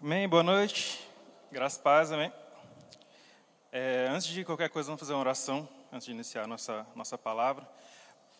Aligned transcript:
Amém, 0.00 0.28
boa 0.28 0.44
noite. 0.44 1.04
Graças 1.50 1.76
paz, 1.76 2.12
amém. 2.12 2.32
É, 3.72 4.06
antes 4.08 4.28
de 4.28 4.44
qualquer 4.44 4.70
coisa, 4.70 4.86
vamos 4.86 5.00
fazer 5.00 5.12
uma 5.12 5.18
oração, 5.18 5.68
antes 5.92 6.06
de 6.06 6.12
iniciar 6.12 6.44
a 6.44 6.46
nossa, 6.46 6.86
nossa 6.94 7.18
palavra. 7.18 7.68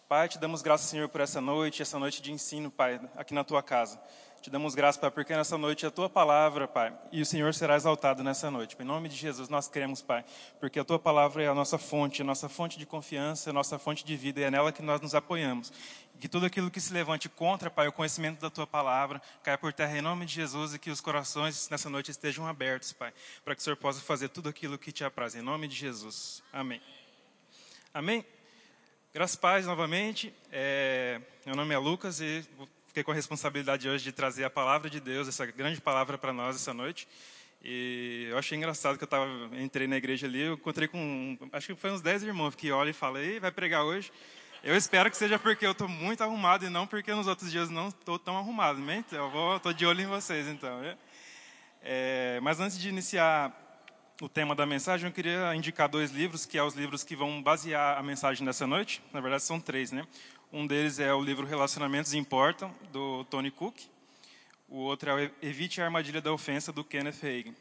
Pai, 0.09 0.29
te 0.29 0.39
damos 0.39 0.63
graças, 0.63 0.87
Senhor, 0.87 1.09
por 1.09 1.21
essa 1.21 1.41
noite, 1.41 1.83
essa 1.83 1.99
noite 1.99 2.23
de 2.23 2.31
ensino, 2.31 2.71
Pai, 2.71 3.01
aqui 3.17 3.35
na 3.35 3.43
tua 3.43 3.61
casa. 3.61 4.01
Te 4.40 4.51
damos 4.51 4.74
graças, 4.74 5.01
Pai, 5.01 5.11
porque 5.11 5.35
nessa 5.35 5.58
noite 5.58 5.85
é 5.85 5.88
a 5.88 5.90
tua 5.90 6.08
palavra, 6.08 6.69
Pai, 6.69 6.96
e 7.10 7.21
o 7.21 7.26
Senhor 7.26 7.53
será 7.53 7.74
exaltado 7.74 8.22
nessa 8.22 8.51
noite. 8.51 8.76
Em 8.78 8.85
nome 8.85 9.08
de 9.08 9.17
Jesus, 9.17 9.49
nós 9.49 9.67
cremos, 9.67 10.01
Pai, 10.01 10.24
porque 10.60 10.78
a 10.78 10.85
tua 10.85 10.99
palavra 10.99 11.42
é 11.42 11.49
a 11.49 11.54
nossa 11.54 11.76
fonte, 11.76 12.22
a 12.22 12.24
nossa 12.24 12.49
fonte 12.49 12.78
de 12.78 12.87
confiança, 12.87 13.51
a 13.51 13.53
nossa 13.53 13.81
fonte 13.81 14.04
de 14.04 14.17
vida, 14.17 14.40
e 14.40 14.45
é 14.45 14.51
nela 14.51 14.71
que 14.71 14.81
nós 14.81 15.01
nos 15.01 15.13
apoiamos. 15.13 15.72
Que 16.20 16.28
tudo 16.28 16.46
aquilo 16.46 16.70
que 16.70 16.80
se 16.80 16.92
levante 16.92 17.28
contra, 17.28 17.69
Pai, 17.69 17.88
o 17.88 17.92
conhecimento 17.92 18.41
da 18.41 18.48
tua 18.48 18.66
palavra, 18.66 19.20
caia 19.42 19.59
por 19.59 19.73
terra 19.73 19.98
em 19.98 20.02
nome 20.02 20.24
de 20.24 20.34
Jesus 20.34 20.73
e 20.73 20.78
que 20.78 20.91
os 20.91 21.00
corações 21.00 21.68
nessa 21.68 21.91
noite 21.91 22.12
estejam 22.12 22.46
abertos, 22.46 22.92
Pai, 22.92 23.12
para 23.45 23.56
que 23.56 23.60
o 23.60 23.64
Senhor 23.64 23.77
possa 23.77 24.00
fazer 24.00 24.28
tudo 24.28 24.48
aquilo 24.48 24.78
que 24.78 24.92
te 24.92 25.02
apraz. 25.02 25.34
Em 25.34 25.42
nome 25.42 25.66
de 25.66 25.74
Jesus. 25.74 26.45
Amém. 26.52 26.80
Amém. 27.92 28.24
Graças 29.12 29.36
a 29.36 29.41
paz 29.41 29.66
novamente. 29.66 30.32
É, 30.52 31.20
meu 31.45 31.56
nome 31.56 31.74
é 31.74 31.78
Lucas 31.78 32.20
e 32.20 32.46
fiquei 32.88 33.05
com 33.05 33.12
a 33.12 33.15
responsabilidade 33.15 33.88
hoje 33.88 34.02
de 34.02 34.12
trazer 34.12 34.45
a 34.45 34.51
palavra 34.51 34.91
de 34.91 34.98
Deus, 34.98 35.29
essa 35.29 35.46
grande 35.46 35.80
palavra 35.80 36.19
para 36.19 36.33
nós 36.33 36.56
essa 36.56 36.74
noite. 36.74 37.06
E 37.62 38.27
eu 38.30 38.38
achei 38.38 38.56
engraçado 38.56 38.96
que 38.96 39.05
eu 39.05 39.09
tava, 39.09 39.29
entrei 39.60 39.87
na 39.87 39.96
igreja 39.96 40.27
ali, 40.27 40.41
eu 40.41 40.55
encontrei 40.55 40.88
com, 40.88 41.37
acho 41.52 41.69
que 41.69 41.80
foi 41.80 41.91
uns 41.91 42.01
10 42.01 42.24
irmãos 42.24 42.55
que 42.55 42.73
olham 42.73 42.91
e 42.91 42.95
falam, 42.95 43.23
vai 43.41 43.51
pregar 43.51 43.84
hoje? 43.84 44.10
Eu 44.62 44.77
espero 44.77 45.10
que 45.10 45.16
seja 45.16 45.38
porque 45.38 45.65
eu 45.65 45.73
estou 45.73 45.88
muito 45.88 46.23
arrumado 46.23 46.65
e 46.65 46.69
não 46.69 46.87
porque 46.87 47.12
nos 47.15 47.27
outros 47.27 47.51
dias 47.51 47.70
não 47.70 47.88
estou 47.88 48.19
tão 48.19 48.37
arrumado, 48.37 48.80
né? 48.80 49.05
Eu 49.12 49.57
estou 49.57 49.73
de 49.73 49.87
olho 49.87 50.01
em 50.01 50.07
vocês, 50.07 50.48
então. 50.48 50.80
Né? 50.80 50.96
É, 51.82 52.41
mas 52.43 52.59
antes 52.59 52.79
de 52.79 52.88
iniciar 52.88 53.52
o 54.20 54.29
tema 54.29 54.55
da 54.55 54.66
mensagem, 54.66 55.07
eu 55.07 55.12
queria 55.12 55.55
indicar 55.55 55.88
dois 55.88 56.10
livros, 56.10 56.45
que 56.45 56.57
são 56.57 56.65
é 56.65 56.68
os 56.68 56.74
livros 56.74 57.05
que 57.05 57.15
vão 57.15 57.40
basear 57.40 57.96
a 57.96 58.02
mensagem 58.02 58.45
dessa 58.45 58.66
noite. 58.66 59.01
Na 59.12 59.21
verdade, 59.21 59.45
são 59.45 59.60
três, 59.60 59.93
né? 59.93 60.05
Um 60.51 60.66
deles 60.66 60.99
é 60.99 61.13
o 61.13 61.21
livro 61.21 61.46
Relacionamentos 61.46 62.15
Importam, 62.15 62.74
do 62.91 63.23
Tony 63.24 63.51
Cook. 63.51 63.82
O 64.67 64.79
outro 64.79 65.11
é 65.11 65.31
Evite 65.43 65.83
a 65.83 65.85
Armadilha 65.85 66.23
da 66.23 66.33
Ofensa, 66.33 66.73
do 66.73 66.83
Kenneth 66.83 67.19
Hagin. 67.23 67.55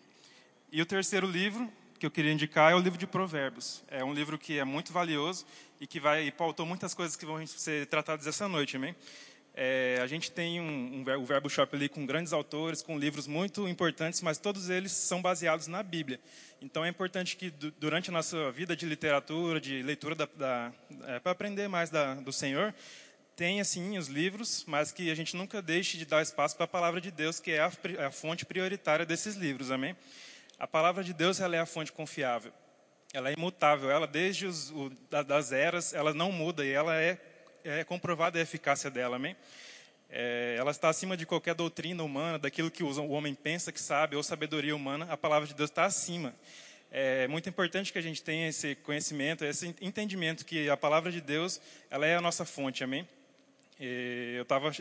E 0.72 0.82
o 0.82 0.86
terceiro 0.86 1.28
livro 1.28 1.70
que 2.00 2.06
eu 2.06 2.12
queria 2.12 2.32
indicar 2.32 2.72
é 2.72 2.76
o 2.76 2.80
livro 2.80 2.98
de 2.98 3.06
Provérbios. 3.06 3.84
É 3.90 4.06
um 4.06 4.14
livro 4.14 4.38
que 4.38 4.58
é 4.58 4.64
muito 4.64 4.94
valioso 4.94 5.46
e 5.82 5.86
que 5.88 6.00
vai 6.00 6.32
pautou 6.32 6.66
muitas 6.66 6.94
coisas 6.94 7.18
que 7.18 7.26
vão 7.26 7.46
ser 7.46 7.88
tratadas 7.88 8.26
essa 8.26 8.48
noite, 8.48 8.78
amém? 8.78 8.96
É, 9.60 9.98
a 10.04 10.06
gente 10.06 10.30
tem 10.30 10.62
um, 10.62 11.04
um, 11.04 11.20
o 11.20 11.26
Verbo 11.26 11.50
Shop 11.50 11.76
ali 11.76 11.90
com 11.90 12.06
grandes 12.06 12.32
autores, 12.32 12.84
com 12.84 12.96
livros 12.96 13.26
muito 13.26 13.68
importantes, 13.68 14.22
mas 14.22 14.38
todos 14.38 14.70
eles 14.70 14.92
são 14.92 15.20
baseados 15.20 15.66
na 15.66 15.82
Bíblia. 15.82 16.20
Então 16.62 16.86
é 16.86 16.90
importante 16.90 17.36
que 17.36 17.50
durante 17.50 18.12
a 18.12 18.14
nossa 18.14 18.52
vida 18.52 18.76
de 18.76 18.86
literatura, 18.86 19.60
de 19.60 19.82
leitura, 19.82 20.14
da, 20.14 20.30
da, 20.36 20.72
é, 21.08 21.18
para 21.18 21.32
aprender 21.32 21.68
mais 21.68 21.90
da, 21.90 22.14
do 22.14 22.32
Senhor, 22.32 22.72
tenha 23.36 23.64
sim 23.64 23.98
os 23.98 24.08
livros, 24.08 24.64
mas 24.68 24.92
que 24.92 25.10
a 25.10 25.16
gente 25.16 25.36
nunca 25.36 25.60
deixe 25.60 25.98
de 25.98 26.06
dar 26.06 26.22
espaço 26.22 26.56
para 26.56 26.66
a 26.66 26.68
palavra 26.68 27.02
de 27.02 27.10
Deus, 27.10 27.40
que 27.40 27.50
é 27.50 27.60
a, 27.60 27.72
a 28.06 28.12
fonte 28.12 28.46
prioritária 28.46 29.08
desses 29.08 29.36
livros, 29.36 29.72
amém? 29.72 29.96
A 30.60 30.68
palavra 30.68 31.04
de 31.04 31.14
Deus 31.14 31.40
ela 31.40 31.56
é 31.56 31.60
a 31.60 31.66
fonte 31.66 31.92
confiável, 31.92 32.54
ela 33.12 33.32
é 33.32 33.34
imutável, 33.34 33.90
ela 33.90 34.06
desde 34.06 34.46
os, 34.46 34.70
o, 34.70 34.92
das 35.26 35.52
eras, 35.52 35.96
ela 35.96 36.14
não 36.14 36.32
muda 36.32 36.64
e 36.64 36.70
ela 36.70 36.96
é, 36.96 37.20
é 37.70 37.84
comprovada 37.84 38.40
a 38.40 38.42
eficácia 38.42 38.90
dela, 38.90 39.18
amém? 39.18 39.36
É, 40.10 40.56
ela 40.58 40.72
está 40.72 40.90
acima 40.90 41.18
de 41.18 41.26
qualquer 41.26 41.54
doutrina 41.54 42.04
humana, 42.04 42.40
daquilo 42.40 42.72
que 42.72 42.84
o 42.84 43.10
homem 43.10 43.36
pensa 43.36 43.72
que 43.72 43.80
sabe, 43.80 44.16
ou 44.16 44.24
sabedoria 44.24 44.76
humana, 44.76 45.06
a 45.10 45.18
palavra 45.18 45.48
de 45.48 45.54
Deus 45.54 45.70
está 45.70 45.86
acima. 45.86 46.34
É 46.90 47.28
muito 47.28 47.50
importante 47.50 47.92
que 47.92 48.00
a 48.00 48.02
gente 48.02 48.24
tenha 48.24 48.48
esse 48.48 48.76
conhecimento, 48.76 49.44
esse 49.44 49.76
entendimento 49.82 50.46
que 50.46 50.70
a 50.70 50.78
palavra 50.78 51.12
de 51.12 51.20
Deus 51.20 51.60
ela 51.90 52.08
é 52.08 52.16
a 52.16 52.22
nossa 52.22 52.46
fonte, 52.46 52.84
amém? 52.84 53.06
E 53.80 54.36
eu 54.38 54.44
estava 54.44 54.72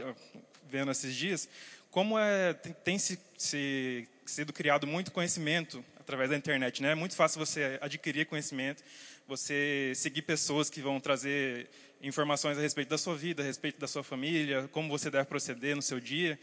vendo 0.71 0.91
esses 0.93 1.15
dias 1.15 1.49
como 1.91 2.19
é, 2.19 2.53
tem, 2.53 2.73
tem 2.85 2.99
se, 2.99 3.19
se, 3.37 4.07
sido 4.25 4.53
criado 4.53 4.87
muito 4.87 5.11
conhecimento 5.11 5.85
através 5.99 6.31
da 6.31 6.37
internet, 6.37 6.83
né? 6.83 6.93
É 6.93 6.95
muito 6.95 7.17
fácil 7.17 7.39
você 7.39 7.79
adquirir 7.81 8.27
conhecimento, 8.27 8.85
você 9.27 9.93
seguir 9.97 10.23
pessoas 10.23 10.71
que 10.71 10.81
vão 10.81 11.01
trazer 11.01 11.69
informações 12.07 12.57
a 12.57 12.61
respeito 12.61 12.89
da 12.89 12.99
sua 12.99 13.17
vida, 13.17 13.43
a 13.43 13.47
respeito 13.47 13.79
da 13.79 13.87
sua 13.87 14.03
família, 14.03 14.69
como 14.73 14.89
você 14.89 15.11
deve 15.11 15.25
proceder 15.27 15.75
no 15.75 15.83
seu 15.83 16.01
dia. 16.01 16.39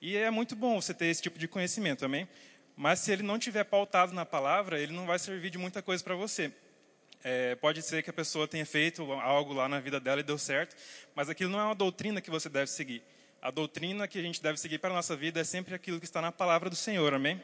E 0.00 0.16
é 0.16 0.30
muito 0.30 0.54
bom 0.54 0.80
você 0.80 0.94
ter 0.94 1.06
esse 1.06 1.20
tipo 1.20 1.38
de 1.38 1.48
conhecimento 1.48 2.00
também. 2.00 2.28
Mas 2.76 3.00
se 3.00 3.10
ele 3.10 3.24
não 3.24 3.38
tiver 3.38 3.64
pautado 3.64 4.12
na 4.12 4.24
palavra, 4.24 4.78
ele 4.78 4.92
não 4.92 5.06
vai 5.06 5.18
servir 5.18 5.50
de 5.50 5.58
muita 5.58 5.82
coisa 5.82 6.02
para 6.02 6.14
você. 6.14 6.52
É, 7.24 7.56
pode 7.56 7.82
ser 7.82 8.02
que 8.04 8.10
a 8.10 8.12
pessoa 8.12 8.46
tenha 8.46 8.64
feito 8.64 9.02
algo 9.12 9.52
lá 9.52 9.68
na 9.68 9.80
vida 9.80 9.98
dela 9.98 10.20
e 10.20 10.22
deu 10.22 10.38
certo, 10.38 10.76
mas 11.14 11.28
aquilo 11.28 11.50
não 11.50 11.58
é 11.58 11.64
uma 11.64 11.74
doutrina 11.74 12.20
que 12.20 12.30
você 12.30 12.48
deve 12.48 12.70
seguir. 12.70 13.02
A 13.42 13.50
doutrina 13.50 14.06
que 14.06 14.18
a 14.18 14.22
gente 14.22 14.40
deve 14.40 14.58
seguir 14.58 14.78
para 14.78 14.90
a 14.90 14.94
nossa 14.94 15.16
vida 15.16 15.40
é 15.40 15.44
sempre 15.44 15.74
aquilo 15.74 15.98
que 15.98 16.06
está 16.06 16.22
na 16.22 16.30
palavra 16.30 16.70
do 16.70 16.76
Senhor, 16.76 17.12
amém? 17.12 17.42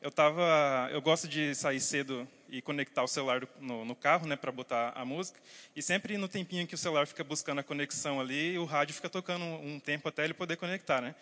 Eu 0.00 0.10
tava, 0.12 0.88
eu 0.92 1.02
gosto 1.02 1.26
de 1.26 1.54
sair 1.54 1.80
cedo 1.80 2.26
e 2.50 2.60
conectar 2.60 3.02
o 3.02 3.08
celular 3.08 3.46
no, 3.58 3.84
no 3.84 3.94
carro, 3.94 4.26
né, 4.26 4.36
para 4.36 4.50
botar 4.50 4.92
a 4.94 5.04
música. 5.04 5.40
E 5.74 5.82
sempre 5.82 6.18
no 6.18 6.28
tempinho 6.28 6.66
que 6.66 6.74
o 6.74 6.78
celular 6.78 7.06
fica 7.06 7.22
buscando 7.22 7.60
a 7.60 7.62
conexão 7.62 8.20
ali, 8.20 8.58
o 8.58 8.64
rádio 8.64 8.94
fica 8.94 9.08
tocando 9.08 9.44
um 9.44 9.78
tempo 9.78 10.08
até 10.08 10.24
ele 10.24 10.34
poder 10.34 10.56
conectar, 10.56 11.00
né? 11.00 11.14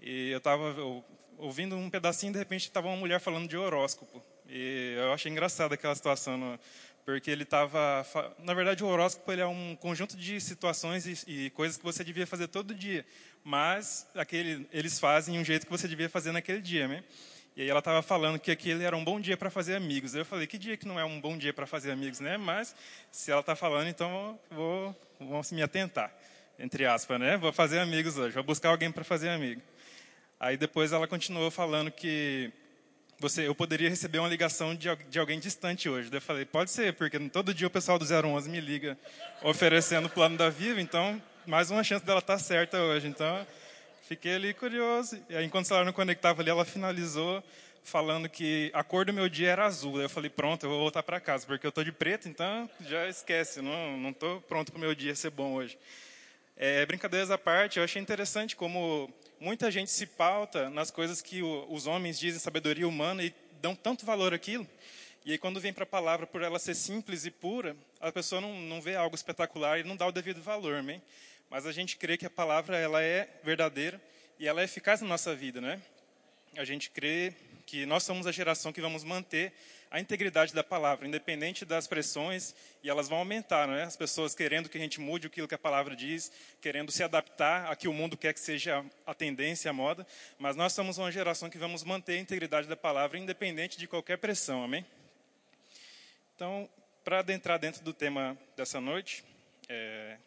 E 0.00 0.30
eu 0.30 0.38
estava 0.38 0.74
ouvindo 1.36 1.76
um 1.76 1.88
pedacinho, 1.88 2.32
de 2.32 2.38
repente 2.38 2.62
estava 2.62 2.88
uma 2.88 2.96
mulher 2.96 3.20
falando 3.20 3.48
de 3.48 3.56
horóscopo. 3.56 4.22
E 4.48 4.94
eu 4.96 5.12
achei 5.12 5.30
engraçada 5.30 5.74
aquela 5.74 5.94
situação, 5.94 6.58
porque 7.04 7.30
ele 7.30 7.42
estava, 7.42 8.06
na 8.38 8.54
verdade, 8.54 8.84
o 8.84 8.86
horóscopo 8.86 9.30
ele 9.32 9.40
é 9.40 9.46
um 9.46 9.76
conjunto 9.76 10.16
de 10.16 10.40
situações 10.40 11.06
e, 11.06 11.46
e, 11.46 11.50
coisas 11.50 11.76
que 11.76 11.84
você 11.84 12.04
devia 12.04 12.26
fazer 12.26 12.48
todo 12.48 12.74
dia, 12.74 13.04
mas 13.42 14.06
aquele, 14.14 14.68
eles 14.72 14.98
fazem 14.98 15.38
um 15.38 15.44
jeito 15.44 15.66
que 15.66 15.72
você 15.72 15.88
devia 15.88 16.08
fazer 16.08 16.32
naquele 16.32 16.60
dia, 16.60 16.86
né? 16.86 17.04
E 17.58 17.62
aí 17.62 17.68
ela 17.68 17.80
estava 17.80 18.00
falando 18.02 18.38
que 18.38 18.52
aquele 18.52 18.84
era 18.84 18.96
um 18.96 19.02
bom 19.02 19.20
dia 19.20 19.36
para 19.36 19.50
fazer 19.50 19.74
amigos. 19.74 20.14
Eu 20.14 20.24
falei, 20.24 20.46
que 20.46 20.56
dia 20.56 20.76
que 20.76 20.86
não 20.86 20.96
é 20.96 21.04
um 21.04 21.20
bom 21.20 21.36
dia 21.36 21.52
para 21.52 21.66
fazer 21.66 21.90
amigos, 21.90 22.20
né? 22.20 22.36
Mas 22.36 22.72
se 23.10 23.32
ela 23.32 23.40
está 23.40 23.56
falando, 23.56 23.88
então 23.88 24.38
vou, 24.48 24.96
vou 25.18 25.42
me 25.50 25.60
atentar, 25.60 26.14
entre 26.56 26.86
aspas, 26.86 27.18
né? 27.18 27.36
Vou 27.36 27.52
fazer 27.52 27.80
amigos 27.80 28.16
hoje, 28.16 28.32
vou 28.32 28.44
buscar 28.44 28.68
alguém 28.68 28.92
para 28.92 29.02
fazer 29.02 29.30
amigo. 29.30 29.60
Aí 30.38 30.56
depois 30.56 30.92
ela 30.92 31.08
continuou 31.08 31.50
falando 31.50 31.90
que 31.90 32.52
você, 33.18 33.48
eu 33.48 33.56
poderia 33.56 33.90
receber 33.90 34.20
uma 34.20 34.28
ligação 34.28 34.72
de, 34.76 34.94
de 35.10 35.18
alguém 35.18 35.40
distante 35.40 35.88
hoje. 35.88 36.10
eu 36.12 36.20
falei, 36.20 36.44
pode 36.44 36.70
ser, 36.70 36.92
porque 36.92 37.18
todo 37.28 37.52
dia 37.52 37.66
o 37.66 37.70
pessoal 37.70 37.98
do 37.98 38.04
011 38.04 38.48
me 38.48 38.60
liga 38.60 38.96
oferecendo 39.42 40.06
o 40.06 40.10
plano 40.10 40.36
da 40.36 40.48
Viva, 40.48 40.80
então 40.80 41.20
mais 41.44 41.72
uma 41.72 41.82
chance 41.82 42.04
dela 42.04 42.20
estar 42.20 42.34
tá 42.34 42.38
certa 42.38 42.78
hoje. 42.78 43.08
Então 43.08 43.44
Fiquei 44.08 44.36
ali 44.36 44.54
curioso. 44.54 45.22
E 45.28 45.36
aí, 45.36 45.44
enquanto 45.44 45.66
celular 45.66 45.84
não 45.84 45.92
conectava 45.92 46.40
ali, 46.40 46.48
ela 46.48 46.64
finalizou 46.64 47.44
falando 47.84 48.26
que 48.26 48.70
a 48.72 48.82
cor 48.82 49.04
do 49.04 49.12
meu 49.12 49.28
dia 49.28 49.50
era 49.50 49.66
azul. 49.66 49.98
Aí 49.98 50.04
eu 50.04 50.08
falei, 50.08 50.30
pronto, 50.30 50.64
eu 50.64 50.70
vou 50.70 50.78
voltar 50.78 51.02
para 51.02 51.20
casa, 51.20 51.46
porque 51.46 51.66
eu 51.66 51.68
estou 51.68 51.84
de 51.84 51.92
preto, 51.92 52.26
então 52.26 52.70
já 52.80 53.06
esquece, 53.06 53.60
não 53.60 54.08
estou 54.08 54.40
pronto 54.40 54.72
para 54.72 54.78
o 54.78 54.80
meu 54.80 54.94
dia 54.94 55.14
ser 55.14 55.28
bom 55.28 55.52
hoje. 55.52 55.78
É, 56.56 56.86
brincadeiras 56.86 57.30
à 57.30 57.36
parte, 57.36 57.78
eu 57.78 57.84
achei 57.84 58.00
interessante 58.00 58.56
como 58.56 59.12
muita 59.38 59.70
gente 59.70 59.90
se 59.90 60.06
pauta 60.06 60.70
nas 60.70 60.90
coisas 60.90 61.20
que 61.20 61.42
o, 61.42 61.66
os 61.68 61.86
homens 61.86 62.18
dizem 62.18 62.40
sabedoria 62.40 62.88
humana 62.88 63.22
e 63.22 63.34
dão 63.60 63.76
tanto 63.76 64.06
valor 64.06 64.32
àquilo. 64.32 64.66
E 65.26 65.32
aí, 65.32 65.38
quando 65.38 65.60
vem 65.60 65.74
para 65.74 65.84
a 65.84 65.86
palavra, 65.86 66.26
por 66.26 66.40
ela 66.40 66.58
ser 66.58 66.74
simples 66.74 67.26
e 67.26 67.30
pura, 67.30 67.76
a 68.00 68.10
pessoa 68.10 68.40
não, 68.40 68.58
não 68.58 68.80
vê 68.80 68.96
algo 68.96 69.14
espetacular 69.14 69.78
e 69.78 69.84
não 69.84 69.96
dá 69.96 70.06
o 70.06 70.12
devido 70.12 70.40
valor, 70.40 70.76
amém? 70.76 71.02
Mas 71.50 71.66
a 71.66 71.72
gente 71.72 71.96
crê 71.96 72.16
que 72.16 72.26
a 72.26 72.30
palavra 72.30 72.76
ela 72.76 73.02
é 73.02 73.28
verdadeira 73.42 74.00
e 74.38 74.46
ela 74.46 74.60
é 74.60 74.64
eficaz 74.64 75.00
na 75.00 75.08
nossa 75.08 75.34
vida, 75.34 75.60
né? 75.60 75.80
A 76.56 76.64
gente 76.64 76.90
crê 76.90 77.34
que 77.66 77.84
nós 77.84 78.02
somos 78.02 78.26
a 78.26 78.32
geração 78.32 78.72
que 78.72 78.80
vamos 78.80 79.04
manter 79.04 79.52
a 79.90 79.98
integridade 79.98 80.54
da 80.54 80.62
palavra, 80.62 81.06
independente 81.06 81.64
das 81.64 81.86
pressões, 81.86 82.54
e 82.82 82.90
elas 82.90 83.08
vão 83.08 83.18
aumentar, 83.18 83.66
não 83.66 83.74
é? 83.74 83.84
As 83.84 83.96
pessoas 83.96 84.34
querendo 84.34 84.68
que 84.68 84.76
a 84.76 84.80
gente 84.80 85.00
mude 85.00 85.26
aquilo 85.26 85.48
que 85.48 85.54
a 85.54 85.58
palavra 85.58 85.96
diz, 85.96 86.30
querendo 86.60 86.92
se 86.92 87.02
adaptar 87.02 87.70
a 87.70 87.76
que 87.76 87.88
o 87.88 87.92
mundo 87.92 88.16
quer 88.16 88.34
que 88.34 88.40
seja 88.40 88.84
a 89.06 89.14
tendência, 89.14 89.70
a 89.70 89.72
moda, 89.72 90.06
mas 90.38 90.56
nós 90.56 90.72
somos 90.72 90.98
uma 90.98 91.10
geração 91.10 91.48
que 91.48 91.58
vamos 91.58 91.84
manter 91.84 92.18
a 92.18 92.20
integridade 92.20 92.68
da 92.68 92.76
palavra, 92.76 93.18
independente 93.18 93.78
de 93.78 93.86
qualquer 93.86 94.18
pressão, 94.18 94.62
amém? 94.62 94.84
Então, 96.34 96.68
para 97.02 97.20
adentrar 97.20 97.58
dentro 97.58 97.82
do 97.82 97.92
tema 97.92 98.36
dessa 98.56 98.80
noite, 98.80 99.24
é, 99.68 100.18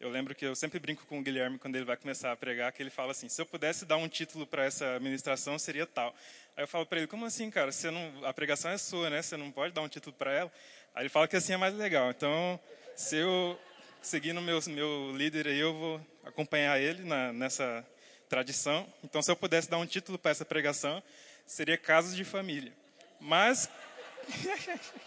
eu 0.00 0.10
lembro 0.10 0.34
que 0.34 0.44
eu 0.44 0.54
sempre 0.54 0.78
brinco 0.78 1.06
com 1.06 1.18
o 1.18 1.22
Guilherme 1.22 1.58
quando 1.58 1.76
ele 1.76 1.84
vai 1.84 1.96
começar 1.96 2.32
a 2.32 2.36
pregar, 2.36 2.72
que 2.72 2.82
ele 2.82 2.90
fala 2.90 3.12
assim: 3.12 3.28
se 3.28 3.40
eu 3.40 3.46
pudesse 3.46 3.84
dar 3.84 3.96
um 3.96 4.08
título 4.08 4.46
para 4.46 4.64
essa 4.64 4.98
ministração, 5.00 5.58
seria 5.58 5.86
tal. 5.86 6.14
Aí 6.56 6.64
eu 6.64 6.68
falo 6.68 6.86
para 6.86 6.98
ele: 6.98 7.06
como 7.06 7.24
assim, 7.24 7.50
cara? 7.50 7.72
Você 7.72 7.90
não, 7.90 8.24
a 8.24 8.32
pregação 8.32 8.70
é 8.70 8.78
sua, 8.78 9.10
né? 9.10 9.22
Você 9.22 9.36
não 9.36 9.50
pode 9.50 9.72
dar 9.72 9.82
um 9.82 9.88
título 9.88 10.14
para 10.14 10.32
ela? 10.32 10.52
Aí 10.94 11.02
ele 11.02 11.08
fala 11.08 11.26
que 11.26 11.36
assim 11.36 11.52
é 11.52 11.56
mais 11.56 11.74
legal. 11.74 12.10
Então, 12.10 12.60
se 12.94 13.16
eu 13.16 13.58
seguir 14.02 14.32
no 14.32 14.42
meu, 14.42 14.60
meu 14.68 15.16
líder 15.16 15.48
aí, 15.48 15.58
eu 15.58 15.74
vou 15.74 16.06
acompanhar 16.24 16.80
ele 16.80 17.02
na, 17.02 17.32
nessa, 17.32 17.84
tradição. 18.28 18.86
Então, 19.02 19.22
se 19.22 19.30
eu 19.30 19.36
pudesse 19.36 19.70
dar 19.70 19.78
um 19.78 19.86
título 19.86 20.18
para 20.18 20.30
essa 20.30 20.44
pregação, 20.44 21.02
seria 21.46 21.78
Casos 21.78 22.14
de 22.14 22.24
Família. 22.24 22.72
Mas, 23.20 23.68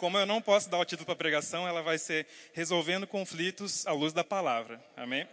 como 0.00 0.16
eu 0.16 0.24
não 0.24 0.40
posso 0.40 0.70
dar 0.70 0.78
o 0.78 0.84
título 0.84 1.04
para 1.04 1.12
a 1.12 1.16
pregação, 1.16 1.68
ela 1.68 1.82
vai 1.82 1.98
ser 1.98 2.26
Resolvendo 2.54 3.06
Conflitos 3.06 3.86
à 3.86 3.92
Luz 3.92 4.14
da 4.14 4.24
Palavra. 4.24 4.82
Amém? 4.96 5.28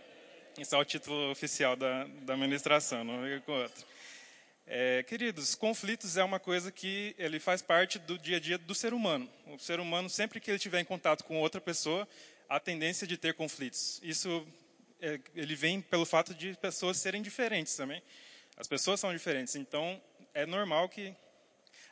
Esse 0.60 0.76
é 0.76 0.78
o 0.78 0.84
título 0.84 1.32
oficial 1.32 1.78
da, 1.78 2.04
da 2.24 2.36
ministração, 2.36 3.02
não 3.02 3.24
liga 3.24 3.40
com 3.46 3.54
outro. 3.54 3.86
É, 4.66 5.04
queridos, 5.04 5.56
conflitos 5.56 6.18
é 6.18 6.24
uma 6.24 6.38
coisa 6.38 6.70
que 6.70 7.16
ele 7.18 7.40
faz 7.40 7.62
parte 7.62 7.98
do 7.98 8.20
dia 8.20 8.36
a 8.36 8.40
dia 8.42 8.58
do 8.58 8.76
ser 8.76 8.94
humano. 8.94 9.30
O 9.46 9.58
ser 9.58 9.80
humano, 9.80 10.10
sempre 10.10 10.42
que 10.42 10.52
ele 10.52 10.58
estiver 10.58 10.82
em 10.82 10.86
contato 10.86 11.24
com 11.24 11.40
outra 11.40 11.62
pessoa, 11.62 12.06
a 12.50 12.60
tendência 12.60 13.08
de 13.08 13.16
ter 13.16 13.36
conflitos. 13.36 14.02
Isso 14.04 14.46
é, 15.00 15.18
ele 15.34 15.56
vem 15.56 15.80
pelo 15.80 16.06
fato 16.06 16.34
de 16.34 16.58
pessoas 16.58 16.98
serem 16.98 17.22
diferentes 17.22 17.74
também. 17.74 18.04
As 18.58 18.68
pessoas 18.68 19.00
são 19.00 19.14
diferentes, 19.14 19.56
então 19.56 20.02
é 20.34 20.46
normal 20.46 20.90
que 20.90 21.16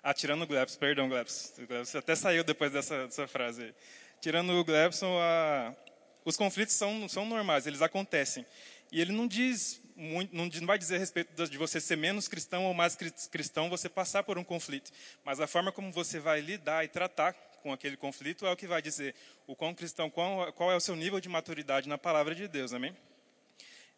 ah, 0.07 0.13
tirando 0.13 0.43
o 0.43 0.45
Glebson, 0.45 0.77
perdão, 0.77 1.09
Glebson. 1.09 1.65
Você 1.83 1.97
até 1.97 2.13
saiu 2.15 2.43
depois 2.43 2.71
dessa, 2.71 3.07
dessa 3.07 3.27
frase 3.27 3.63
aí. 3.63 3.75
Tirando 4.21 4.51
o 4.51 4.63
Glebson, 4.63 5.17
a, 5.19 5.75
os 6.23 6.37
conflitos 6.37 6.75
são, 6.75 7.09
são 7.09 7.25
normais, 7.25 7.65
eles 7.65 7.81
acontecem. 7.81 8.45
E 8.91 9.01
ele 9.01 9.11
não 9.11 9.25
diz 9.27 9.81
muito, 9.95 10.35
não 10.35 10.67
vai 10.67 10.77
dizer 10.77 10.97
a 10.97 10.99
respeito 10.99 11.49
de 11.49 11.57
você 11.57 11.81
ser 11.81 11.95
menos 11.95 12.27
cristão 12.27 12.65
ou 12.65 12.73
mais 12.75 12.95
cristão, 13.31 13.67
você 13.67 13.89
passar 13.89 14.21
por 14.21 14.37
um 14.37 14.43
conflito. 14.43 14.91
Mas 15.23 15.39
a 15.39 15.47
forma 15.47 15.71
como 15.71 15.91
você 15.91 16.19
vai 16.19 16.39
lidar 16.39 16.85
e 16.85 16.87
tratar 16.87 17.33
com 17.63 17.73
aquele 17.73 17.97
conflito 17.97 18.45
é 18.45 18.51
o 18.51 18.55
que 18.55 18.67
vai 18.67 18.83
dizer 18.83 19.15
o 19.47 19.55
quão 19.55 19.73
cristão, 19.73 20.07
qual, 20.07 20.53
qual 20.53 20.71
é 20.71 20.75
o 20.75 20.79
seu 20.79 20.95
nível 20.95 21.19
de 21.19 21.27
maturidade 21.27 21.89
na 21.89 21.97
palavra 21.97 22.35
de 22.35 22.47
Deus, 22.47 22.73
amém? 22.73 22.95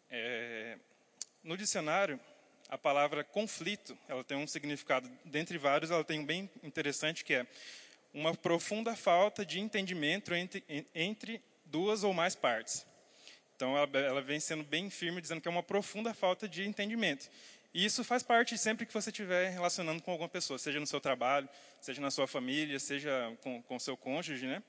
É, 0.08 0.78
no 1.44 1.54
dicionário, 1.54 2.18
a 2.68 2.76
palavra 2.76 3.24
conflito, 3.24 3.96
ela 4.06 4.22
tem 4.22 4.36
um 4.36 4.46
significado, 4.46 5.10
dentre 5.24 5.56
vários, 5.56 5.90
ela 5.90 6.04
tem 6.04 6.20
um 6.20 6.24
bem 6.24 6.50
interessante 6.62 7.24
que 7.24 7.34
é 7.34 7.46
uma 8.12 8.34
profunda 8.34 8.94
falta 8.94 9.44
de 9.44 9.60
entendimento 9.60 10.34
entre, 10.34 10.64
entre 10.94 11.42
duas 11.64 12.04
ou 12.04 12.12
mais 12.12 12.34
partes. 12.34 12.86
Então, 13.56 13.76
ela, 13.76 13.98
ela 13.98 14.22
vem 14.22 14.38
sendo 14.38 14.62
bem 14.62 14.88
firme, 14.88 15.20
dizendo 15.20 15.40
que 15.40 15.48
é 15.48 15.50
uma 15.50 15.62
profunda 15.62 16.14
falta 16.14 16.48
de 16.48 16.64
entendimento. 16.64 17.28
E 17.74 17.84
isso 17.84 18.04
faz 18.04 18.22
parte 18.22 18.56
sempre 18.56 18.86
que 18.86 18.94
você 18.94 19.10
estiver 19.10 19.50
relacionando 19.50 20.02
com 20.02 20.10
alguma 20.10 20.28
pessoa, 20.28 20.58
seja 20.58 20.80
no 20.80 20.86
seu 20.86 21.00
trabalho, 21.00 21.48
seja 21.80 22.00
na 22.00 22.10
sua 22.10 22.26
família, 22.26 22.78
seja 22.78 23.36
com 23.42 23.76
o 23.76 23.80
seu 23.80 23.96
cônjuge, 23.96 24.46
né? 24.46 24.62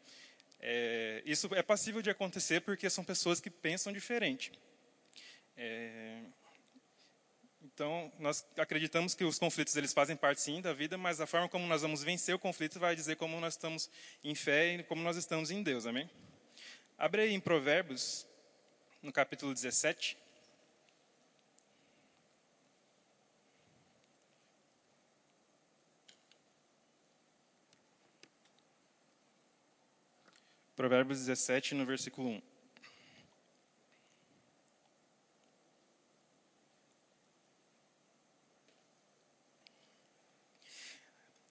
É, 0.59 1.21
isso 1.25 1.49
é 1.53 1.61
passível 1.61 2.01
de 2.01 2.09
acontecer 2.09 2.61
porque 2.61 2.89
são 2.89 3.03
pessoas 3.03 3.39
que 3.39 3.49
pensam 3.49 3.93
diferente. 3.93 4.51
É, 5.55 6.21
então, 7.79 8.11
nós 8.19 8.45
acreditamos 8.57 9.15
que 9.15 9.23
os 9.23 9.39
conflitos 9.39 9.73
eles 9.77 9.93
fazem 9.93 10.13
parte 10.13 10.41
sim 10.41 10.59
da 10.59 10.73
vida, 10.73 10.97
mas 10.97 11.21
a 11.21 11.25
forma 11.25 11.47
como 11.47 11.65
nós 11.65 11.81
vamos 11.81 12.03
vencer 12.03 12.35
o 12.35 12.37
conflito 12.37 12.77
vai 12.77 12.93
dizer 12.93 13.15
como 13.15 13.39
nós 13.39 13.53
estamos 13.53 13.89
em 14.21 14.35
fé 14.35 14.75
e 14.75 14.83
como 14.83 15.01
nós 15.01 15.15
estamos 15.15 15.49
em 15.49 15.63
Deus, 15.63 15.85
amém? 15.85 16.09
Abre 16.97 17.21
aí 17.21 17.33
em 17.33 17.39
Provérbios, 17.39 18.27
no 19.01 19.13
capítulo 19.13 19.53
17. 19.53 20.17
Provérbios 30.75 31.19
17, 31.19 31.75
no 31.75 31.85
versículo 31.85 32.27
1. 32.27 32.48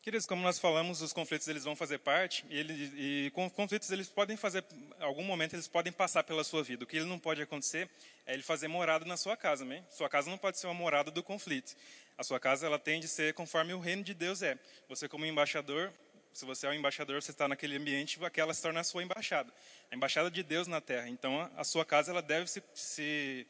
Queridos, 0.09 0.25
como 0.25 0.41
nós 0.41 0.59
falamos, 0.59 1.03
os 1.03 1.13
conflitos 1.13 1.47
eles 1.49 1.65
vão 1.65 1.77
fazer 1.77 1.99
parte 1.99 2.43
e, 2.49 2.59
ele, 2.59 2.73
e 2.97 3.31
conflitos 3.55 3.91
eles 3.91 4.09
podem 4.09 4.39
fazer, 4.39 4.65
em 4.99 5.03
algum 5.03 5.23
momento 5.23 5.55
eles 5.55 5.69
podem 5.69 5.93
passar 5.93 6.25
pela 6.25 6.43
sua 6.43 6.63
vida. 6.63 6.83
O 6.83 6.87
que 6.87 6.97
ele 6.97 7.05
não 7.05 7.19
pode 7.19 7.43
acontecer 7.43 7.91
é 8.25 8.33
ele 8.33 8.43
fazer 8.43 8.69
morada 8.69 9.05
na 9.05 9.19
sua 9.19 9.37
casa, 9.37 9.65
amém? 9.65 9.85
Sua 9.91 10.09
casa 10.09 10.31
não 10.31 10.39
pode 10.39 10.59
ser 10.59 10.67
uma 10.67 10.73
morada 10.73 11.11
do 11.11 11.23
conflito. 11.23 11.77
A 12.17 12.25
sua 12.25 12.41
casa 12.41 12.65
ela 12.65 12.79
tem 12.79 13.01
de 13.01 13.07
ser 13.07 13.35
conforme 13.35 13.75
o 13.75 13.81
reino 13.81 14.03
de 14.03 14.15
Deus 14.15 14.41
é. 14.41 14.59
Você 14.89 15.11
como 15.11 15.27
embaixador, 15.27 15.93
se 16.33 16.47
você 16.47 16.67
é 16.67 16.71
um 16.71 16.73
embaixador, 16.73 17.21
você 17.21 17.31
está 17.31 17.47
naquele 17.47 17.77
ambiente, 17.77 18.19
aquela 18.25 18.55
se 18.55 18.63
torna 18.63 18.81
a 18.81 18.85
sua 18.85 19.03
embaixada, 19.03 19.53
a 19.91 19.95
embaixada 19.95 20.31
de 20.31 20.43
Deus 20.43 20.67
na 20.67 20.81
Terra. 20.81 21.11
Então 21.11 21.51
a 21.55 21.65
sua 21.65 21.85
casa 21.85 22.13
ela 22.13 22.23
deve 22.23 22.49
se, 22.49 22.63
se 22.73 23.47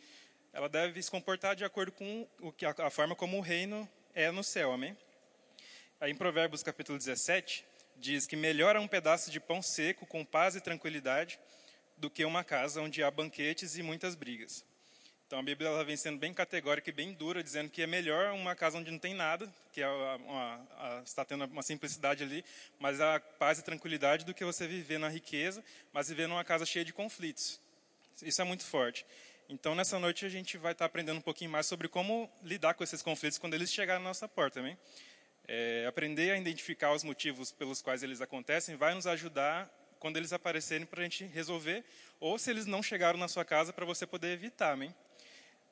ela 0.52 0.68
deve 0.68 1.00
se 1.00 1.08
comportar 1.08 1.54
de 1.54 1.64
acordo 1.64 1.92
com 1.92 2.26
o 2.40 2.50
que 2.50 2.66
a, 2.66 2.74
a 2.78 2.90
forma 2.90 3.14
como 3.14 3.38
o 3.38 3.40
reino 3.40 3.88
é 4.12 4.32
no 4.32 4.42
céu, 4.42 4.72
amém? 4.72 4.96
Aí 6.00 6.12
em 6.12 6.14
Provérbios 6.14 6.62
capítulo 6.62 6.96
17, 6.96 7.64
diz 7.96 8.24
que 8.24 8.36
melhor 8.36 8.76
é 8.76 8.78
um 8.78 8.86
pedaço 8.86 9.32
de 9.32 9.40
pão 9.40 9.60
seco 9.60 10.06
com 10.06 10.24
paz 10.24 10.54
e 10.54 10.60
tranquilidade 10.60 11.40
do 11.96 12.08
que 12.08 12.24
uma 12.24 12.44
casa 12.44 12.80
onde 12.80 13.02
há 13.02 13.10
banquetes 13.10 13.76
e 13.76 13.82
muitas 13.82 14.14
brigas. 14.14 14.64
Então 15.26 15.40
a 15.40 15.42
Bíblia 15.42 15.68
ela 15.68 15.84
vem 15.84 15.96
sendo 15.96 16.16
bem 16.16 16.32
categórica 16.32 16.88
e 16.88 16.92
bem 16.92 17.12
dura, 17.12 17.42
dizendo 17.42 17.68
que 17.68 17.82
é 17.82 17.86
melhor 17.88 18.32
uma 18.32 18.54
casa 18.54 18.78
onde 18.78 18.92
não 18.92 18.98
tem 18.98 19.12
nada, 19.12 19.52
que 19.72 19.82
é 19.82 19.88
uma, 19.88 20.16
uma, 20.18 21.02
está 21.04 21.24
tendo 21.24 21.44
uma 21.46 21.64
simplicidade 21.64 22.22
ali, 22.22 22.44
mas 22.78 23.00
há 23.00 23.18
paz 23.18 23.58
e 23.58 23.64
tranquilidade 23.64 24.24
do 24.24 24.32
que 24.32 24.44
você 24.44 24.68
viver 24.68 24.98
na 24.98 25.08
riqueza, 25.08 25.64
mas 25.92 26.08
viver 26.08 26.28
numa 26.28 26.44
casa 26.44 26.64
cheia 26.64 26.84
de 26.84 26.92
conflitos. 26.92 27.60
Isso 28.22 28.40
é 28.40 28.44
muito 28.44 28.64
forte. 28.64 29.04
Então 29.48 29.74
nessa 29.74 29.98
noite 29.98 30.24
a 30.24 30.28
gente 30.28 30.56
vai 30.56 30.70
estar 30.70 30.84
aprendendo 30.84 31.18
um 31.18 31.22
pouquinho 31.22 31.50
mais 31.50 31.66
sobre 31.66 31.88
como 31.88 32.30
lidar 32.44 32.74
com 32.74 32.84
esses 32.84 33.02
conflitos 33.02 33.36
quando 33.36 33.54
eles 33.54 33.72
chegarem 33.72 34.00
na 34.00 34.10
nossa 34.10 34.28
porta, 34.28 34.60
amém? 34.60 34.78
É, 35.48 35.86
aprender 35.88 36.30
a 36.30 36.36
identificar 36.36 36.92
os 36.92 37.02
motivos 37.02 37.50
pelos 37.50 37.80
quais 37.80 38.02
eles 38.02 38.20
acontecem 38.20 38.76
vai 38.76 38.94
nos 38.94 39.06
ajudar 39.06 39.68
quando 39.98 40.16
eles 40.16 40.32
aparecerem 40.32 40.86
para 40.86 41.00
a 41.00 41.02
gente 41.02 41.24
resolver, 41.24 41.84
ou 42.20 42.38
se 42.38 42.50
eles 42.50 42.66
não 42.66 42.82
chegaram 42.82 43.18
na 43.18 43.28
sua 43.28 43.44
casa 43.44 43.72
para 43.72 43.84
você 43.84 44.06
poder 44.06 44.32
evitar, 44.32 44.72
amém? 44.72 44.94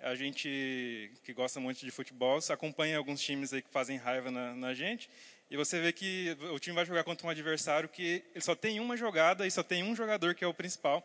A 0.00 0.14
gente 0.14 1.10
que 1.24 1.32
gosta 1.32 1.58
muito 1.58 1.80
de 1.80 1.90
futebol 1.90 2.38
acompanha 2.50 2.98
alguns 2.98 3.20
times 3.20 3.52
aí 3.52 3.62
que 3.62 3.70
fazem 3.70 3.96
raiva 3.96 4.30
na, 4.30 4.54
na 4.54 4.74
gente 4.74 5.08
e 5.50 5.56
você 5.56 5.80
vê 5.80 5.92
que 5.92 6.36
o 6.52 6.58
time 6.58 6.74
vai 6.74 6.84
jogar 6.84 7.02
contra 7.04 7.26
um 7.26 7.30
adversário 7.30 7.88
que 7.88 8.22
ele 8.34 8.44
só 8.44 8.54
tem 8.54 8.78
uma 8.78 8.96
jogada 8.96 9.46
e 9.46 9.50
só 9.50 9.62
tem 9.62 9.82
um 9.82 9.96
jogador 9.96 10.34
que 10.34 10.44
é 10.44 10.46
o 10.46 10.52
principal 10.52 11.02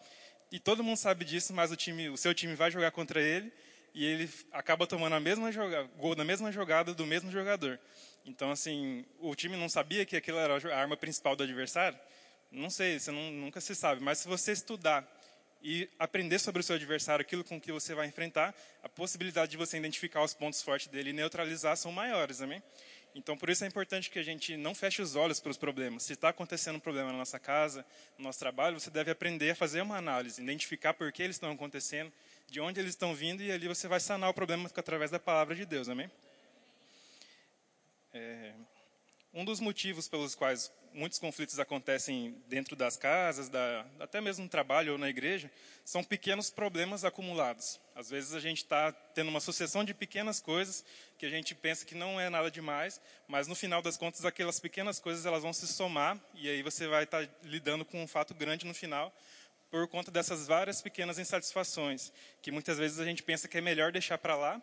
e 0.51 0.59
todo 0.59 0.83
mundo 0.83 0.97
sabe 0.97 1.23
disso, 1.23 1.53
mas 1.53 1.71
o 1.71 1.75
time, 1.77 2.09
o 2.09 2.17
seu 2.17 2.33
time 2.33 2.53
vai 2.53 2.69
jogar 2.69 2.91
contra 2.91 3.21
ele 3.21 3.51
e 3.93 4.05
ele 4.05 4.29
acaba 4.51 4.85
tomando 4.85 5.15
a 5.15 5.19
mesma 5.19 5.51
jogada, 5.51 5.89
gol 5.97 6.15
na 6.15 6.25
mesma 6.25 6.51
jogada 6.51 6.93
do 6.93 7.05
mesmo 7.05 7.31
jogador. 7.31 7.79
Então, 8.25 8.51
assim, 8.51 9.05
o 9.19 9.35
time 9.35 9.57
não 9.57 9.67
sabia 9.67 10.05
que 10.05 10.15
aquilo 10.15 10.37
era 10.37 10.55
a 10.73 10.77
arma 10.77 10.95
principal 10.95 11.35
do 11.35 11.43
adversário? 11.43 11.97
Não 12.51 12.69
sei, 12.69 12.99
você 12.99 13.11
não, 13.11 13.31
nunca 13.31 13.61
se 13.61 13.73
sabe. 13.73 14.03
Mas 14.03 14.19
se 14.19 14.27
você 14.27 14.51
estudar 14.51 15.07
e 15.63 15.87
aprender 15.99 16.39
sobre 16.39 16.59
o 16.59 16.63
seu 16.63 16.75
adversário, 16.75 17.21
aquilo 17.21 17.43
com 17.43 17.59
que 17.59 17.71
você 17.71 17.93
vai 17.93 18.07
enfrentar, 18.07 18.53
a 18.83 18.89
possibilidade 18.89 19.51
de 19.51 19.57
você 19.57 19.77
identificar 19.77 20.23
os 20.23 20.33
pontos 20.33 20.61
fortes 20.61 20.87
dele 20.87 21.11
e 21.11 21.13
neutralizar 21.13 21.77
são 21.77 21.91
maiores, 21.91 22.41
amém? 22.41 22.61
Então, 23.13 23.35
por 23.37 23.49
isso 23.49 23.63
é 23.63 23.67
importante 23.67 24.09
que 24.09 24.19
a 24.19 24.23
gente 24.23 24.55
não 24.55 24.73
feche 24.73 25.01
os 25.01 25.15
olhos 25.15 25.39
para 25.39 25.51
os 25.51 25.57
problemas. 25.57 26.03
Se 26.03 26.13
está 26.13 26.29
acontecendo 26.29 26.77
um 26.77 26.79
problema 26.79 27.11
na 27.11 27.17
nossa 27.17 27.37
casa, 27.37 27.85
no 28.17 28.23
nosso 28.23 28.39
trabalho, 28.39 28.79
você 28.79 28.89
deve 28.89 29.11
aprender 29.11 29.51
a 29.51 29.55
fazer 29.55 29.81
uma 29.81 29.97
análise, 29.97 30.41
identificar 30.41 30.93
por 30.93 31.11
que 31.11 31.21
eles 31.21 31.35
estão 31.35 31.51
acontecendo, 31.51 32.11
de 32.47 32.59
onde 32.59 32.79
eles 32.79 32.91
estão 32.91 33.13
vindo, 33.13 33.43
e 33.43 33.51
ali 33.51 33.67
você 33.67 33.87
vai 33.87 33.99
sanar 33.99 34.29
o 34.29 34.33
problema 34.33 34.69
através 34.73 35.11
da 35.11 35.19
palavra 35.19 35.53
de 35.55 35.65
Deus, 35.65 35.89
amém? 35.89 36.09
É, 38.13 38.53
um 39.33 39.45
dos 39.45 39.59
motivos 39.59 40.09
pelos 40.09 40.35
quais 40.35 40.71
muitos 40.93 41.17
conflitos 41.17 41.57
acontecem 41.57 42.35
dentro 42.47 42.75
das 42.75 42.97
casas, 42.97 43.47
da, 43.47 43.85
até 43.99 44.19
mesmo 44.19 44.43
no 44.43 44.49
trabalho 44.49 44.93
ou 44.93 44.97
na 44.97 45.09
igreja, 45.09 45.49
são 45.85 46.03
pequenos 46.03 46.49
problemas 46.49 47.05
acumulados. 47.05 47.79
Às 47.95 48.09
vezes 48.09 48.33
a 48.33 48.39
gente 48.39 48.57
está 48.57 48.91
tendo 48.91 49.29
uma 49.29 49.39
sucessão 49.39 49.83
de 49.83 49.93
pequenas 49.93 50.41
coisas 50.41 50.83
que 51.17 51.25
a 51.25 51.29
gente 51.29 51.55
pensa 51.55 51.85
que 51.85 51.95
não 51.95 52.19
é 52.19 52.29
nada 52.29 52.51
demais, 52.51 52.99
mas 53.27 53.47
no 53.47 53.55
final 53.55 53.81
das 53.81 53.95
contas 53.95 54.25
aquelas 54.25 54.59
pequenas 54.59 54.99
coisas 54.99 55.25
elas 55.25 55.43
vão 55.43 55.53
se 55.53 55.67
somar 55.67 56.19
e 56.33 56.49
aí 56.49 56.61
você 56.61 56.87
vai 56.87 57.03
estar 57.03 57.25
tá 57.25 57.33
lidando 57.43 57.85
com 57.85 58.03
um 58.03 58.07
fato 58.07 58.33
grande 58.33 58.65
no 58.65 58.73
final 58.73 59.15
por 59.69 59.87
conta 59.87 60.11
dessas 60.11 60.47
várias 60.47 60.81
pequenas 60.81 61.17
insatisfações 61.17 62.11
que 62.41 62.51
muitas 62.51 62.77
vezes 62.77 62.99
a 62.99 63.05
gente 63.05 63.23
pensa 63.23 63.47
que 63.47 63.57
é 63.57 63.61
melhor 63.61 63.93
deixar 63.93 64.17
para 64.17 64.35
lá 64.35 64.61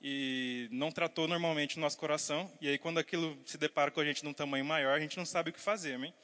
e 0.00 0.68
não 0.70 0.90
tratou 0.90 1.26
normalmente 1.26 1.76
o 1.76 1.80
nosso 1.80 1.98
coração. 1.98 2.50
E 2.60 2.68
aí, 2.68 2.78
quando 2.78 2.98
aquilo 2.98 3.36
se 3.44 3.58
depara 3.58 3.90
com 3.90 4.00
a 4.00 4.04
gente 4.04 4.24
num 4.24 4.32
tamanho 4.32 4.64
maior, 4.64 4.96
a 4.96 5.00
gente 5.00 5.16
não 5.16 5.26
sabe 5.26 5.50
o 5.50 5.52
que 5.52 5.60
fazer, 5.60 5.94
amém? 5.94 6.14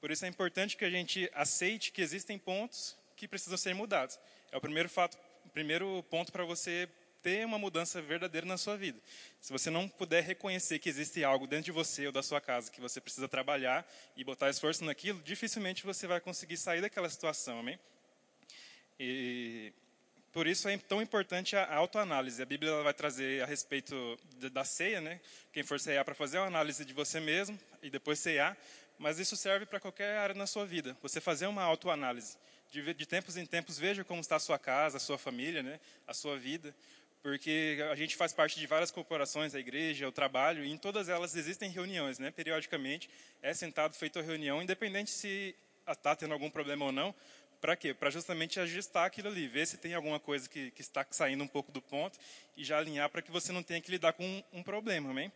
Por 0.00 0.10
isso 0.10 0.24
é 0.24 0.28
importante 0.28 0.76
que 0.76 0.84
a 0.84 0.90
gente 0.90 1.30
aceite 1.32 1.92
que 1.92 2.02
existem 2.02 2.38
pontos 2.38 2.96
que 3.16 3.28
precisam 3.28 3.56
ser 3.56 3.74
mudados. 3.74 4.18
É 4.50 4.56
o 4.56 4.60
primeiro 4.60 4.88
fato, 4.88 5.16
primeiro 5.52 6.02
ponto 6.10 6.32
para 6.32 6.44
você 6.44 6.88
ter 7.22 7.46
uma 7.46 7.58
mudança 7.58 8.02
verdadeira 8.02 8.44
na 8.44 8.58
sua 8.58 8.76
vida. 8.76 8.98
Se 9.40 9.52
você 9.52 9.70
não 9.70 9.88
puder 9.88 10.24
reconhecer 10.24 10.80
que 10.80 10.88
existe 10.88 11.22
algo 11.22 11.46
dentro 11.46 11.66
de 11.66 11.70
você 11.70 12.06
ou 12.06 12.12
da 12.12 12.22
sua 12.22 12.40
casa 12.40 12.70
que 12.70 12.80
você 12.80 13.00
precisa 13.00 13.28
trabalhar 13.28 13.88
e 14.16 14.24
botar 14.24 14.50
esforço 14.50 14.84
naquilo, 14.84 15.22
dificilmente 15.22 15.84
você 15.84 16.06
vai 16.06 16.20
conseguir 16.20 16.56
sair 16.56 16.80
daquela 16.80 17.08
situação, 17.08 17.60
amém? 17.60 17.78
E 18.98 19.72
por 20.32 20.46
isso 20.46 20.66
é 20.68 20.78
tão 20.78 21.02
importante 21.02 21.54
a 21.54 21.74
autoanálise. 21.74 22.40
A 22.40 22.46
Bíblia 22.46 22.82
vai 22.82 22.94
trazer 22.94 23.42
a 23.42 23.46
respeito 23.46 24.18
da 24.50 24.64
ceia, 24.64 25.00
né? 25.00 25.20
Quem 25.52 25.62
for 25.62 25.78
ceiar 25.78 26.04
para 26.04 26.14
fazer 26.14 26.38
uma 26.38 26.46
análise 26.46 26.84
de 26.84 26.94
você 26.94 27.20
mesmo 27.20 27.58
e 27.82 27.90
depois 27.90 28.18
ceiar, 28.18 28.56
mas 28.98 29.18
isso 29.18 29.36
serve 29.36 29.66
para 29.66 29.78
qualquer 29.78 30.16
área 30.16 30.34
na 30.34 30.46
sua 30.46 30.64
vida. 30.64 30.96
Você 31.02 31.20
fazer 31.20 31.46
uma 31.46 31.62
autoanálise. 31.62 32.38
De, 32.70 33.04
tempos 33.04 33.36
em 33.36 33.44
tempos, 33.44 33.78
veja 33.78 34.02
como 34.02 34.22
está 34.22 34.36
a 34.36 34.40
sua 34.40 34.58
casa, 34.58 34.96
a 34.96 35.00
sua 35.00 35.18
família, 35.18 35.62
né? 35.62 35.78
A 36.06 36.14
sua 36.14 36.38
vida. 36.38 36.74
Porque 37.22 37.78
a 37.90 37.94
gente 37.94 38.16
faz 38.16 38.32
parte 38.32 38.58
de 38.58 38.66
várias 38.66 38.90
corporações, 38.90 39.54
a 39.54 39.60
igreja, 39.60 40.08
o 40.08 40.12
trabalho, 40.12 40.64
e 40.64 40.72
em 40.72 40.78
todas 40.78 41.10
elas 41.10 41.36
existem 41.36 41.70
reuniões, 41.70 42.18
né? 42.18 42.30
Periodicamente 42.30 43.10
é 43.42 43.52
sentado, 43.52 43.94
feito 43.94 44.18
a 44.18 44.22
reunião, 44.22 44.62
independente 44.62 45.10
se 45.10 45.54
está 45.86 46.16
tendo 46.16 46.32
algum 46.32 46.48
problema 46.48 46.86
ou 46.86 46.92
não, 46.92 47.14
para 47.62 47.76
quê? 47.76 47.94
Para 47.94 48.10
justamente 48.10 48.58
ajustar 48.58 49.06
aquilo 49.06 49.28
ali, 49.28 49.46
ver 49.46 49.68
se 49.68 49.76
tem 49.76 49.94
alguma 49.94 50.18
coisa 50.18 50.48
que, 50.48 50.72
que, 50.72 50.80
está 50.80 51.06
saindo 51.12 51.44
um 51.44 51.46
pouco 51.46 51.70
do 51.70 51.80
ponto 51.80 52.18
e 52.56 52.64
já 52.64 52.76
alinhar 52.76 53.08
para 53.08 53.22
que 53.22 53.30
você 53.30 53.52
não 53.52 53.62
tenha 53.62 53.80
que 53.80 53.88
lidar 53.88 54.14
com 54.14 54.24
um, 54.24 54.42
um 54.52 54.62
problema, 54.64 55.10
amém? 55.10 55.30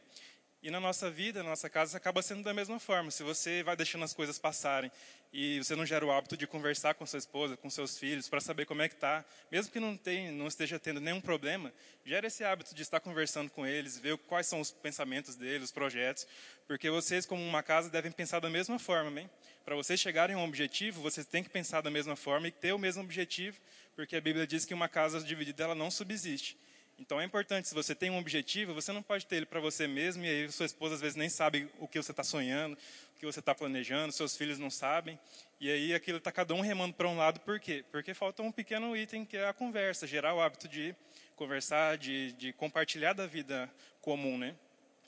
E 0.60 0.68
na 0.68 0.80
nossa 0.80 1.08
vida, 1.08 1.44
na 1.44 1.50
nossa 1.50 1.70
casa, 1.70 1.96
acaba 1.96 2.20
sendo 2.22 2.42
da 2.42 2.52
mesma 2.52 2.80
forma. 2.80 3.12
Se 3.12 3.22
você 3.22 3.62
vai 3.62 3.76
deixando 3.76 4.04
as 4.04 4.12
coisas 4.12 4.36
passarem 4.40 4.90
e 5.32 5.58
você 5.62 5.76
não 5.76 5.86
gera 5.86 6.04
o 6.04 6.10
hábito 6.10 6.36
de 6.36 6.48
conversar 6.48 6.94
com 6.94 7.06
sua 7.06 7.20
esposa, 7.20 7.56
com 7.56 7.70
seus 7.70 7.96
filhos, 7.96 8.28
para 8.28 8.40
saber 8.40 8.66
como 8.66 8.82
é 8.82 8.88
que 8.88 8.96
está, 8.96 9.24
mesmo 9.48 9.70
que 9.70 9.78
não, 9.78 9.96
tem, 9.96 10.32
não 10.32 10.48
esteja 10.48 10.80
tendo 10.80 11.00
nenhum 11.00 11.20
problema, 11.20 11.72
gera 12.04 12.26
esse 12.26 12.42
hábito 12.42 12.74
de 12.74 12.82
estar 12.82 12.98
conversando 12.98 13.50
com 13.50 13.64
eles, 13.64 13.98
ver 13.98 14.18
quais 14.18 14.48
são 14.48 14.60
os 14.60 14.72
pensamentos 14.72 15.36
deles, 15.36 15.66
os 15.66 15.72
projetos, 15.72 16.26
porque 16.66 16.90
vocês, 16.90 17.24
como 17.24 17.40
uma 17.40 17.62
casa, 17.62 17.88
devem 17.88 18.10
pensar 18.10 18.40
da 18.40 18.50
mesma 18.50 18.80
forma, 18.80 19.08
amém? 19.08 19.30
Para 19.66 19.74
vocês 19.74 19.98
chegarem 19.98 20.36
a 20.36 20.38
um 20.38 20.44
objetivo, 20.44 21.02
vocês 21.02 21.26
têm 21.26 21.42
que 21.42 21.50
pensar 21.50 21.80
da 21.80 21.90
mesma 21.90 22.14
forma 22.14 22.46
e 22.46 22.52
ter 22.52 22.72
o 22.72 22.78
mesmo 22.78 23.02
objetivo, 23.02 23.58
porque 23.96 24.14
a 24.14 24.20
Bíblia 24.20 24.46
diz 24.46 24.64
que 24.64 24.72
uma 24.72 24.88
casa 24.88 25.20
dividida 25.20 25.64
ela 25.64 25.74
não 25.74 25.90
subsiste. 25.90 26.56
Então 26.96 27.20
é 27.20 27.24
importante, 27.24 27.66
se 27.66 27.74
você 27.74 27.92
tem 27.92 28.08
um 28.08 28.16
objetivo, 28.16 28.72
você 28.72 28.92
não 28.92 29.02
pode 29.02 29.26
ter 29.26 29.38
ele 29.38 29.44
para 29.44 29.58
você 29.58 29.88
mesmo, 29.88 30.24
e 30.24 30.28
aí 30.28 30.52
sua 30.52 30.66
esposa 30.66 30.94
às 30.94 31.00
vezes 31.00 31.16
nem 31.16 31.28
sabe 31.28 31.68
o 31.80 31.88
que 31.88 32.00
você 32.00 32.12
está 32.12 32.22
sonhando, 32.22 32.78
o 33.16 33.18
que 33.18 33.26
você 33.26 33.40
está 33.40 33.56
planejando, 33.56 34.12
seus 34.12 34.36
filhos 34.36 34.56
não 34.56 34.70
sabem, 34.70 35.18
e 35.60 35.68
aí 35.68 35.92
aquilo 35.92 36.18
está 36.18 36.30
cada 36.30 36.54
um 36.54 36.60
remando 36.60 36.94
para 36.94 37.08
um 37.08 37.16
lado, 37.16 37.40
por 37.40 37.58
quê? 37.58 37.84
Porque 37.90 38.14
falta 38.14 38.44
um 38.44 38.52
pequeno 38.52 38.96
item 38.96 39.24
que 39.24 39.36
é 39.36 39.48
a 39.48 39.52
conversa, 39.52 40.06
gerar 40.06 40.32
o 40.32 40.40
hábito 40.40 40.68
de 40.68 40.94
conversar, 41.34 41.98
de, 41.98 42.30
de 42.34 42.52
compartilhar 42.52 43.14
da 43.14 43.26
vida 43.26 43.68
comum, 44.00 44.38
né? 44.38 44.54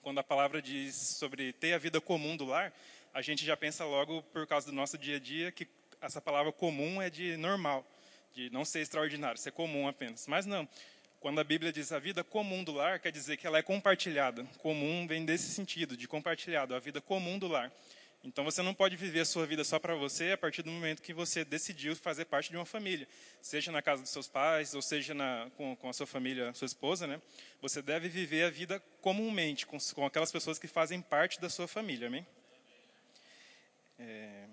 Quando 0.03 0.19
a 0.19 0.25
palavra 0.25 0.61
diz 0.61 0.97
sobre 0.97 1.53
ter 1.53 1.75
a 1.75 1.79
vida 1.79 2.01
comum 2.01 2.37
do 2.37 2.45
lar, 2.45 2.73
a 3.13 3.23
gente 3.23 3.45
já 3.45 3.57
pensa 3.57 3.85
logo, 3.85 4.23
por 4.25 4.47
causa 4.47 4.67
do 4.67 4.73
nosso 4.73 4.97
dia 4.99 5.17
a 5.17 5.21
dia, 5.21 5.51
que 5.53 5.67
essa 6.01 6.21
palavra 6.21 6.53
comum 6.53 7.01
é 7.03 7.11
de 7.11 7.37
normal, 7.37 7.87
de 8.33 8.51
não 8.51 8.65
ser 8.65 8.81
extraordinário, 8.81 9.39
ser 9.39 9.53
comum 9.53 9.89
apenas. 9.89 10.27
Mas 10.27 10.47
não. 10.47 10.69
Quando 11.21 11.41
a 11.41 11.45
Bíblia 11.45 11.73
diz 11.73 11.91
a 11.91 11.99
vida 11.99 12.23
comum 12.23 12.63
do 12.63 12.73
lar, 12.73 13.01
quer 13.01 13.11
dizer 13.11 13.37
que 13.37 13.47
ela 13.47 13.59
é 13.59 13.63
compartilhada. 13.63 14.45
Comum 14.59 15.05
vem 15.07 15.25
desse 15.25 15.51
sentido, 15.51 15.97
de 15.97 16.07
compartilhado, 16.07 16.75
a 16.75 16.79
vida 16.79 17.01
comum 17.01 17.39
do 17.39 17.49
lar. 17.49 17.73
Então 18.23 18.45
você 18.45 18.63
não 18.63 18.75
pode 18.75 18.97
viver 18.97 19.21
a 19.21 19.25
sua 19.25 19.47
vida 19.47 19.65
só 19.65 19.79
para 19.79 19.95
você 19.95 20.33
a 20.33 20.39
partir 20.39 20.63
do 20.63 20.71
momento 20.71 21.03
que 21.03 21.15
você 21.15 21.45
decidiu 21.45 21.95
fazer 21.97 22.25
parte 22.25 22.51
de 22.51 22.57
uma 22.57 22.67
família, 22.67 23.07
seja 23.41 23.71
na 23.71 23.81
casa 23.81 24.03
dos 24.03 24.11
seus 24.11 24.27
pais 24.27 24.75
ou 24.75 24.83
seja 24.83 25.15
na, 25.15 25.49
com, 25.57 25.77
com, 25.77 25.89
a 25.89 25.93
sua 25.93 26.07
família, 26.07 26.53
sua 26.53 26.67
esposa, 26.67 27.07
né? 27.07 27.21
Você 27.63 27.81
deve 27.81 28.09
viver 28.09 28.45
a 28.45 28.51
vida 28.51 28.81
comumente 29.01 29.67
com, 29.67 29.79
com 29.95 30.05
aquelas 30.05 30.33
pessoas 30.33 30.59
que 30.59 30.67
fazem 30.67 31.01
parte 31.01 31.41
da 31.41 31.49
sua 31.49 31.69
família, 31.69 32.09
amém? 32.09 32.27
É, 33.99 34.47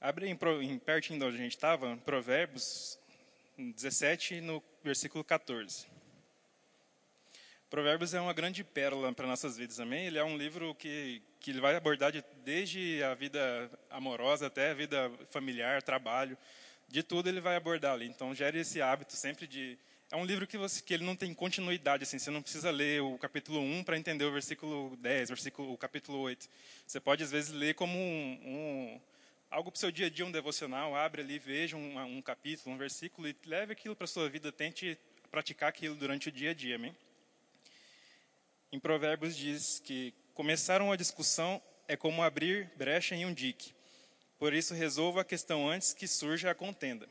abre 0.00 0.26
em, 0.28 0.38
em 0.62 0.78
pertinho 0.78 1.18
de 1.18 1.24
onde 1.24 1.36
a 1.36 1.40
gente 1.40 1.52
estava, 1.54 1.96
Provérbios 1.98 2.98
17, 3.56 4.40
no 4.40 4.62
versículo 4.82 5.22
14. 5.22 5.86
Provérbios 7.70 8.12
é 8.12 8.20
uma 8.20 8.32
grande 8.32 8.64
pérola 8.64 9.12
para 9.12 9.26
nossas 9.26 9.56
vidas, 9.56 9.78
amém? 9.78 10.06
Ele 10.06 10.18
é 10.18 10.24
um 10.24 10.36
livro 10.36 10.74
que, 10.74 11.22
que 11.38 11.52
ele 11.52 11.60
vai 11.60 11.76
abordar 11.76 12.10
de, 12.10 12.22
desde 12.44 13.02
a 13.04 13.14
vida 13.14 13.70
amorosa 13.88 14.48
até 14.48 14.72
a 14.72 14.74
vida 14.74 15.10
familiar, 15.30 15.82
trabalho, 15.82 16.36
de 16.88 17.02
tudo 17.02 17.28
ele 17.28 17.40
vai 17.40 17.54
abordar 17.56 17.94
ali. 17.94 18.06
Então, 18.06 18.34
gere 18.34 18.58
esse 18.58 18.82
hábito 18.82 19.14
sempre 19.14 19.46
de 19.46 19.78
é 20.12 20.16
um 20.16 20.26
livro 20.26 20.46
que, 20.46 20.58
você, 20.58 20.82
que 20.82 20.92
ele 20.92 21.06
não 21.06 21.16
tem 21.16 21.32
continuidade, 21.32 22.02
assim, 22.02 22.18
você 22.18 22.30
não 22.30 22.42
precisa 22.42 22.70
ler 22.70 23.00
o 23.00 23.16
capítulo 23.16 23.60
1 23.60 23.82
para 23.82 23.96
entender 23.96 24.26
o 24.26 24.30
versículo 24.30 24.94
10, 24.98 25.30
versículo, 25.30 25.72
o 25.72 25.78
capítulo 25.78 26.18
8. 26.18 26.50
Você 26.86 27.00
pode, 27.00 27.24
às 27.24 27.30
vezes, 27.30 27.50
ler 27.50 27.74
como 27.74 27.98
um, 27.98 28.38
um 28.44 29.00
algo 29.50 29.72
para 29.72 29.78
o 29.78 29.80
seu 29.80 29.90
dia 29.90 30.08
a 30.08 30.10
dia, 30.10 30.26
um 30.26 30.30
devocional, 30.30 30.94
abre 30.94 31.22
ali, 31.22 31.38
veja 31.38 31.78
um, 31.78 31.98
um 31.98 32.20
capítulo, 32.20 32.74
um 32.74 32.78
versículo 32.78 33.26
e 33.26 33.34
leve 33.46 33.72
aquilo 33.72 33.96
para 33.96 34.04
a 34.04 34.08
sua 34.08 34.28
vida, 34.28 34.52
tente 34.52 34.98
praticar 35.30 35.70
aquilo 35.70 35.94
durante 35.94 36.28
o 36.28 36.32
dia 36.32 36.50
a 36.50 36.54
dia, 36.54 36.76
amém? 36.76 36.94
Em 38.70 38.78
Provérbios 38.78 39.34
diz 39.34 39.80
que 39.82 40.12
começar 40.34 40.82
uma 40.82 40.96
discussão 40.96 41.60
é 41.88 41.96
como 41.96 42.22
abrir 42.22 42.70
brecha 42.76 43.14
em 43.14 43.24
um 43.24 43.32
dique. 43.32 43.72
Por 44.38 44.52
isso, 44.52 44.74
resolva 44.74 45.22
a 45.22 45.24
questão 45.24 45.66
antes 45.66 45.94
que 45.94 46.06
surja 46.06 46.50
a 46.50 46.54
contenda. 46.54 47.08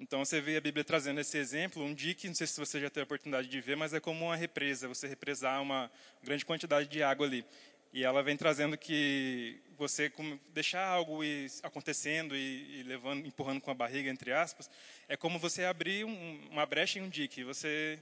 Então 0.00 0.24
você 0.24 0.40
vê 0.40 0.56
a 0.56 0.60
Bíblia 0.60 0.84
trazendo 0.84 1.20
esse 1.20 1.36
exemplo, 1.36 1.82
um 1.82 1.92
dique, 1.92 2.28
não 2.28 2.34
sei 2.34 2.46
se 2.46 2.58
você 2.58 2.80
já 2.80 2.88
teve 2.88 3.00
a 3.00 3.04
oportunidade 3.04 3.48
de 3.48 3.60
ver, 3.60 3.76
mas 3.76 3.92
é 3.92 3.98
como 3.98 4.26
uma 4.26 4.36
represa, 4.36 4.86
você 4.86 5.08
represar 5.08 5.60
uma 5.60 5.90
grande 6.22 6.44
quantidade 6.44 6.88
de 6.88 7.02
água 7.02 7.26
ali. 7.26 7.44
E 7.92 8.04
ela 8.04 8.22
vem 8.22 8.36
trazendo 8.36 8.78
que 8.78 9.60
você 9.76 10.12
deixar 10.52 10.86
algo 10.86 11.20
acontecendo 11.64 12.36
e, 12.36 12.82
levando, 12.84 13.26
empurrando 13.26 13.60
com 13.60 13.70
a 13.70 13.74
barriga, 13.74 14.08
entre 14.08 14.30
aspas, 14.32 14.70
é 15.08 15.16
como 15.16 15.38
você 15.38 15.64
abrir 15.64 16.04
uma 16.04 16.64
brecha 16.64 17.00
em 17.00 17.02
um 17.02 17.08
dique. 17.08 17.42
Você, 17.42 17.98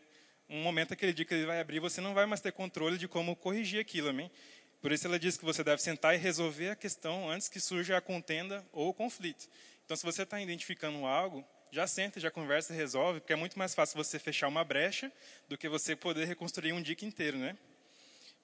um 0.51 0.61
momento 0.63 0.93
aquele 0.93 1.15
dique 1.15 1.33
ele 1.33 1.47
vai 1.47 1.61
abrir, 1.61 1.81
você 1.81 2.01
não 2.01 2.13
vai 2.13 2.27
mais 2.27 2.41
ter 2.43 2.53
controle 2.53 2.99
de 2.99 3.09
como 3.09 3.35
corrigir 3.37 3.81
aquilo, 3.81 4.11
amém? 4.11 4.31
Por 4.83 4.93
isso 4.93 5.07
ela 5.07 5.19
diz 5.19 5.39
que 5.39 5.45
você 5.45 5.65
deve 5.65 5.81
sentar 5.81 6.15
e 6.15 6.19
resolver 6.19 6.71
a 6.71 6.77
questão 6.77 7.31
antes 7.31 7.49
que 7.49 7.61
surja 7.61 7.97
a 7.97 8.01
contenda 8.01 8.67
ou 8.73 8.91
o 8.91 8.95
conflito. 8.95 9.49
Então, 9.85 9.97
se 9.97 10.05
você 10.05 10.25
está 10.25 10.41
identificando 10.41 11.07
algo, 11.07 11.47
já 11.77 11.87
senta, 11.87 12.19
já 12.19 12.31
conversa 12.31 12.73
e 12.73 12.77
resolve, 12.77 13.21
porque 13.21 13.35
é 13.35 13.37
muito 13.37 13.59
mais 13.59 13.75
fácil 13.75 14.03
você 14.03 14.19
fechar 14.19 14.49
uma 14.49 14.65
brecha 14.65 15.13
do 15.47 15.59
que 15.59 15.69
você 15.69 15.95
poder 15.95 16.25
reconstruir 16.25 16.73
um 16.73 16.81
dique 16.81 17.05
inteiro, 17.05 17.37
né? 17.37 17.55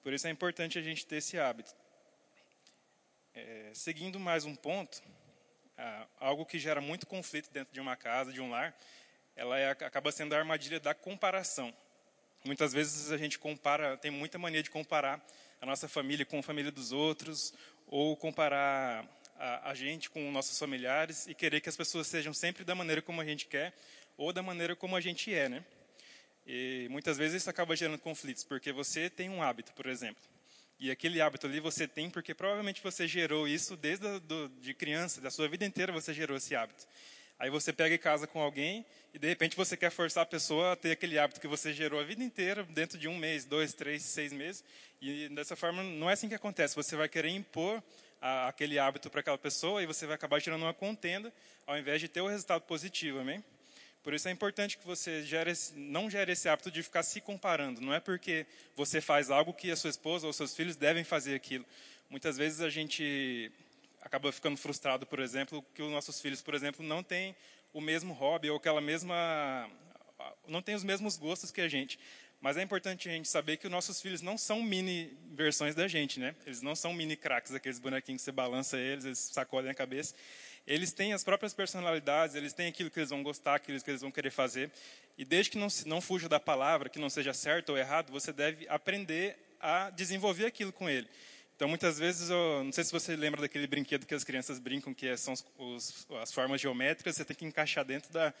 Por 0.03 0.13
isso 0.13 0.27
é 0.27 0.29
importante 0.29 0.77
a 0.77 0.83
gente 0.83 1.03
ter 1.03 1.15
esse 1.15 1.39
hábito. 1.39 1.75
É, 3.33 3.71
seguindo 3.73 4.19
mais 4.19 4.45
um 4.45 4.55
ponto, 4.55 5.01
algo 6.19 6.45
que 6.45 6.59
gera 6.59 6.79
muito 6.79 7.07
conflito 7.07 7.49
dentro 7.49 7.73
de 7.73 7.79
uma 7.79 7.95
casa, 7.95 8.31
de 8.31 8.39
um 8.39 8.51
lar, 8.51 8.77
ela 9.35 9.57
é, 9.57 9.71
acaba 9.71 10.11
sendo 10.11 10.35
a 10.35 10.37
armadilha 10.37 10.79
da 10.79 10.93
comparação. 10.93 11.73
Muitas 12.45 12.71
vezes 12.71 13.11
a 13.11 13.17
gente 13.17 13.39
compara, 13.39 13.97
tem 13.97 14.11
muita 14.11 14.37
mania 14.37 14.61
de 14.61 14.69
comparar 14.69 15.19
a 15.59 15.65
nossa 15.65 15.87
família 15.87 16.23
com 16.23 16.37
a 16.37 16.43
família 16.43 16.71
dos 16.71 16.91
outros, 16.91 17.51
ou 17.87 18.15
comparar 18.15 19.03
a, 19.37 19.71
a 19.71 19.73
gente 19.73 20.09
com 20.09 20.31
nossos 20.31 20.57
familiares 20.57 21.27
e 21.27 21.33
querer 21.33 21.61
que 21.61 21.69
as 21.69 21.75
pessoas 21.75 22.07
sejam 22.07 22.33
sempre 22.33 22.63
da 22.63 22.75
maneira 22.75 23.01
como 23.01 23.21
a 23.21 23.25
gente 23.25 23.45
quer 23.45 23.73
ou 24.17 24.31
da 24.31 24.41
maneira 24.43 24.75
como 24.75 24.95
a 24.95 25.01
gente 25.01 25.33
é, 25.33 25.49
né? 25.49 25.63
E 26.45 26.87
muitas 26.89 27.17
vezes 27.17 27.41
isso 27.41 27.49
acaba 27.49 27.75
gerando 27.75 27.97
conflitos, 27.97 28.43
porque 28.43 28.71
você 28.71 29.09
tem 29.09 29.29
um 29.29 29.41
hábito, 29.41 29.71
por 29.73 29.85
exemplo, 29.85 30.21
e 30.79 30.91
aquele 30.91 31.21
hábito 31.21 31.47
ali 31.47 31.59
você 31.59 31.87
tem 31.87 32.09
porque 32.09 32.33
provavelmente 32.33 32.81
você 32.83 33.07
gerou 33.07 33.47
isso 33.47 33.77
desde 33.77 34.05
a, 34.05 34.19
do, 34.19 34.49
de 34.59 34.73
criança, 34.73 35.21
da 35.21 35.31
sua 35.31 35.47
vida 35.47 35.65
inteira 35.65 35.91
você 35.91 36.13
gerou 36.13 36.35
esse 36.35 36.55
hábito. 36.55 36.85
Aí 37.39 37.49
você 37.49 37.73
pega 37.73 37.95
e 37.95 37.97
casa 37.97 38.27
com 38.27 38.41
alguém 38.41 38.85
e 39.13 39.19
de 39.19 39.27
repente 39.27 39.55
você 39.55 39.75
quer 39.75 39.89
forçar 39.89 40.23
a 40.23 40.25
pessoa 40.25 40.73
a 40.73 40.75
ter 40.75 40.91
aquele 40.91 41.17
hábito 41.17 41.41
que 41.41 41.47
você 41.47 41.73
gerou 41.73 41.99
a 41.99 42.03
vida 42.03 42.23
inteira 42.23 42.63
dentro 42.63 42.97
de 42.97 43.07
um 43.07 43.17
mês, 43.17 43.45
dois, 43.45 43.73
três, 43.73 44.03
seis 44.03 44.31
meses. 44.31 44.63
E 45.01 45.27
dessa 45.29 45.55
forma 45.55 45.83
não 45.83 46.09
é 46.09 46.13
assim 46.13 46.29
que 46.29 46.35
acontece. 46.35 46.75
Você 46.75 46.95
vai 46.95 47.09
querer 47.09 47.29
impor 47.29 47.81
a, 48.23 48.47
aquele 48.47 48.79
hábito 48.79 49.09
para 49.09 49.19
aquela 49.19 49.37
pessoa 49.37 49.83
e 49.83 49.85
você 49.85 50.05
vai 50.05 50.15
acabar 50.15 50.39
gerando 50.39 50.61
uma 50.63 50.73
contenda 50.73 51.31
ao 51.67 51.77
invés 51.77 51.99
de 51.99 52.07
ter 52.07 52.21
o 52.21 52.27
resultado 52.27 52.61
positivo, 52.61 53.19
amém? 53.19 53.43
Por 54.01 54.13
isso 54.13 54.27
é 54.27 54.31
importante 54.31 54.77
que 54.77 54.85
você 54.85 55.23
gere, 55.23 55.51
não 55.75 56.09
gere 56.09 56.31
esse 56.31 56.47
hábito 56.47 56.71
de 56.71 56.81
ficar 56.81 57.03
se 57.03 57.19
comparando. 57.21 57.81
Não 57.81 57.93
é 57.93 57.99
porque 57.99 58.45
você 58.75 59.01
faz 59.01 59.29
algo 59.29 59.53
que 59.53 59.71
a 59.71 59.75
sua 59.75 59.89
esposa 59.89 60.25
ou 60.25 60.33
seus 60.33 60.55
filhos 60.55 60.75
devem 60.75 61.03
fazer 61.03 61.35
aquilo. 61.35 61.65
Muitas 62.09 62.37
vezes 62.37 62.61
a 62.61 62.69
gente 62.69 63.51
acaba 64.01 64.31
ficando 64.31 64.57
frustrado, 64.57 65.05
por 65.05 65.19
exemplo, 65.19 65.63
que 65.73 65.81
os 65.81 65.91
nossos 65.91 66.19
filhos, 66.19 66.41
por 66.41 66.53
exemplo, 66.53 66.85
não 66.85 67.01
têm 67.03 67.35
o 67.73 67.79
mesmo 67.79 68.13
hobby 68.13 68.49
ou 68.49 68.57
aquela 68.57 68.81
mesma 68.81 69.69
não 70.47 70.61
têm 70.61 70.75
os 70.75 70.83
mesmos 70.83 71.17
gostos 71.17 71.51
que 71.51 71.61
a 71.61 71.67
gente. 71.67 71.99
Mas 72.43 72.57
é 72.57 72.61
importante 72.61 73.07
a 73.07 73.11
gente 73.13 73.29
saber 73.29 73.55
que 73.55 73.67
os 73.67 73.71
nossos 73.71 74.01
filhos 74.01 74.21
não 74.21 74.37
são 74.37 74.61
mini 74.61 75.17
versões 75.31 75.73
da 75.73 75.87
gente, 75.87 76.19
né? 76.19 76.35
Eles 76.45 76.61
não 76.61 76.75
são 76.75 76.91
mini 76.91 77.15
craques, 77.15 77.53
aqueles 77.53 77.79
bonequinhos 77.79 78.21
que 78.21 78.25
você 78.25 78.33
balança 78.33 78.77
eles, 78.77 79.05
eles 79.05 79.17
sacodem 79.17 79.71
a 79.71 79.73
cabeça. 79.73 80.13
Eles 80.67 80.91
têm 80.91 81.13
as 81.13 81.23
próprias 81.23 81.53
personalidades, 81.53 82.35
eles 82.35 82.51
têm 82.51 82.67
aquilo 82.67 82.91
que 82.91 82.99
eles 82.99 83.11
vão 83.11 83.23
gostar, 83.23 83.55
aquilo 83.55 83.79
que 83.79 83.89
eles 83.89 84.01
vão 84.01 84.11
querer 84.11 84.29
fazer. 84.29 84.69
E 85.17 85.23
desde 85.23 85.51
que 85.51 85.57
não, 85.57 85.69
não 85.85 86.01
fuja 86.01 86.27
da 86.27 86.37
palavra, 86.37 86.89
que 86.89 86.99
não 86.99 87.09
seja 87.09 87.33
certo 87.33 87.69
ou 87.69 87.77
errado, 87.77 88.11
você 88.11 88.33
deve 88.33 88.67
aprender 88.67 89.37
a 89.57 89.89
desenvolver 89.91 90.45
aquilo 90.45 90.73
com 90.73 90.89
ele. 90.89 91.07
Então, 91.55 91.69
muitas 91.69 91.97
vezes, 91.97 92.29
eu, 92.29 92.61
não 92.61 92.73
sei 92.73 92.83
se 92.83 92.91
você 92.91 93.15
lembra 93.15 93.39
daquele 93.39 93.67
brinquedo 93.67 94.05
que 94.05 94.13
as 94.13 94.25
crianças 94.25 94.59
brincam, 94.59 94.93
que 94.93 95.15
são 95.15 95.31
os, 95.31 95.45
os, 95.57 96.07
as 96.21 96.33
formas 96.33 96.59
geométricas, 96.59 97.15
você 97.15 97.23
tem 97.23 97.37
que 97.37 97.45
encaixar 97.45 97.85
dentro 97.85 98.11
da, 98.11 98.33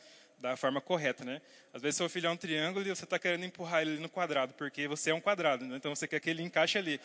da 0.43 0.57
forma 0.57 0.81
correta, 0.81 1.23
né? 1.23 1.41
Às 1.73 1.81
vezes 1.81 1.95
seu 1.95 2.09
filho 2.09 2.27
é 2.27 2.29
um 2.29 2.35
triângulo 2.35 2.85
e 2.85 2.89
você 2.89 3.05
está 3.05 3.17
querendo 3.17 3.45
empurrar 3.45 3.81
ele 3.81 3.97
no 3.97 4.09
quadrado, 4.09 4.53
porque 4.55 4.89
você 4.89 5.11
é 5.11 5.13
um 5.13 5.21
quadrado, 5.21 5.65
né? 5.65 5.77
então 5.77 5.95
você 5.95 6.05
quer 6.05 6.19
que 6.19 6.29
ele 6.29 6.43
encaixe 6.43 6.77
ali. 6.77 6.99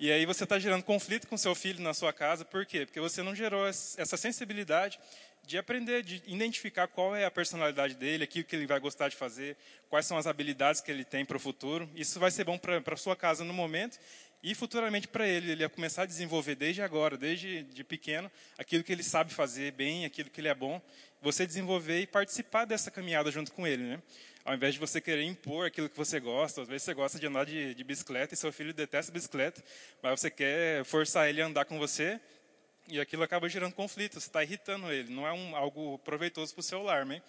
E 0.00 0.10
aí 0.10 0.26
você 0.26 0.42
está 0.42 0.58
gerando 0.58 0.82
conflito 0.82 1.28
com 1.28 1.36
seu 1.36 1.54
filho 1.54 1.80
na 1.80 1.94
sua 1.94 2.12
casa, 2.12 2.44
por 2.44 2.66
quê? 2.66 2.84
Porque 2.84 2.98
você 2.98 3.22
não 3.22 3.32
gerou 3.32 3.68
essa 3.68 4.16
sensibilidade 4.16 4.98
de 5.46 5.56
aprender, 5.56 6.02
de 6.02 6.22
identificar 6.26 6.88
qual 6.88 7.14
é 7.14 7.24
a 7.24 7.30
personalidade 7.30 7.94
dele, 7.94 8.24
aquilo 8.24 8.44
que 8.44 8.56
ele 8.56 8.66
vai 8.66 8.80
gostar 8.80 9.08
de 9.08 9.16
fazer, 9.16 9.56
quais 9.88 10.06
são 10.06 10.18
as 10.18 10.26
habilidades 10.26 10.80
que 10.80 10.90
ele 10.90 11.04
tem 11.04 11.24
para 11.24 11.36
o 11.36 11.40
futuro. 11.40 11.88
Isso 11.94 12.18
vai 12.18 12.30
ser 12.30 12.44
bom 12.44 12.58
para 12.58 12.82
a 12.84 12.96
sua 12.96 13.14
casa 13.14 13.44
no 13.44 13.52
momento 13.52 13.98
e 14.42 14.54
futuramente 14.54 15.08
para 15.08 15.26
ele. 15.28 15.52
Ele 15.52 15.60
vai 15.60 15.68
começar 15.68 16.02
a 16.02 16.06
desenvolver 16.06 16.54
desde 16.54 16.82
agora, 16.82 17.16
desde 17.16 17.62
de 17.64 17.84
pequeno, 17.84 18.30
aquilo 18.58 18.82
que 18.82 18.92
ele 18.92 19.02
sabe 19.02 19.32
fazer 19.32 19.72
bem, 19.72 20.04
aquilo 20.04 20.30
que 20.30 20.40
ele 20.40 20.48
é 20.48 20.54
bom. 20.54 20.80
Você 21.22 21.46
desenvolver 21.46 22.00
e 22.00 22.06
participar 22.06 22.64
dessa 22.64 22.90
caminhada 22.90 23.30
junto 23.30 23.52
com 23.52 23.66
ele, 23.66 23.82
né? 23.82 24.02
Ao 24.42 24.54
invés 24.54 24.72
de 24.72 24.80
você 24.80 25.00
querer 25.00 25.22
impor 25.24 25.66
aquilo 25.66 25.88
que 25.88 25.96
você 25.96 26.18
gosta, 26.18 26.62
às 26.62 26.68
vezes 26.68 26.82
você 26.82 26.94
gosta 26.94 27.18
de 27.18 27.26
andar 27.26 27.44
de, 27.44 27.74
de 27.74 27.84
bicicleta 27.84 28.32
e 28.32 28.36
seu 28.36 28.50
filho 28.50 28.72
detesta 28.72 29.12
bicicleta, 29.12 29.62
mas 30.02 30.18
você 30.18 30.30
quer 30.30 30.82
forçar 30.84 31.28
ele 31.28 31.42
a 31.42 31.46
andar 31.46 31.66
com 31.66 31.78
você 31.78 32.18
e 32.88 32.98
aquilo 32.98 33.22
acaba 33.22 33.48
gerando 33.48 33.74
conflito, 33.74 34.14
você 34.14 34.26
está 34.26 34.42
irritando 34.42 34.90
ele, 34.90 35.12
não 35.12 35.26
é 35.26 35.32
um, 35.32 35.54
algo 35.54 35.98
proveitoso 35.98 36.54
para 36.54 36.60
o 36.60 36.62
seu 36.62 36.82
lar. 36.82 37.04
Né? 37.04 37.20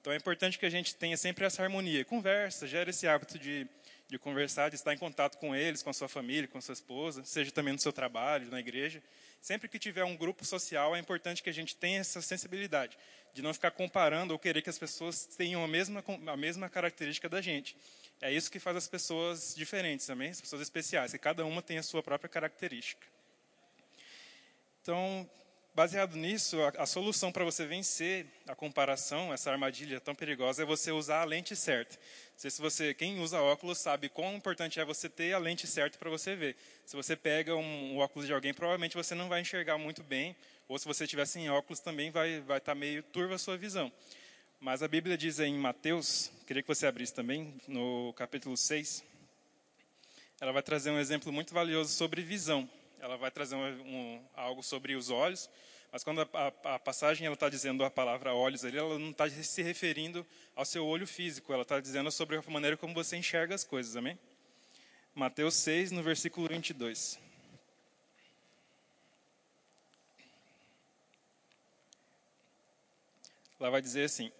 Então 0.00 0.12
é 0.12 0.16
importante 0.16 0.58
que 0.58 0.66
a 0.66 0.70
gente 0.70 0.94
tenha 0.96 1.16
sempre 1.16 1.44
essa 1.44 1.62
harmonia. 1.62 2.04
Conversa, 2.04 2.66
gera 2.66 2.90
esse 2.90 3.06
hábito 3.06 3.38
de, 3.38 3.66
de 4.08 4.18
conversar, 4.18 4.68
de 4.68 4.76
estar 4.76 4.92
em 4.94 4.98
contato 4.98 5.36
com 5.38 5.54
eles, 5.54 5.82
com 5.82 5.90
a 5.90 5.92
sua 5.92 6.08
família, 6.08 6.46
com 6.46 6.58
a 6.58 6.60
sua 6.60 6.74
esposa, 6.74 7.24
seja 7.24 7.50
também 7.50 7.72
no 7.72 7.78
seu 7.78 7.92
trabalho, 7.92 8.50
na 8.50 8.60
igreja. 8.60 9.02
Sempre 9.40 9.68
que 9.68 9.78
tiver 9.78 10.04
um 10.04 10.16
grupo 10.16 10.44
social, 10.44 10.94
é 10.94 10.98
importante 10.98 11.42
que 11.42 11.50
a 11.50 11.52
gente 11.52 11.74
tenha 11.76 12.00
essa 12.00 12.22
sensibilidade 12.22 12.96
de 13.34 13.42
não 13.42 13.52
ficar 13.52 13.70
comparando 13.70 14.32
ou 14.32 14.38
querer 14.38 14.62
que 14.62 14.70
as 14.70 14.78
pessoas 14.78 15.26
tenham 15.26 15.62
a 15.62 15.68
mesma, 15.68 16.02
a 16.26 16.36
mesma 16.36 16.68
característica 16.68 17.28
da 17.28 17.40
gente. 17.40 17.76
É 18.20 18.32
isso 18.32 18.50
que 18.50 18.58
faz 18.58 18.76
as 18.76 18.88
pessoas 18.88 19.54
diferentes 19.54 20.06
também, 20.06 20.30
as 20.30 20.40
pessoas 20.40 20.62
especiais, 20.62 21.12
que 21.12 21.18
cada 21.18 21.44
uma 21.44 21.60
tem 21.60 21.76
a 21.76 21.82
sua 21.82 22.02
própria 22.02 22.30
característica. 22.30 23.06
Então, 24.80 25.28
baseado 25.76 26.16
nisso, 26.16 26.58
a, 26.62 26.84
a 26.84 26.86
solução 26.86 27.30
para 27.30 27.44
você 27.44 27.66
vencer 27.66 28.24
a 28.48 28.54
comparação, 28.54 29.30
essa 29.30 29.52
armadilha 29.52 30.00
tão 30.00 30.14
perigosa, 30.14 30.62
é 30.62 30.64
você 30.64 30.90
usar 30.90 31.20
a 31.20 31.24
lente 31.24 31.54
certa. 31.54 31.98
Se 32.34 32.48
você, 32.62 32.94
quem 32.94 33.20
usa 33.20 33.42
óculos 33.42 33.76
sabe 33.76 34.08
quão 34.08 34.34
importante 34.36 34.80
é 34.80 34.84
você 34.86 35.06
ter 35.06 35.34
a 35.34 35.38
lente 35.38 35.66
certa 35.66 35.98
para 35.98 36.08
você 36.08 36.34
ver. 36.34 36.56
Se 36.86 36.96
você 36.96 37.14
pega 37.14 37.54
um, 37.54 37.92
um, 37.92 37.98
óculos 37.98 38.26
de 38.26 38.32
alguém, 38.32 38.54
provavelmente 38.54 38.96
você 38.96 39.14
não 39.14 39.28
vai 39.28 39.42
enxergar 39.42 39.76
muito 39.76 40.02
bem, 40.02 40.34
ou 40.66 40.78
se 40.78 40.86
você 40.86 41.06
tiver 41.06 41.26
sem 41.26 41.50
óculos 41.50 41.78
também 41.78 42.10
vai 42.10 42.40
vai 42.40 42.56
estar 42.56 42.72
tá 42.72 42.74
meio 42.74 43.02
turva 43.02 43.34
a 43.34 43.38
sua 43.38 43.58
visão. 43.58 43.92
Mas 44.58 44.82
a 44.82 44.88
Bíblia 44.88 45.18
diz 45.18 45.38
em 45.40 45.58
Mateus, 45.58 46.32
queria 46.46 46.62
que 46.62 46.68
você 46.68 46.86
abrisse 46.86 47.12
também, 47.12 47.54
no 47.68 48.14
capítulo 48.14 48.56
6, 48.56 49.04
ela 50.40 50.52
vai 50.52 50.62
trazer 50.62 50.90
um 50.90 50.98
exemplo 50.98 51.30
muito 51.30 51.52
valioso 51.52 51.92
sobre 51.92 52.22
visão 52.22 52.66
ela 53.00 53.16
vai 53.16 53.30
trazer 53.30 53.54
um, 53.54 53.64
um, 53.64 54.24
algo 54.34 54.62
sobre 54.62 54.94
os 54.94 55.10
olhos, 55.10 55.48
mas 55.92 56.02
quando 56.04 56.22
a, 56.22 56.28
a, 56.32 56.74
a 56.74 56.78
passagem 56.78 57.26
ela 57.26 57.34
está 57.34 57.48
dizendo 57.48 57.84
a 57.84 57.90
palavra 57.90 58.34
olhos 58.34 58.64
ali, 58.64 58.76
ela 58.76 58.98
não 58.98 59.10
está 59.10 59.28
se 59.28 59.62
referindo 59.62 60.26
ao 60.54 60.64
seu 60.64 60.86
olho 60.86 61.06
físico, 61.06 61.52
ela 61.52 61.62
está 61.62 61.80
dizendo 61.80 62.10
sobre 62.10 62.36
a 62.36 62.42
maneira 62.48 62.76
como 62.76 62.94
você 62.94 63.16
enxerga 63.16 63.54
as 63.54 63.64
coisas, 63.64 63.96
amém? 63.96 64.18
Mateus 65.14 65.54
6, 65.54 65.92
no 65.92 66.02
versículo 66.02 66.48
22. 66.48 67.18
Ela 73.58 73.70
vai 73.70 73.80
dizer 73.80 74.04
assim: 74.04 74.30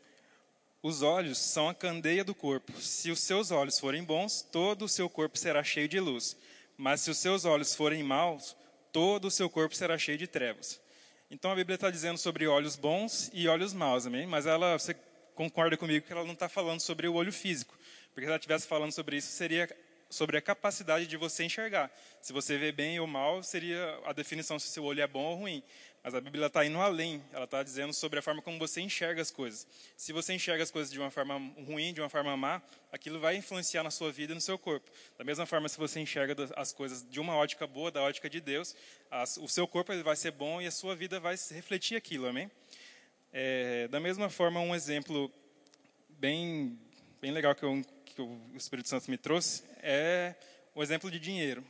Os 0.82 1.00
olhos 1.02 1.38
são 1.38 1.68
a 1.68 1.75
candeia 1.75 2.22
do 2.22 2.34
corpo. 2.34 2.78
Se 2.80 3.10
os 3.10 3.20
seus 3.20 3.50
olhos 3.50 3.78
forem 3.78 4.04
bons, 4.04 4.42
todo 4.42 4.84
o 4.84 4.88
seu 4.88 5.08
corpo 5.08 5.38
será 5.38 5.64
cheio 5.64 5.88
de 5.88 5.98
luz. 5.98 6.36
Mas 6.76 7.00
se 7.00 7.11
os 7.11 7.18
seus 7.18 7.45
olhos 7.45 7.75
forem 7.75 8.02
maus, 8.02 8.56
todo 8.92 9.26
o 9.26 9.30
seu 9.30 9.49
corpo 9.49 9.75
será 9.75 9.97
cheio 9.99 10.18
de 10.18 10.26
trevas. 10.26 10.80
Então 11.30 11.50
a 11.50 11.54
Bíblia 11.54 11.75
está 11.75 11.91
dizendo 11.91 12.19
sobre 12.19 12.47
olhos 12.47 12.76
bons 12.76 13.30
e 13.32 13.49
olhos 13.49 13.73
maus, 13.73 14.06
amém? 14.06 14.26
Mas 14.26 14.47
ela, 14.47 14.78
você 14.78 14.95
concorda 15.34 15.76
comigo 15.76 16.06
que 16.06 16.12
ela 16.12 16.25
não 16.25 16.32
está 16.32 16.49
falando 16.49 16.80
sobre 16.80 17.08
o 17.08 17.15
olho 17.15 17.32
físico. 17.32 17.76
Porque 18.08 18.23
se 18.23 18.28
ela 18.28 18.36
estivesse 18.36 18.67
falando 18.67 18.93
sobre 18.93 19.17
isso, 19.17 19.28
seria 19.32 19.69
sobre 20.08 20.36
a 20.36 20.43
capacidade 20.43 21.06
de 21.06 21.17
você 21.17 21.45
enxergar. 21.45 21.91
Se 22.23 22.32
você 22.32 22.56
vê 22.56 22.73
bem 22.73 22.99
ou 23.00 23.06
mal, 23.06 23.43
seria 23.43 24.00
a 24.04 24.12
definição 24.12 24.58
se 24.58 24.69
seu 24.69 24.84
olho 24.84 25.02
é 25.02 25.06
bom 25.06 25.25
ou 25.25 25.36
ruim. 25.36 25.62
Mas 26.06 26.14
a 26.14 26.21
Bíblia 26.21 26.47
está 26.47 26.64
indo 26.64 26.78
além. 26.78 27.21
Ela 27.32 27.47
está 27.47 27.64
dizendo 27.64 27.92
sobre 27.92 28.21
a 28.21 28.23
forma 28.23 28.40
como 28.40 28.60
você 28.60 28.80
enxerga 28.80 29.21
as 29.21 29.32
coisas. 29.32 29.66
Se 29.97 30.12
você 30.12 30.34
enxerga 30.34 30.62
as 30.62 30.71
coisas 30.71 30.92
de 30.92 31.00
uma 31.00 31.10
forma 31.10 31.34
ruim, 31.66 31.92
de 31.92 32.00
uma 32.00 32.08
forma 32.08 32.36
má, 32.36 32.62
aquilo 32.92 33.19
vai 33.19 33.34
influenciar 33.34 33.82
na 33.82 33.90
sua 33.90 34.12
vida 34.12 34.30
e 34.30 34.36
no 34.36 34.40
seu 34.40 34.56
corpo. 34.56 34.88
Da 35.19 35.25
mesma 35.25 35.47
forma, 35.47 35.69
se 35.69 35.76
você 35.76 35.99
enxerga 35.99 36.36
as 36.54 36.73
coisas 36.73 37.04
de 37.10 37.19
uma 37.19 37.34
ótica 37.34 37.66
boa, 37.66 37.90
da 37.90 38.02
ótica 38.02 38.30
de 38.30 38.40
Deus, 38.40 38.73
o 39.40 39.49
seu 39.49 39.66
corpo 39.66 39.92
ele 39.92 40.04
vai 40.04 40.14
ser 40.14 40.30
bom 40.30 40.62
e 40.62 40.66
a 40.69 40.71
sua 40.71 40.95
vida 40.95 41.19
vai 41.19 41.34
refletir 41.50 41.97
aquilo. 41.97 42.28
Amém? 42.28 42.49
É, 43.32 43.88
da 43.88 43.99
mesma 43.99 44.30
forma, 44.30 44.60
um 44.60 44.76
exemplo 44.76 45.28
bem, 46.10 46.78
bem 47.21 47.32
legal 47.32 47.52
que, 47.52 47.64
eu, 47.64 47.84
que 48.04 48.23
o 48.23 48.40
Espírito 48.54 48.88
Santo 48.88 49.10
me 49.10 49.19
trouxe 49.19 49.64
é 49.82 50.36
o 50.73 50.84
exemplo 50.84 51.10
de 51.10 51.19
dinheiro. 51.19 51.64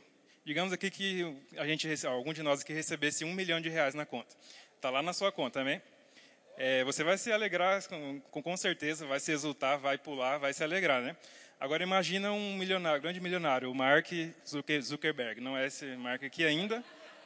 Digamos 0.47 0.71
aqui 0.71 0.89
que 0.89 1.35
a 1.57 1.67
gente, 1.67 2.07
algum 2.07 2.31
de 2.31 2.41
nós 2.41 2.61
aqui 2.61 2.71
recebesse 2.71 3.25
um 3.25 3.33
milhão 3.33 3.59
de 3.59 3.67
reais 3.67 3.93
na 3.93 4.05
conta. 4.05 4.33
Está 4.77 4.89
lá 4.89 5.01
na 5.01 5.11
sua 5.11 5.29
conta, 5.29 5.59
amém? 5.59 5.81
É, 6.57 6.85
você 6.85 7.03
vai 7.03 7.17
se 7.17 7.29
alegrar, 7.33 7.85
com, 7.89 8.21
com 8.21 8.55
certeza, 8.55 9.05
vai 9.05 9.19
se 9.19 9.29
exultar, 9.29 9.77
vai 9.77 9.97
pular, 9.97 10.37
vai 10.37 10.53
se 10.53 10.63
alegrar, 10.63 11.01
né? 11.01 11.17
Agora 11.59 11.83
imagina 11.83 12.31
um 12.31 12.55
milionário, 12.55 13.01
grande 13.01 13.19
milionário, 13.19 13.69
o 13.69 13.75
Mark 13.75 14.07
Zuckerberg. 14.81 15.41
Não 15.41 15.57
é 15.57 15.67
esse 15.67 15.85
Mark 15.97 16.23
aqui 16.23 16.45
ainda, 16.45 16.81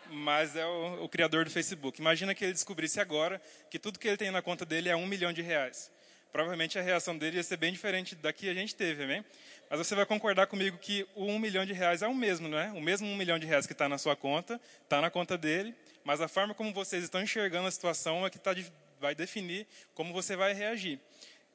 mas 0.10 0.56
é 0.56 0.66
o, 0.66 1.04
o, 1.04 1.08
criador 1.08 1.46
do 1.46 1.52
Facebook. 1.52 2.02
Imagina 2.02 2.34
que 2.34 2.44
ele 2.44 2.54
descobrisse 2.54 3.00
agora 3.00 3.40
que 3.70 3.78
tudo 3.78 4.00
que 4.00 4.08
ele 4.08 4.18
tem 4.18 4.32
na 4.32 4.42
conta 4.42 4.66
dele 4.66 4.90
é 4.90 4.96
um 4.96 5.06
milhão 5.06 5.32
de 5.32 5.44
reais. 5.44 5.92
Provavelmente 6.32 6.80
a 6.80 6.82
reação 6.82 7.17
dele 7.17 7.38
ia 7.38 7.44
ser 7.44 7.58
bem 7.58 7.74
diferente 7.74 8.15
da 8.15 8.32
que 8.32 8.50
a 8.50 8.54
gente 8.54 8.74
teve, 8.74 9.04
amém? 9.04 9.24
Mas 9.70 9.80
você 9.80 9.96
vai 9.96 10.06
concordar 10.06 10.48
comigo 10.48 10.78
que 10.78 11.06
o 11.15 11.26
um 11.26 11.39
milhão 11.39 11.65
de 11.65 11.74
reais 11.74 12.02
é 12.02 12.08
o 12.08 12.15
mesmo, 12.15 12.48
não 12.48 12.58
é? 12.58 12.72
O 12.72 12.82
mesmo 12.82 13.08
um 13.08 13.15
milhão 13.15 13.38
de 13.38 13.46
reais 13.46 13.65
que 13.65 13.74
está 13.74 13.89
na 13.89 13.98
sua 13.98 14.15
conta, 14.15 14.60
está 14.84 15.02
na 15.02 15.10
conta 15.10 15.38
dele, 15.38 15.76
mas 16.04 16.22
a 16.22 16.28
forma 16.28 16.54
como 16.54 16.74
vocês 16.74 17.04
estão 17.04 17.22
enxergando 17.22 17.67
a 17.67 17.72
situação 17.72 18.26
é 18.26 18.30
que 18.30 18.39
tá, 18.39 18.56
vai 19.00 19.13
definir 19.13 19.67
como 19.94 20.13
você 20.13 20.36
vai 20.36 20.54
reagir. 20.54 21.00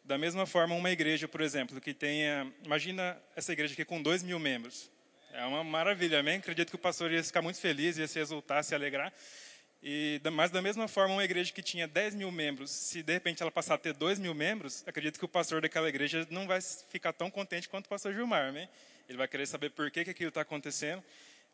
Da 0.05 0.17
mesma 0.17 0.47
forma, 0.47 0.75
uma 0.75 0.91
igreja, 0.91 1.27
por 1.27 1.41
exemplo, 1.41 1.81
que 1.81 1.93
tenha. 1.93 2.53
Imagina 2.65 3.21
essa 3.35 3.53
igreja 3.53 3.73
aqui 3.73 3.85
com 3.85 4.01
dois 4.01 4.23
mil 4.23 4.39
membros. 4.39 4.91
É 5.33 5.45
uma 5.45 5.65
maravilha, 5.65 6.21
amém? 6.21 6.37
Acredito 6.37 6.71
que 6.71 6.77
o 6.77 6.79
pastor 6.79 7.11
ia 7.11 7.23
ficar 7.25 7.43
muito 7.43 7.61
feliz, 7.61 7.99
ia 7.99 8.07
se 8.07 8.19
exultar, 8.19 8.63
se 8.63 8.75
alegrar. 8.75 9.13
E, 9.83 10.21
mas 10.33 10.51
da 10.51 10.61
mesma 10.61 10.89
forma, 10.89 11.15
uma 11.15 11.25
igreja 11.25 11.53
que 11.53 11.63
tinha 11.63 11.87
10 11.87 12.15
mil 12.15 12.31
membros, 12.33 12.71
se 12.71 13.03
de 13.03 13.13
repente 13.13 13.43
ela 13.43 13.51
passar 13.51 13.75
a 13.75 13.79
ter 13.79 13.93
2 13.93 14.19
mil 14.19 14.35
membros, 14.35 14.83
acredito 14.87 15.19
que 15.19 15.25
o 15.25 15.29
pastor 15.29 15.61
daquela 15.61 15.89
igreja 15.89 16.27
não 16.31 16.47
vai 16.47 16.61
ficar 16.61 17.13
tão 17.13 17.31
contente 17.31 17.69
quanto 17.69 17.87
o 17.87 17.89
pastor 17.89 18.15
Gilmar, 18.15 18.53
né? 18.53 18.69
Ele 19.09 19.19
vai 19.19 19.29
querer 19.29 19.47
saber 19.47 19.71
por 19.71 19.91
que, 19.91 20.05
que 20.05 20.11
aquilo 20.11 20.29
está 20.29 20.41
acontecendo. 20.41 21.03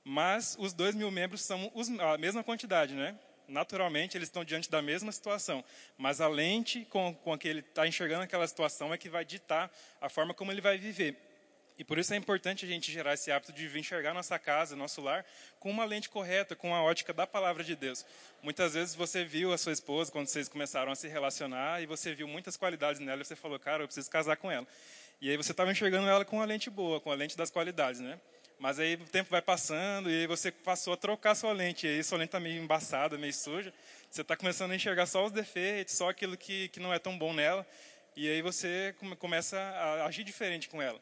Mas 0.05 0.57
os 0.59 0.73
2 0.73 0.95
mil 0.95 1.11
membros 1.11 1.43
são 1.43 1.71
os, 1.75 1.89
a 2.01 2.19
mesma 2.19 2.43
quantidade, 2.43 2.95
né? 2.95 3.17
Naturalmente, 3.47 4.17
eles 4.17 4.29
estão 4.29 4.45
diante 4.45 4.71
da 4.71 4.81
mesma 4.81 5.13
situação. 5.13 5.65
Mas 5.99 6.21
a 6.21 6.29
lente 6.29 6.87
com, 6.87 7.15
com 7.15 7.37
que 7.37 7.47
ele 7.47 7.61
está 7.61 7.87
enxergando 7.87 8.23
aquela 8.23 8.47
situação 8.47 8.93
é 8.95 8.99
que 8.99 9.09
vai 9.09 9.25
ditar 9.25 9.71
a 10.01 10.09
forma 10.09 10.33
como 10.33 10.51
ele 10.51 10.61
vai 10.61 10.79
viver. 10.79 11.17
E 11.83 11.85
por 11.85 11.99
isso 11.99 12.15
é 12.15 12.17
importante 12.17 12.65
a 12.65 12.69
gente 12.69 12.93
gerar 12.93 13.15
esse 13.15 13.33
hábito 13.33 13.53
de 13.53 13.67
enxergar 13.77 14.15
nossa 14.15 14.39
casa, 14.39 14.77
nosso 14.77 15.01
lar, 15.01 15.27
com 15.59 15.69
uma 15.69 15.85
lente 15.85 16.09
correta, 16.09 16.55
com 16.55 16.73
a 16.73 16.81
ótica 16.81 17.13
da 17.13 17.27
palavra 17.27 17.65
de 17.65 17.75
Deus. 17.75 18.07
Muitas 18.41 18.75
vezes 18.75 18.95
você 18.95 19.25
viu 19.25 19.53
a 19.53 19.59
sua 19.59 19.73
esposa 19.73 20.13
quando 20.13 20.29
vocês 20.29 20.49
começaram 20.49 20.93
a 20.93 20.95
se 20.95 21.09
relacionar 21.09 21.83
e 21.83 21.87
você 21.87 22.15
viu 22.15 22.29
muitas 22.29 22.57
qualidades 22.57 23.01
nela 23.01 23.23
e 23.23 23.25
você 23.25 23.35
falou, 23.35 23.59
cara, 23.59 23.83
eu 23.83 23.89
preciso 23.89 24.09
casar 24.09 24.37
com 24.37 24.49
ela. 24.49 24.65
E 25.21 25.29
aí 25.29 25.37
você 25.37 25.51
estava 25.51 25.73
enxergando 25.73 26.07
ela 26.07 26.25
com 26.25 26.41
a 26.41 26.45
lente 26.45 26.71
boa, 26.71 27.01
com 27.01 27.11
a 27.11 27.17
lente 27.17 27.37
das 27.37 27.51
qualidades, 27.51 28.01
né? 28.01 28.17
Mas 28.61 28.79
aí 28.79 28.95
o 28.95 28.99
tempo 28.99 29.29
vai 29.29 29.43
passando 29.43 30.09
e 30.09 30.21
aí 30.21 30.27
você 30.29 30.53
passou 30.53 30.93
a 30.93 30.97
trocar 30.97 31.35
sua 31.35 31.53
lente. 31.53 31.89
E 31.89 31.91
aí 31.91 32.05
sua 32.05 32.17
lente 32.17 32.29
está 32.29 32.39
meio 32.39 32.63
embaçada, 32.63 33.19
meio 33.19 33.35
suja. 33.35 33.75
Você 34.09 34.21
está 34.21 34.37
começando 34.37 34.71
a 34.71 34.77
enxergar 34.77 35.07
só 35.07 35.27
os 35.27 35.33
defeitos, 35.33 35.97
só 35.97 36.11
aquilo 36.11 36.37
que, 36.37 36.69
que 36.69 36.79
não 36.79 36.95
é 36.95 37.01
tão 37.01 37.19
bom 37.19 37.33
nela. 37.35 37.67
E 38.15 38.29
aí 38.29 38.41
você 38.41 38.95
começa 39.19 39.59
a 39.59 40.07
agir 40.07 40.23
diferente 40.23 40.69
com 40.69 40.81
ela. 40.81 41.01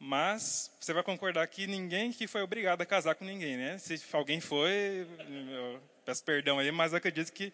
Mas 0.00 0.70
você 0.78 0.92
vai 0.92 1.02
concordar 1.02 1.46
que 1.48 1.66
ninguém 1.66 2.12
que 2.12 2.26
foi 2.26 2.42
obrigado 2.42 2.80
a 2.82 2.86
casar 2.86 3.14
com 3.14 3.24
ninguém, 3.24 3.56
né? 3.56 3.78
Se 3.78 4.00
alguém 4.12 4.40
foi, 4.40 5.06
peço 6.04 6.22
perdão 6.24 6.58
aí, 6.58 6.70
mas 6.70 6.94
acredito 6.94 7.32
que 7.32 7.52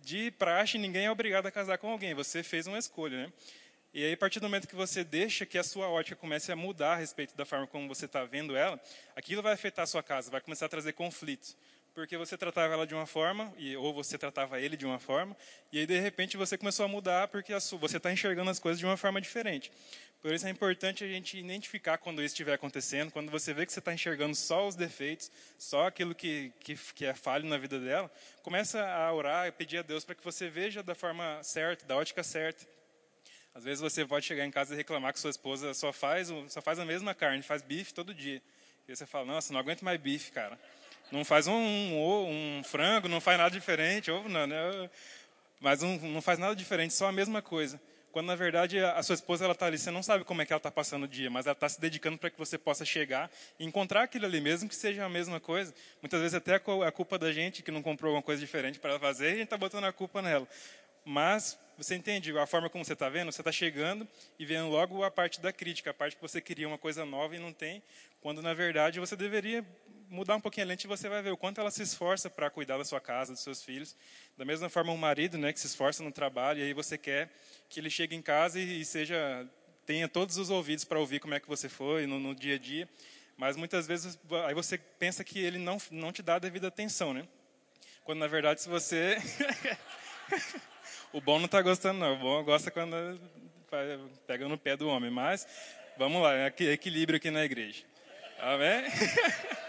de 0.00 0.30
praxe 0.32 0.76
ninguém 0.76 1.06
é 1.06 1.10
obrigado 1.10 1.46
a 1.46 1.50
casar 1.50 1.78
com 1.78 1.90
alguém. 1.90 2.12
Você 2.14 2.42
fez 2.42 2.66
uma 2.66 2.78
escolha, 2.78 3.26
né? 3.26 3.32
E 3.94 4.04
aí, 4.04 4.12
a 4.12 4.16
partir 4.16 4.40
do 4.40 4.42
momento 4.42 4.68
que 4.68 4.74
você 4.74 5.02
deixa 5.02 5.46
que 5.46 5.56
a 5.56 5.62
sua 5.62 5.88
ótica 5.88 6.14
comece 6.14 6.52
a 6.52 6.56
mudar 6.56 6.92
a 6.92 6.96
respeito 6.96 7.34
da 7.34 7.46
forma 7.46 7.66
como 7.66 7.88
você 7.88 8.04
está 8.04 8.24
vendo 8.24 8.54
ela, 8.54 8.78
aquilo 9.16 9.40
vai 9.40 9.54
afetar 9.54 9.84
a 9.84 9.86
sua 9.86 10.02
casa, 10.02 10.30
vai 10.30 10.42
começar 10.42 10.66
a 10.66 10.68
trazer 10.68 10.92
conflitos. 10.92 11.56
Porque 11.94 12.14
você 12.18 12.36
tratava 12.36 12.74
ela 12.74 12.86
de 12.86 12.94
uma 12.94 13.06
forma, 13.06 13.54
ou 13.78 13.94
você 13.94 14.18
tratava 14.18 14.60
ele 14.60 14.76
de 14.76 14.84
uma 14.84 14.98
forma, 14.98 15.34
e 15.72 15.78
aí, 15.78 15.86
de 15.86 15.98
repente, 15.98 16.36
você 16.36 16.58
começou 16.58 16.84
a 16.84 16.88
mudar 16.88 17.28
porque 17.28 17.58
sua, 17.58 17.78
você 17.78 17.96
está 17.96 18.12
enxergando 18.12 18.50
as 18.50 18.58
coisas 18.58 18.78
de 18.78 18.84
uma 18.84 18.98
forma 18.98 19.18
diferente. 19.18 19.72
Por 20.20 20.32
isso 20.32 20.46
é 20.46 20.50
importante 20.50 21.04
a 21.04 21.08
gente 21.08 21.38
identificar 21.38 21.98
quando 21.98 22.22
isso 22.22 22.34
estiver 22.34 22.54
acontecendo, 22.54 23.12
quando 23.12 23.30
você 23.30 23.54
vê 23.54 23.64
que 23.64 23.72
você 23.72 23.78
está 23.78 23.92
enxergando 23.92 24.34
só 24.34 24.66
os 24.66 24.74
defeitos, 24.74 25.30
só 25.58 25.86
aquilo 25.86 26.14
que, 26.14 26.52
que, 26.60 26.74
que 26.94 27.04
é 27.04 27.14
falho 27.14 27.46
na 27.46 27.58
vida 27.58 27.78
dela, 27.78 28.10
começa 28.42 28.84
a 28.84 29.12
orar 29.12 29.46
e 29.46 29.52
pedir 29.52 29.78
a 29.78 29.82
Deus 29.82 30.04
para 30.04 30.14
que 30.14 30.24
você 30.24 30.48
veja 30.48 30.82
da 30.82 30.94
forma 30.94 31.40
certa, 31.42 31.86
da 31.86 31.96
ótica 31.96 32.22
certa, 32.22 32.66
às 33.56 33.64
vezes 33.64 33.80
você 33.80 34.04
pode 34.04 34.26
chegar 34.26 34.44
em 34.44 34.50
casa 34.50 34.74
e 34.74 34.76
reclamar 34.76 35.14
que 35.14 35.18
sua 35.18 35.30
esposa 35.30 35.72
só 35.72 35.90
faz, 35.90 36.28
só 36.48 36.60
faz 36.60 36.78
a 36.78 36.84
mesma 36.84 37.14
carne, 37.14 37.42
faz 37.42 37.62
bife 37.62 37.94
todo 37.94 38.12
dia. 38.12 38.42
E 38.86 38.94
você 38.94 39.06
fala, 39.06 39.24
nossa, 39.24 39.50
não 39.50 39.58
aguento 39.58 39.82
mais 39.82 39.98
bife, 39.98 40.30
cara. 40.30 40.58
Não 41.10 41.24
faz 41.24 41.46
um, 41.46 41.54
um, 41.54 42.58
um 42.58 42.64
frango, 42.64 43.08
não 43.08 43.18
faz 43.18 43.38
nada 43.38 43.50
diferente, 43.50 44.10
ou 44.10 44.28
não, 44.28 44.46
né? 44.46 44.90
Mas 45.58 45.82
um, 45.82 45.96
não 46.10 46.20
faz 46.20 46.38
nada 46.38 46.54
diferente, 46.54 46.92
só 46.92 47.06
a 47.06 47.12
mesma 47.12 47.40
coisa. 47.40 47.80
Quando 48.16 48.28
na 48.28 48.34
verdade 48.34 48.78
a 48.78 49.02
sua 49.02 49.12
esposa 49.12 49.44
ela 49.44 49.52
está 49.52 49.66
ali, 49.66 49.76
você 49.76 49.90
não 49.90 50.02
sabe 50.02 50.24
como 50.24 50.40
é 50.40 50.46
que 50.46 50.50
ela 50.50 50.56
está 50.56 50.70
passando 50.70 51.02
o 51.02 51.06
dia, 51.06 51.28
mas 51.28 51.44
ela 51.44 51.52
está 51.52 51.68
se 51.68 51.78
dedicando 51.78 52.16
para 52.16 52.30
que 52.30 52.38
você 52.38 52.56
possa 52.56 52.82
chegar 52.82 53.30
e 53.60 53.66
encontrar 53.66 54.04
aquilo 54.04 54.24
ali, 54.24 54.40
mesmo 54.40 54.70
que 54.70 54.74
seja 54.74 55.04
a 55.04 55.08
mesma 55.10 55.38
coisa. 55.38 55.74
Muitas 56.00 56.20
vezes 56.22 56.34
até 56.34 56.54
a 56.54 56.92
culpa 56.92 57.18
da 57.18 57.30
gente 57.30 57.62
que 57.62 57.70
não 57.70 57.82
comprou 57.82 58.08
alguma 58.08 58.22
coisa 58.22 58.40
diferente 58.40 58.78
para 58.78 58.98
fazer, 58.98 59.26
e 59.26 59.28
a 59.28 59.34
gente 59.34 59.44
está 59.44 59.58
botando 59.58 59.84
a 59.84 59.92
culpa 59.92 60.22
nela. 60.22 60.48
Mas 61.04 61.58
você 61.76 61.94
entende 61.94 62.36
a 62.38 62.46
forma 62.46 62.70
como 62.70 62.84
você 62.84 62.94
está 62.94 63.08
vendo? 63.08 63.30
Você 63.30 63.40
está 63.40 63.52
chegando 63.52 64.08
e 64.38 64.46
vendo 64.46 64.68
logo 64.68 65.04
a 65.04 65.10
parte 65.10 65.40
da 65.40 65.52
crítica, 65.52 65.90
a 65.90 65.94
parte 65.94 66.16
que 66.16 66.22
você 66.22 66.40
queria 66.40 66.66
uma 66.66 66.78
coisa 66.78 67.04
nova 67.04 67.36
e 67.36 67.38
não 67.38 67.52
tem, 67.52 67.82
quando 68.20 68.40
na 68.40 68.54
verdade 68.54 68.98
você 68.98 69.14
deveria 69.14 69.64
mudar 70.08 70.36
um 70.36 70.40
pouquinho 70.40 70.66
a 70.66 70.68
lente 70.68 70.84
e 70.84 70.88
você 70.88 71.08
vai 71.08 71.20
ver 71.20 71.30
o 71.30 71.36
quanto 71.36 71.60
ela 71.60 71.70
se 71.70 71.82
esforça 71.82 72.30
para 72.30 72.48
cuidar 72.48 72.78
da 72.78 72.84
sua 72.84 73.00
casa, 73.00 73.32
dos 73.32 73.42
seus 73.42 73.62
filhos. 73.62 73.96
Da 74.36 74.44
mesma 74.44 74.68
forma, 74.68 74.92
um 74.92 74.96
marido 74.96 75.36
né, 75.36 75.52
que 75.52 75.60
se 75.60 75.66
esforça 75.66 76.02
no 76.02 76.12
trabalho 76.12 76.60
e 76.60 76.62
aí 76.62 76.72
você 76.72 76.96
quer 76.96 77.30
que 77.68 77.80
ele 77.80 77.90
chegue 77.90 78.14
em 78.14 78.22
casa 78.22 78.58
e, 78.58 78.84
seja 78.84 79.46
tenha 79.84 80.08
todos 80.08 80.36
os 80.36 80.50
ouvidos 80.50 80.84
para 80.84 80.98
ouvir 80.98 81.20
como 81.20 81.34
é 81.34 81.40
que 81.40 81.48
você 81.48 81.68
foi 81.68 82.06
no, 82.06 82.18
no 82.18 82.34
dia 82.34 82.56
a 82.56 82.58
dia. 82.58 82.88
Mas 83.36 83.56
muitas 83.56 83.86
vezes 83.86 84.18
aí 84.46 84.54
você 84.54 84.78
pensa 84.78 85.22
que 85.22 85.38
ele 85.38 85.58
não, 85.58 85.78
não 85.90 86.10
te 86.10 86.22
dá 86.22 86.36
a 86.36 86.38
devida 86.38 86.68
atenção, 86.68 87.14
né? 87.14 87.26
Quando 88.02 88.18
na 88.18 88.26
verdade 88.26 88.62
se 88.62 88.68
você 88.68 89.16
O 91.12 91.20
bom 91.20 91.38
não 91.38 91.46
está 91.46 91.62
gostando, 91.62 91.98
não. 91.98 92.14
O 92.14 92.18
bom 92.18 92.44
gosta 92.44 92.70
quando 92.70 93.20
pega 94.26 94.48
no 94.48 94.58
pé 94.58 94.76
do 94.76 94.88
homem. 94.88 95.10
Mas, 95.10 95.46
vamos 95.96 96.22
lá, 96.22 96.34
é 96.34 96.52
equilíbrio 96.72 97.16
aqui 97.16 97.30
na 97.30 97.44
igreja. 97.44 97.84
Amém? 98.38 98.84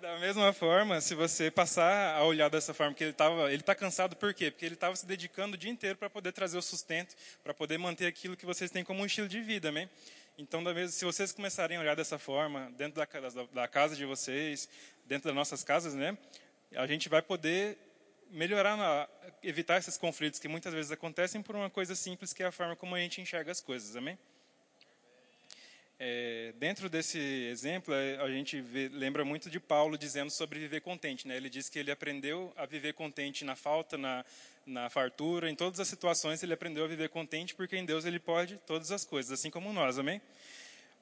Da 0.00 0.16
mesma 0.20 0.52
forma, 0.52 1.00
se 1.00 1.12
você 1.12 1.50
passar 1.50 2.14
a 2.14 2.22
olhar 2.22 2.48
dessa 2.48 2.72
forma, 2.72 2.94
que 2.94 3.02
ele 3.02 3.10
estava, 3.10 3.52
ele 3.52 3.60
está 3.60 3.74
cansado 3.74 4.14
por 4.14 4.32
quê? 4.32 4.48
Porque 4.48 4.64
ele 4.64 4.74
estava 4.74 4.94
se 4.94 5.04
dedicando 5.04 5.56
o 5.56 5.58
dia 5.58 5.70
inteiro 5.70 5.98
para 5.98 6.08
poder 6.08 6.30
trazer 6.30 6.56
o 6.56 6.62
sustento, 6.62 7.16
para 7.42 7.52
poder 7.52 7.78
manter 7.78 8.06
aquilo 8.06 8.36
que 8.36 8.46
vocês 8.46 8.70
têm 8.70 8.84
como 8.84 9.02
um 9.02 9.06
estilo 9.06 9.28
de 9.28 9.40
vida, 9.40 9.70
amém? 9.70 9.90
Então, 10.38 10.62
se 10.88 11.04
vocês 11.04 11.32
começarem 11.32 11.76
a 11.76 11.80
olhar 11.80 11.96
dessa 11.96 12.16
forma, 12.16 12.72
dentro 12.76 12.94
da, 12.94 13.06
da 13.52 13.66
casa 13.66 13.96
de 13.96 14.04
vocês, 14.04 14.68
dentro 15.04 15.26
das 15.26 15.34
nossas 15.34 15.64
casas, 15.64 15.94
né? 15.94 16.16
A 16.76 16.86
gente 16.86 17.08
vai 17.08 17.20
poder 17.20 17.76
melhorar, 18.30 19.08
evitar 19.42 19.78
esses 19.78 19.96
conflitos 19.96 20.38
que 20.38 20.48
muitas 20.48 20.72
vezes 20.72 20.90
acontecem 20.90 21.42
por 21.42 21.56
uma 21.56 21.70
coisa 21.70 21.94
simples 21.94 22.32
que 22.32 22.42
é 22.42 22.46
a 22.46 22.52
forma 22.52 22.76
como 22.76 22.94
a 22.94 23.00
gente 23.00 23.20
enxerga 23.20 23.52
as 23.52 23.60
coisas, 23.60 23.96
amém? 23.96 24.18
É, 26.00 26.54
dentro 26.56 26.88
desse 26.88 27.18
exemplo, 27.18 27.92
é, 27.92 28.18
a 28.18 28.28
gente 28.28 28.60
vê, 28.60 28.88
lembra 28.88 29.24
muito 29.24 29.50
de 29.50 29.58
Paulo 29.58 29.98
dizendo 29.98 30.30
sobre 30.30 30.60
viver 30.60 30.80
contente. 30.80 31.26
Né? 31.26 31.36
Ele 31.36 31.50
diz 31.50 31.68
que 31.68 31.76
ele 31.76 31.90
aprendeu 31.90 32.52
a 32.56 32.66
viver 32.66 32.94
contente 32.94 33.44
na 33.44 33.56
falta, 33.56 33.98
na, 33.98 34.24
na 34.64 34.88
fartura, 34.88 35.50
em 35.50 35.56
todas 35.56 35.80
as 35.80 35.88
situações 35.88 36.40
ele 36.42 36.54
aprendeu 36.54 36.84
a 36.84 36.86
viver 36.86 37.08
contente 37.08 37.52
porque 37.52 37.76
em 37.76 37.84
Deus 37.84 38.04
ele 38.04 38.20
pode 38.20 38.58
todas 38.58 38.92
as 38.92 39.04
coisas, 39.04 39.32
assim 39.32 39.50
como 39.50 39.72
nós, 39.72 39.98
amém? 39.98 40.22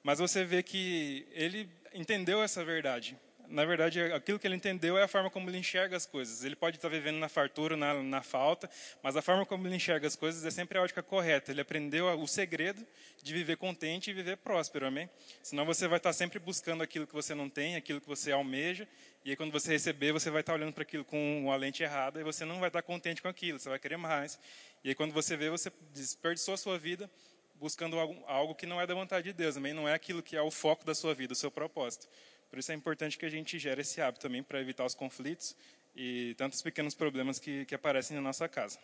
Mas 0.03 0.19
você 0.19 0.45
vê 0.45 0.63
que 0.63 1.27
ele 1.33 1.69
entendeu 1.93 2.43
essa 2.43 2.65
verdade 2.65 3.19
na 3.49 3.65
verdade, 3.65 4.01
aquilo 4.13 4.39
que 4.39 4.47
ele 4.47 4.57
entendeu 4.57 4.99
é 4.99 5.03
a 5.03 5.09
forma 5.09 5.31
como 5.31 5.49
ele 5.49 5.59
enxerga 5.59 5.97
as 5.97 6.07
coisas. 6.07 6.45
Ele 6.45 6.57
pode 6.57 6.77
estar 6.77 6.89
vivendo 6.89 7.17
na 7.19 7.29
fartura, 7.29 7.77
na, 7.77 7.95
na 8.03 8.23
falta, 8.23 8.69
mas 9.03 9.17
a 9.17 9.23
forma 9.23 9.45
como 9.47 9.67
ele 9.67 9.77
enxerga 9.77 10.07
as 10.07 10.17
coisas 10.17 10.45
é 10.45 10.51
sempre 10.51 10.79
a 10.79 10.83
ótica 10.83 11.03
correta. 11.03 11.51
Ele 11.51 11.61
aprendeu 11.61 12.07
o 12.07 12.27
segredo 12.27 12.85
de 13.23 13.33
viver 13.33 13.57
contente 13.57 14.11
e 14.11 14.15
viver 14.15 14.37
próspero, 14.37 14.87
amém? 14.87 15.09
Senão 15.43 15.65
você 15.65 15.89
vai 15.89 15.99
estar 15.99 16.13
sempre 16.13 16.39
buscando 16.39 16.83
aquilo 16.83 17.07
que 17.07 17.15
você 17.15 17.35
não 17.35 17.49
tem, 17.49 17.77
aquilo 17.77 18.01
que 18.01 18.09
você 18.09 18.33
almeja, 18.33 18.87
e 19.25 19.31
aí 19.31 19.37
quando 19.37 19.51
você 19.51 19.73
receber, 19.73 20.13
você 20.13 20.31
vai 20.31 20.41
estar 20.41 20.55
olhando 20.55 20.73
para 20.73 20.83
aquilo 20.83 21.05
com 21.05 21.45
uma 21.45 21.57
lente 21.57 21.83
errada 21.83 22.21
e 22.21 22.23
você 22.23 22.45
não 22.45 22.61
vai 22.61 22.69
estar 22.69 22.83
contente 22.83 23.21
com 23.21 23.29
aquilo, 23.29 23.59
você 23.59 23.69
vai 23.69 23.79
querer 23.79 23.97
mais. 23.97 24.39
E 24.85 24.91
aí 24.91 24.95
quando 24.95 25.13
você 25.13 25.37
vê, 25.37 25.51
você 25.51 25.73
desperdiçou 25.93 26.55
a 26.55 26.57
sua 26.57 26.79
vida 26.79 27.11
buscando 27.59 27.99
algo, 27.99 28.23
algo 28.27 28.55
que 28.55 28.67
não 28.67 28.81
é 28.81 28.87
da 28.87 28.95
vontade 28.95 29.25
de 29.25 29.33
Deus, 29.33 29.57
amém? 29.57 29.73
Não 29.73 29.89
é 29.89 29.95
aquilo 29.95 30.23
que 30.23 30.37
é 30.37 30.43
o 30.43 30.51
foco 30.51 30.85
da 30.85 30.95
sua 30.95 31.15
vida, 31.15 31.33
o 31.33 31.37
seu 31.37 31.51
propósito. 31.51 32.07
Por 32.49 32.59
isso 32.59 32.73
é 32.73 32.75
importante 32.75 33.19
que 33.19 33.27
a 33.27 33.31
gente 33.31 33.59
gere 33.59 33.81
esse 33.81 34.01
hábito 34.01 34.23
também 34.23 34.43
para 34.43 34.61
evitar 34.61 34.85
os 34.85 34.95
conflitos 34.95 35.57
e 35.95 36.35
tantos 36.37 36.63
pequenos 36.63 36.95
problemas 36.95 37.39
que, 37.39 37.65
que 37.65 37.75
aparecem 37.75 38.15
na 38.17 38.23
nossa 38.23 38.49
casa. 38.49 38.79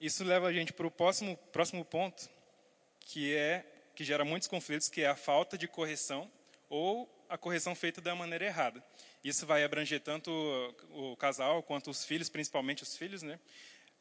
Isso 0.00 0.24
leva 0.24 0.48
a 0.48 0.52
gente 0.52 0.72
para 0.72 0.86
o 0.86 0.90
próximo, 0.90 1.36
próximo 1.52 1.84
ponto, 1.84 2.28
que 3.00 3.34
é 3.34 3.64
que 3.94 4.04
gera 4.04 4.24
muitos 4.24 4.48
conflitos, 4.48 4.88
que 4.88 5.02
é 5.02 5.06
a 5.06 5.14
falta 5.14 5.56
de 5.56 5.68
correção 5.68 6.30
ou 6.68 7.08
a 7.28 7.38
correção 7.38 7.74
feita 7.74 8.00
da 8.00 8.14
maneira 8.14 8.44
errada. 8.44 8.82
Isso 9.22 9.46
vai 9.46 9.62
abranger 9.62 10.00
tanto 10.00 10.30
o 10.90 11.16
casal 11.16 11.62
quanto 11.62 11.90
os 11.90 12.04
filhos, 12.04 12.28
principalmente 12.28 12.82
os 12.82 12.96
filhos, 12.96 13.22
né? 13.22 13.38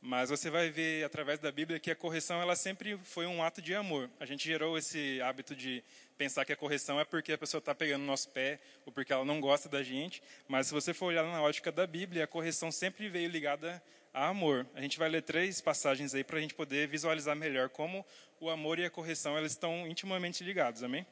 Mas 0.01 0.31
você 0.31 0.49
vai 0.49 0.71
ver 0.71 1.03
através 1.03 1.37
da 1.37 1.51
Bíblia 1.51 1.79
que 1.79 1.91
a 1.91 1.95
correção 1.95 2.41
ela 2.41 2.55
sempre 2.55 2.97
foi 3.03 3.27
um 3.27 3.43
ato 3.43 3.61
de 3.61 3.75
amor. 3.75 4.09
A 4.19 4.25
gente 4.25 4.43
gerou 4.43 4.75
esse 4.75 5.21
hábito 5.21 5.55
de 5.55 5.83
pensar 6.17 6.43
que 6.43 6.51
a 6.51 6.55
correção 6.55 6.99
é 6.99 7.05
porque 7.05 7.33
a 7.33 7.37
pessoa 7.37 7.59
está 7.59 7.75
pegando 7.75 8.01
no 8.01 8.07
nosso 8.07 8.27
pé 8.29 8.59
ou 8.83 8.91
porque 8.91 9.13
ela 9.13 9.23
não 9.23 9.39
gosta 9.39 9.69
da 9.69 9.83
gente. 9.83 10.23
Mas 10.47 10.67
se 10.67 10.73
você 10.73 10.91
for 10.91 11.05
olhar 11.07 11.23
na 11.23 11.43
ótica 11.43 11.71
da 11.71 11.85
Bíblia, 11.85 12.23
a 12.23 12.27
correção 12.27 12.71
sempre 12.71 13.09
veio 13.09 13.29
ligada 13.29 13.81
a 14.11 14.27
amor. 14.27 14.65
A 14.73 14.81
gente 14.81 14.97
vai 14.97 15.07
ler 15.07 15.21
três 15.21 15.61
passagens 15.61 16.15
aí 16.15 16.23
para 16.23 16.39
a 16.39 16.41
gente 16.41 16.55
poder 16.55 16.87
visualizar 16.87 17.35
melhor 17.35 17.69
como 17.69 18.03
o 18.39 18.49
amor 18.49 18.79
e 18.79 18.85
a 18.85 18.89
correção 18.89 19.37
eles 19.37 19.51
estão 19.51 19.87
intimamente 19.87 20.43
ligados. 20.43 20.81
Amém? 20.81 21.05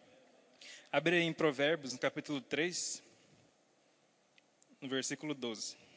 Abre 0.91 1.17
aí 1.17 1.23
em 1.23 1.31
Provérbios, 1.31 1.93
no 1.93 1.99
capítulo 1.99 2.41
3, 2.41 3.03
no 4.81 4.89
versículo 4.89 5.35
12. 5.35 5.88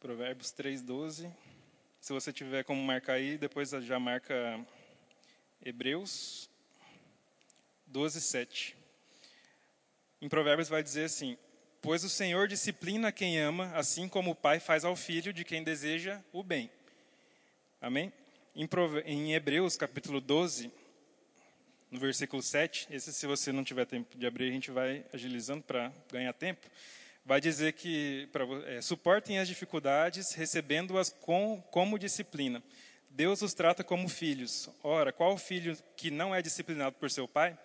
Provérbios 0.00 0.50
3,12. 0.50 1.30
Se 2.00 2.14
você 2.14 2.32
tiver 2.32 2.64
como 2.64 2.82
marcar 2.82 3.12
aí, 3.12 3.36
depois 3.36 3.68
já 3.68 3.98
marca 4.00 4.58
Hebreus 5.62 6.48
12, 7.86 8.18
7. 8.18 8.76
Em 10.22 10.26
Provérbios 10.26 10.70
vai 10.70 10.82
dizer 10.82 11.04
assim: 11.04 11.36
Pois 11.82 12.02
o 12.02 12.08
Senhor 12.08 12.48
disciplina 12.48 13.12
quem 13.12 13.38
ama, 13.38 13.70
assim 13.74 14.08
como 14.08 14.30
o 14.30 14.34
pai 14.34 14.58
faz 14.58 14.86
ao 14.86 14.96
filho 14.96 15.34
de 15.34 15.44
quem 15.44 15.62
deseja 15.62 16.18
o 16.32 16.42
bem. 16.42 16.70
Amém? 17.78 18.10
Em, 18.56 18.66
em 19.04 19.34
Hebreus 19.34 19.76
capítulo 19.76 20.18
12, 20.18 20.72
no 21.90 22.00
versículo 22.00 22.42
7, 22.42 22.88
esse 22.90 23.12
se 23.12 23.26
você 23.26 23.52
não 23.52 23.62
tiver 23.62 23.84
tempo 23.84 24.16
de 24.16 24.26
abrir, 24.26 24.48
a 24.48 24.52
gente 24.52 24.70
vai 24.70 25.04
agilizando 25.12 25.62
para 25.62 25.92
ganhar 26.10 26.32
tempo 26.32 26.66
vai 27.30 27.40
dizer 27.40 27.74
que 27.74 28.28
pra, 28.32 28.44
é, 28.66 28.82
suportem 28.82 29.38
as 29.38 29.46
dificuldades, 29.46 30.32
recebendo-as 30.32 31.10
com, 31.10 31.62
como 31.70 31.96
disciplina. 31.96 32.60
Deus 33.08 33.40
os 33.40 33.54
trata 33.54 33.84
como 33.84 34.08
filhos. 34.08 34.68
Ora, 34.82 35.12
qual 35.12 35.38
filho 35.38 35.78
que 35.96 36.10
não 36.10 36.34
é 36.34 36.42
disciplinado 36.42 36.96
por 36.96 37.08
seu 37.08 37.28
pai? 37.28 37.56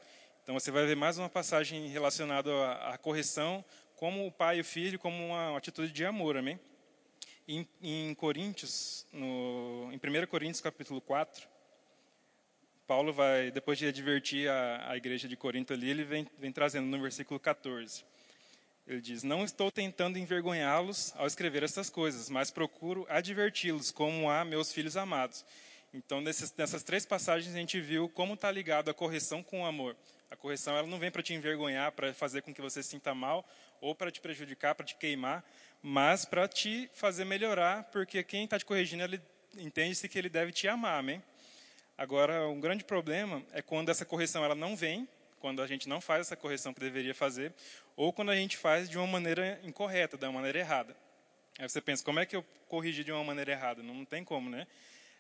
Então 0.44 0.54
você 0.54 0.70
vai 0.70 0.86
ver 0.86 0.96
mais 0.96 1.18
uma 1.18 1.28
passagem 1.28 1.88
relacionada 1.88 2.54
à, 2.54 2.94
à 2.94 2.98
correção, 3.00 3.66
como 3.96 4.28
o 4.28 4.32
pai 4.32 4.60
e 4.60 4.62
o 4.62 4.64
filho, 4.64 5.00
como 5.00 5.18
uma, 5.30 5.50
uma 5.50 5.58
atitude 5.58 5.92
de 5.92 6.06
amor, 6.06 6.38
amém? 6.38 6.60
Em, 7.48 7.68
em 7.82 8.14
Coríntios, 8.14 9.08
no, 9.12 9.90
em 9.92 9.96
1 9.96 10.28
Coríntios 10.28 10.62
capítulo 10.62 11.02
4, 11.02 11.50
Paulo 12.86 13.12
vai, 13.12 13.50
depois 13.50 13.80
de 13.80 13.88
advertir 13.88 14.48
a, 14.48 14.92
a 14.92 14.96
igreja 14.96 15.28
de 15.28 15.36
Corinto 15.36 15.74
ali, 15.74 15.90
ele 15.90 16.04
vem, 16.04 16.28
vem 16.38 16.52
trazendo 16.52 16.86
no 16.86 17.02
versículo 17.02 17.40
14. 17.40 18.06
Ele 18.88 19.02
diz: 19.02 19.24
Não 19.24 19.44
estou 19.44 19.72
tentando 19.72 20.20
envergonhá-los 20.20 21.14
ao 21.16 21.26
escrever 21.26 21.64
essas 21.64 21.90
coisas, 21.90 22.30
mas 22.30 22.52
procuro 22.52 23.06
adverti-los 23.10 23.92
como 23.92 24.30
a 24.30 24.46
meus 24.46 24.72
filhos 24.72 24.96
amados. 24.96 25.44
Então, 25.94 26.22
nesses, 26.22 26.54
nessas 26.56 26.84
três 26.84 27.06
passagens, 27.06 27.56
a 27.56 27.58
gente 27.58 27.80
viu 27.80 28.10
como 28.10 28.34
está 28.34 28.52
ligado 28.52 28.90
a 28.90 28.94
correção 28.94 29.42
com 29.42 29.62
o 29.62 29.66
amor. 29.66 29.96
A 30.30 30.36
correção 30.36 30.76
ela 30.76 30.88
não 30.88 31.00
vem 31.00 31.10
para 31.10 31.24
te 31.24 31.34
envergonhar, 31.34 31.94
para 31.94 32.14
fazer 32.14 32.42
com 32.42 32.54
que 32.54 32.62
você 32.62 32.84
se 32.84 32.90
sinta 32.90 33.16
mal, 33.16 33.48
ou 33.80 33.96
para 33.96 34.12
te 34.12 34.20
prejudicar, 34.20 34.76
para 34.76 34.86
te 34.86 34.96
queimar, 34.96 35.44
mas 35.82 36.26
para 36.26 36.48
te 36.48 36.90
fazer 36.94 37.24
melhorar, 37.24 37.86
porque 37.86 38.24
quem 38.24 38.44
está 38.44 38.60
te 38.60 38.66
corrigindo, 38.66 39.04
ele 39.04 39.22
entende-se 39.58 40.10
que 40.10 40.20
ele 40.20 40.30
deve 40.30 40.52
te 40.52 40.68
amar, 40.68 41.00
amém? 41.00 41.24
Agora, 41.98 42.48
um 42.50 42.60
grande 42.60 42.84
problema 42.84 43.42
é 43.54 43.62
quando 43.62 43.90
essa 43.90 44.04
correção 44.04 44.44
ela 44.44 44.56
não 44.56 44.76
vem, 44.76 45.08
quando 45.46 45.62
a 45.62 45.68
gente 45.68 45.88
não 45.88 46.02
faz 46.02 46.22
essa 46.22 46.36
correção 46.36 46.74
que 46.74 46.80
deveria 46.80 47.14
fazer, 47.14 47.54
ou 47.96 48.12
quando 48.12 48.32
a 48.32 48.36
gente 48.36 48.58
faz 48.58 48.90
de 48.90 48.98
uma 48.98 49.06
maneira 49.06 49.60
incorreta, 49.64 50.18
de 50.18 50.26
uma 50.26 50.32
maneira 50.32 50.58
errada. 50.58 50.98
Aí 51.60 51.70
você 51.70 51.80
pensa, 51.80 52.04
como 52.04 52.20
é 52.20 52.26
que 52.26 52.36
eu 52.36 52.44
corrigi 52.68 53.04
de 53.04 53.12
uma 53.12 53.24
maneira 53.24 53.52
errada? 53.52 53.84
Não, 53.84 54.04
tem 54.06 54.24
como, 54.24 54.50
né? 54.50 54.66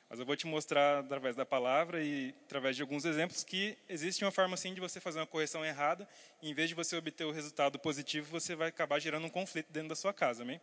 Mas 0.10 0.20
eu 0.20 0.26
vou 0.26 0.36
te 0.36 0.48
mostrar 0.48 1.02
através 1.02 1.36
da 1.36 1.46
palavra 1.46 2.04
e 2.04 2.34
através 2.46 2.76
de 2.76 2.82
alguns 2.82 3.06
exemplos 3.06 3.44
que 3.44 3.78
existe 3.88 4.26
uma 4.26 4.32
forma 4.32 4.56
assim 4.56 4.74
de 4.74 4.82
você 4.82 5.00
fazer 5.00 5.20
uma 5.20 5.28
correção 5.28 5.64
errada, 5.64 6.10
e 6.42 6.50
em 6.50 6.56
vez 6.56 6.70
de 6.70 6.74
você 6.74 6.96
obter 6.96 7.26
o 7.26 7.32
resultado 7.32 7.78
positivo, 7.78 8.28
você 8.28 8.56
vai 8.56 8.70
acabar 8.70 8.98
gerando 8.98 9.28
um 9.28 9.30
conflito 9.30 9.72
dentro 9.72 9.90
da 9.90 9.96
sua 9.96 10.12
casa, 10.12 10.42
amém? 10.42 10.60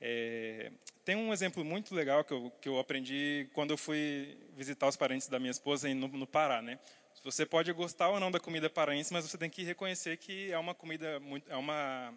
É, 0.00 0.72
tem 1.04 1.14
um 1.14 1.32
exemplo 1.32 1.64
muito 1.64 1.94
legal 1.94 2.24
que 2.24 2.32
eu, 2.32 2.52
que 2.60 2.68
eu 2.68 2.80
aprendi 2.80 3.48
quando 3.54 3.70
eu 3.70 3.76
fui 3.76 4.36
visitar 4.56 4.88
os 4.88 4.96
parentes 4.96 5.28
da 5.28 5.38
minha 5.38 5.52
esposa 5.52 5.88
no, 5.94 6.08
no 6.08 6.26
Pará, 6.26 6.60
né? 6.60 6.80
Você 7.24 7.46
pode 7.46 7.72
gostar 7.72 8.10
ou 8.10 8.20
não 8.20 8.30
da 8.30 8.38
comida 8.38 8.68
paraense, 8.68 9.10
mas 9.10 9.24
você 9.24 9.38
tem 9.38 9.48
que 9.48 9.62
reconhecer 9.62 10.18
que 10.18 10.52
é 10.52 10.58
uma 10.58 10.74
comida 10.74 11.18
muito, 11.20 11.50
é 11.50 11.56
uma 11.56 12.12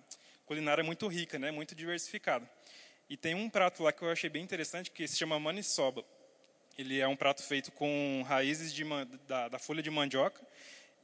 culinária 0.46 0.84
muito 0.84 1.08
rica, 1.08 1.40
né? 1.40 1.50
Muito 1.50 1.74
diversificada. 1.74 2.48
E 3.10 3.16
tem 3.16 3.34
um 3.34 3.50
prato 3.50 3.84
lá 3.84 3.94
que 3.94 4.02
eu 4.02 4.12
achei 4.12 4.30
bem 4.30 4.44
interessante 4.44 4.92
que 4.92 5.08
se 5.08 5.16
chama 5.16 5.40
maniçoba. 5.40 6.04
Ele 6.78 7.00
é 7.00 7.08
um 7.08 7.16
prato 7.16 7.42
feito 7.42 7.72
com 7.72 8.22
raízes 8.28 8.74
de, 8.74 8.84
da, 9.26 9.48
da, 9.48 9.58
folha 9.58 9.82
de 9.82 9.90
mandioca. 9.90 10.46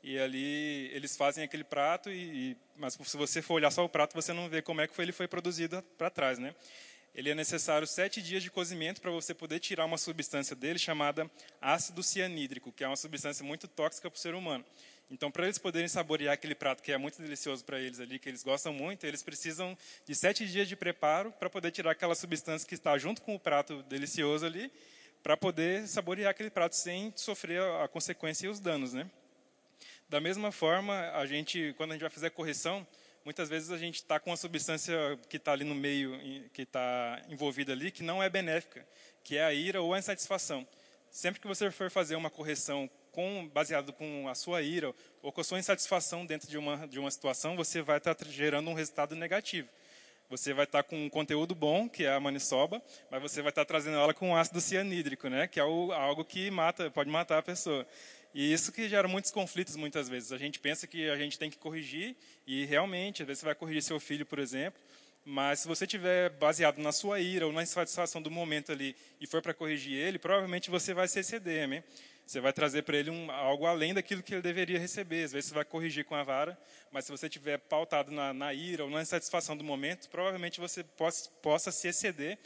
E 0.04 0.20
ali 0.20 0.92
eles 0.94 1.16
fazem 1.16 1.42
aquele 1.42 1.63
prato, 1.63 2.12
e, 2.12 2.58
mas 2.76 2.96
se 3.02 3.16
você 3.16 3.42
for 3.42 3.54
olhar 3.54 3.72
só 3.72 3.86
o 3.86 3.89
prato, 3.89 4.13
você 4.13 4.34
não 4.34 4.50
vê 4.50 4.62
como 4.62 4.82
é 4.82 4.88
que 4.88 4.94
foi, 4.94 5.06
ele 5.06 5.13
foi 5.13 5.30
produzido 5.30 5.82
para 5.98 6.10
trás. 6.10 6.38
Né? 6.38 6.54
Ele 7.15 7.30
é 7.30 7.36
necessário 7.36 7.86
sete 7.86 8.21
dias 8.21 8.41
de 8.41 8.49
cozimento 8.49 8.99
para 8.99 9.12
você 9.12 9.36
poder 9.36 9.60
tirar 9.60 9.86
uma 9.86 9.99
substância 9.99 10.56
dele 10.56 10.80
chamada 10.80 11.30
ácido 11.62 12.02
cianídrico, 12.02 12.71
que 12.71 12.84
é 12.84 12.88
uma 12.88 12.95
substância 12.95 13.45
muito 13.45 13.67
tóxica 13.67 14.10
para 14.10 14.17
o 14.17 14.19
ser 14.19 14.34
humano. 14.34 14.65
Então, 15.12 15.30
para 15.30 15.43
eles 15.43 15.60
poderem 15.60 15.88
saborear 15.88 16.34
aquele 16.34 16.56
prato 16.56 16.82
que 16.82 16.91
é 16.91 16.97
muito 16.97 17.21
delicioso 17.21 17.63
para 17.63 17.80
eles 17.80 17.99
ali, 17.99 18.17
que 18.17 18.28
eles 18.28 18.41
gostam 18.41 18.73
muito, 18.73 19.06
eles 19.06 19.21
precisam 19.21 19.78
de 20.08 20.15
sete 20.15 20.47
dias 20.47 20.67
de 20.67 20.76
preparo 20.76 21.32
para 21.34 21.52
poder 21.52 21.69
tirar 21.69 21.91
aquela 21.91 22.15
substância 22.15 22.67
que 22.67 22.73
está 22.73 22.97
junto 22.97 23.21
com 23.21 23.36
o 23.36 23.39
prato 23.39 23.84
delicioso 23.84 24.45
ali 24.45 24.71
para 25.21 25.38
poder 25.38 25.88
saborear 25.88 26.32
aquele 26.32 26.49
prato 26.49 26.76
sem 26.76 27.13
sofrer 27.15 27.62
a 27.62 27.88
consequência 27.88 28.47
e 28.47 28.49
os 28.49 28.60
danos, 28.60 28.91
né? 28.91 29.10
Da 30.10 30.19
mesma 30.19 30.52
forma, 30.52 31.12
a 31.12 31.26
gente, 31.26 31.73
quando 31.78 31.91
a 31.91 31.93
gente 31.93 32.02
vai 32.02 32.10
fazer 32.10 32.28
a 32.28 32.32
correção, 32.32 32.86
muitas 33.26 33.50
vezes 33.50 33.72
a 33.72 33.78
gente 33.78 33.96
está 33.96 34.20
com 34.20 34.30
uma 34.30 34.38
substância 34.38 34.96
que 35.30 35.38
está 35.38 35.52
ali 35.52 35.64
no 35.64 35.76
meio, 35.76 36.20
que 36.54 36.64
está 36.64 37.22
envolvida 37.30 37.72
ali, 37.72 37.92
que 37.92 38.04
não 38.04 38.22
é 38.22 38.30
benéfica, 38.30 38.86
que 39.24 39.38
é 39.38 39.44
a 39.44 39.54
ira 39.54 39.82
ou 39.82 39.94
a 39.94 40.00
insatisfação. 40.00 40.68
Sempre 41.10 41.40
que 41.40 41.48
você 41.48 41.70
for 41.70 41.90
fazer 41.92 42.16
uma 42.16 42.30
correção 42.30 42.90
com, 43.12 43.48
baseado 43.54 43.94
com 43.94 44.28
a 44.28 44.36
sua 44.36 44.62
ira 44.62 44.94
ou 45.22 45.32
com 45.32 45.42
a 45.42 45.44
sua 45.44 45.60
insatisfação 45.60 46.26
dentro 46.26 46.50
de 46.50 46.58
uma, 46.58 46.88
de 46.88 47.00
uma 47.00 47.12
situação, 47.12 47.56
você 47.56 47.82
vai 47.82 47.98
estar 47.98 48.16
tá 48.16 48.26
gerando 48.28 48.70
um 48.70 48.74
resultado 48.74 49.16
negativo. 49.16 49.70
Você 50.30 50.52
vai 50.52 50.64
estar 50.64 50.82
com 50.82 51.06
um 51.06 51.10
conteúdo 51.10 51.54
bom, 51.54 51.88
que 51.88 52.06
é 52.06 52.12
a 52.12 52.20
maniçoba, 52.20 52.82
mas 53.12 53.22
você 53.22 53.42
vai 53.42 53.52
estar 53.52 53.66
trazendo 53.66 53.98
ela 53.98 54.14
com 54.14 54.36
ácido 54.36 54.60
cianídrico, 54.60 55.28
né? 55.30 55.48
que 55.48 55.60
é 55.60 55.64
algo 55.64 56.26
que 56.26 56.50
mata, 56.50 56.90
pode 56.90 57.10
matar 57.10 57.38
a 57.38 57.44
pessoa. 57.44 57.86
E 58.34 58.52
isso 58.52 58.72
que 58.72 58.89
gera 58.89 59.08
muitos 59.08 59.32
conflitos 59.32 59.76
muitas 59.76 60.10
vezes. 60.10 60.32
A 60.32 60.38
gente 60.38 60.60
pensa 60.60 60.88
que 60.88 61.10
a 61.10 61.17
gente 61.17 61.38
tem 61.38 61.50
que 61.50 61.58
corrigir, 61.58 62.15
e 62.48 62.65
realmente, 62.65 63.22
às 63.22 63.28
vezes 63.28 63.41
você 63.41 63.46
vai 63.46 63.56
corrigir 63.56 63.84
seu 63.84 64.00
filho, 64.00 64.26
por 64.26 64.39
exemplo, 64.39 64.82
mas 65.26 65.60
se 65.60 65.67
você 65.67 65.88
tiver 65.88 66.32
baseado 66.32 66.80
na 66.80 66.91
sua 66.91 67.19
ira 67.19 67.46
ou 67.48 67.54
na 67.54 67.63
insatisfação 67.63 68.22
do 68.22 68.30
momento 68.30 68.72
ali 68.72 68.96
e 69.22 69.28
for 69.28 69.41
para 69.41 69.54
corrigir 69.54 69.93
ele, 69.93 70.19
provavelmente 70.19 70.69
você 70.69 70.93
vai 70.93 71.08
se 71.08 71.19
exceder, 71.19 71.63
amém? 71.63 71.84
Você 72.26 72.39
vai 72.39 72.52
trazer 72.52 72.84
para 72.84 72.98
ele 72.98 73.10
um, 73.10 73.32
algo 73.32 73.65
além 73.65 73.93
daquilo 73.93 74.24
que 74.24 74.34
ele 74.34 74.41
deveria 74.41 74.80
receber. 74.80 75.24
Às 75.24 75.32
vezes 75.32 75.50
você 75.50 75.56
vai 75.56 75.65
corrigir 75.65 76.06
com 76.06 76.15
a 76.15 76.24
vara, 76.24 76.58
mas 76.91 77.06
se 77.06 77.12
você 77.12 77.30
tiver 77.30 77.58
pautado 77.58 78.12
na, 78.12 78.34
na 78.34 78.54
ira 78.54 78.84
ou 78.84 78.89
na 78.89 79.02
insatisfação 79.02 79.56
do 79.56 79.63
momento, 79.63 80.10
provavelmente 80.10 80.60
você 80.60 80.84
possa, 80.84 81.30
possa 81.41 81.72
se 81.72 81.88
exceder. 81.88 82.38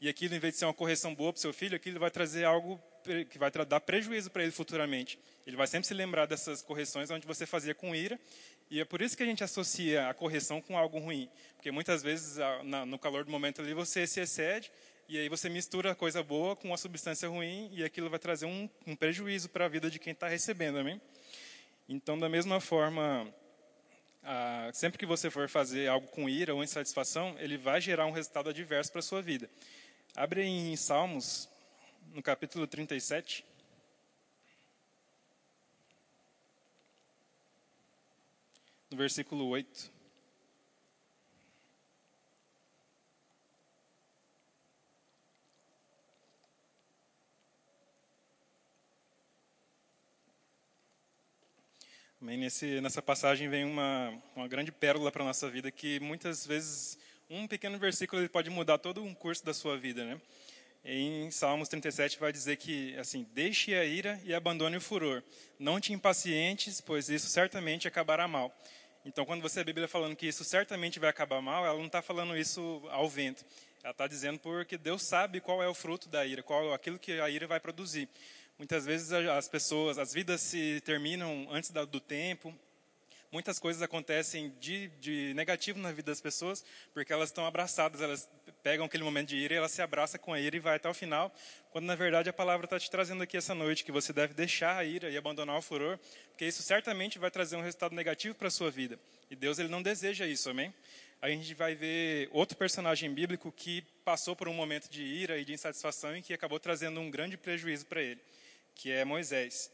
E 0.00 0.08
aquilo, 0.08 0.34
em 0.34 0.38
vez 0.38 0.54
de 0.54 0.58
ser 0.58 0.66
uma 0.66 0.74
correção 0.74 1.14
boa 1.14 1.32
para 1.32 1.38
o 1.38 1.40
seu 1.40 1.52
filho, 1.52 1.76
aquilo 1.76 2.00
vai 2.00 2.10
trazer 2.10 2.44
algo 2.44 2.82
que 3.28 3.38
vai 3.38 3.50
dar 3.50 3.80
prejuízo 3.80 4.30
para 4.30 4.42
ele 4.42 4.52
futuramente. 4.52 5.18
Ele 5.46 5.56
vai 5.56 5.66
sempre 5.66 5.86
se 5.86 5.94
lembrar 5.94 6.26
dessas 6.26 6.62
correções 6.62 7.10
onde 7.10 7.26
você 7.26 7.46
fazia 7.46 7.74
com 7.74 7.94
ira. 7.94 8.18
E 8.70 8.80
é 8.80 8.84
por 8.84 9.00
isso 9.00 9.16
que 9.16 9.22
a 9.22 9.26
gente 9.26 9.44
associa 9.44 10.08
a 10.08 10.14
correção 10.14 10.60
com 10.60 10.76
algo 10.76 10.98
ruim. 10.98 11.28
Porque 11.54 11.70
muitas 11.70 12.02
vezes, 12.02 12.38
no 12.86 12.98
calor 12.98 13.24
do 13.24 13.30
momento 13.30 13.62
ali, 13.62 13.72
você 13.72 14.06
se 14.06 14.20
excede 14.20 14.70
e 15.08 15.18
aí 15.18 15.28
você 15.28 15.48
mistura 15.48 15.92
a 15.92 15.94
coisa 15.94 16.20
boa 16.22 16.56
com 16.56 16.68
uma 16.68 16.76
substância 16.76 17.28
ruim 17.28 17.70
e 17.72 17.84
aquilo 17.84 18.10
vai 18.10 18.18
trazer 18.18 18.46
um, 18.46 18.68
um 18.84 18.96
prejuízo 18.96 19.48
para 19.48 19.66
a 19.66 19.68
vida 19.68 19.88
de 19.88 20.00
quem 20.00 20.12
está 20.12 20.26
recebendo, 20.26 20.78
amém? 20.78 21.00
Então, 21.88 22.18
da 22.18 22.28
mesma 22.28 22.60
forma, 22.60 23.32
sempre 24.72 24.98
que 24.98 25.06
você 25.06 25.30
for 25.30 25.48
fazer 25.48 25.86
algo 25.86 26.08
com 26.08 26.28
ira 26.28 26.52
ou 26.52 26.64
insatisfação, 26.64 27.36
ele 27.38 27.56
vai 27.56 27.80
gerar 27.80 28.06
um 28.06 28.10
resultado 28.10 28.50
adverso 28.50 28.90
para 28.90 28.98
a 28.98 29.02
sua 29.02 29.22
vida. 29.22 29.48
Abre 30.16 30.42
em 30.42 30.74
Salmos, 30.74 31.48
no 32.16 32.22
capítulo 32.22 32.66
37. 32.66 33.44
No 38.90 38.96
versículo 38.96 39.46
8. 39.48 39.92
Nesse, 52.18 52.80
nessa 52.80 53.02
passagem 53.02 53.48
vem 53.48 53.64
uma, 53.64 54.22
uma 54.34 54.48
grande 54.48 54.72
pérola 54.72 55.12
para 55.12 55.22
a 55.22 55.26
nossa 55.26 55.50
vida 55.50 55.70
que 55.70 56.00
muitas 56.00 56.46
vezes 56.46 56.98
um 57.28 57.46
pequeno 57.46 57.78
versículo 57.78 58.22
ele 58.22 58.28
pode 58.28 58.48
mudar 58.48 58.78
todo 58.78 59.02
um 59.02 59.14
curso 59.14 59.44
da 59.44 59.52
sua 59.52 59.76
vida, 59.76 60.04
né? 60.04 60.20
Em 60.88 61.32
Salmos 61.32 61.68
37 61.68 62.16
vai 62.16 62.32
dizer 62.32 62.58
que 62.58 62.96
assim, 62.96 63.26
deixe 63.34 63.74
a 63.74 63.84
ira 63.84 64.20
e 64.22 64.32
abandone 64.32 64.76
o 64.76 64.80
furor. 64.80 65.20
Não 65.58 65.80
te 65.80 65.92
impacientes, 65.92 66.80
pois 66.80 67.08
isso 67.08 67.26
certamente 67.26 67.88
acabará 67.88 68.28
mal. 68.28 68.56
Então, 69.04 69.26
quando 69.26 69.42
você 69.42 69.58
a 69.58 69.64
Bíblia 69.64 69.88
falando 69.88 70.14
que 70.14 70.28
isso 70.28 70.44
certamente 70.44 71.00
vai 71.00 71.10
acabar 71.10 71.42
mal, 71.42 71.66
ela 71.66 71.76
não 71.76 71.86
está 71.86 72.00
falando 72.00 72.38
isso 72.38 72.80
ao 72.92 73.08
vento. 73.08 73.44
Ela 73.82 73.90
está 73.90 74.06
dizendo 74.06 74.38
porque 74.38 74.78
Deus 74.78 75.02
sabe 75.02 75.40
qual 75.40 75.60
é 75.60 75.66
o 75.66 75.74
fruto 75.74 76.08
da 76.08 76.24
ira, 76.24 76.40
qual 76.40 76.72
aquilo 76.72 77.00
que 77.00 77.18
a 77.18 77.28
ira 77.28 77.48
vai 77.48 77.58
produzir. 77.58 78.08
Muitas 78.56 78.86
vezes 78.86 79.10
as 79.10 79.48
pessoas, 79.48 79.98
as 79.98 80.12
vidas 80.12 80.40
se 80.40 80.80
terminam 80.82 81.48
antes 81.50 81.70
do 81.70 81.98
tempo. 81.98 82.54
Muitas 83.30 83.58
coisas 83.58 83.82
acontecem 83.82 84.54
de, 84.60 84.88
de 85.00 85.34
negativo 85.34 85.78
na 85.78 85.90
vida 85.90 86.10
das 86.10 86.20
pessoas, 86.20 86.64
porque 86.92 87.12
elas 87.12 87.28
estão 87.28 87.46
abraçadas, 87.46 88.00
elas 88.00 88.28
pegam 88.62 88.86
aquele 88.86 89.04
momento 89.04 89.28
de 89.28 89.36
ira 89.36 89.54
e 89.54 89.56
elas 89.58 89.72
se 89.72 89.82
abraçam 89.82 90.20
com 90.20 90.32
a 90.32 90.40
ira 90.40 90.56
e 90.56 90.60
vai 90.60 90.76
até 90.76 90.88
o 90.88 90.94
final, 90.94 91.34
quando 91.70 91.84
na 91.84 91.94
verdade 91.94 92.28
a 92.28 92.32
palavra 92.32 92.66
está 92.66 92.78
te 92.78 92.90
trazendo 92.90 93.22
aqui 93.22 93.36
essa 93.36 93.54
noite 93.54 93.84
que 93.84 93.92
você 93.92 94.12
deve 94.12 94.34
deixar 94.34 94.76
a 94.76 94.84
ira 94.84 95.10
e 95.10 95.16
abandonar 95.16 95.56
o 95.58 95.62
furor, 95.62 95.98
porque 96.28 96.44
isso 96.44 96.62
certamente 96.62 97.18
vai 97.18 97.30
trazer 97.30 97.56
um 97.56 97.62
resultado 97.62 97.94
negativo 97.94 98.34
para 98.34 98.48
a 98.48 98.50
sua 98.50 98.70
vida. 98.70 98.98
E 99.30 99.36
Deus 99.36 99.58
ele 99.58 99.68
não 99.68 99.82
deseja 99.82 100.26
isso, 100.26 100.50
amém? 100.50 100.72
a 101.20 101.30
gente 101.30 101.54
vai 101.54 101.74
ver 101.74 102.28
outro 102.30 102.58
personagem 102.58 103.12
bíblico 103.12 103.50
que 103.50 103.82
passou 104.04 104.36
por 104.36 104.48
um 104.48 104.52
momento 104.52 104.88
de 104.88 105.02
ira 105.02 105.38
e 105.38 105.46
de 105.46 105.54
insatisfação 105.54 106.14
e 106.14 106.20
que 106.20 106.34
acabou 106.34 106.60
trazendo 106.60 107.00
um 107.00 107.10
grande 107.10 107.38
prejuízo 107.38 107.86
para 107.86 108.02
ele 108.02 108.20
que 108.76 108.92
é 108.92 109.04
Moisés. 109.04 109.72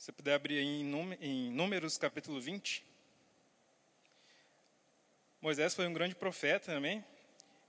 Você 0.00 0.12
puder 0.12 0.32
abrir 0.32 0.58
em 0.60 1.50
Números 1.50 1.98
capítulo 1.98 2.40
20. 2.40 2.82
Moisés 5.42 5.74
foi 5.74 5.86
um 5.86 5.92
grande 5.92 6.14
profeta 6.14 6.72
também, 6.72 7.04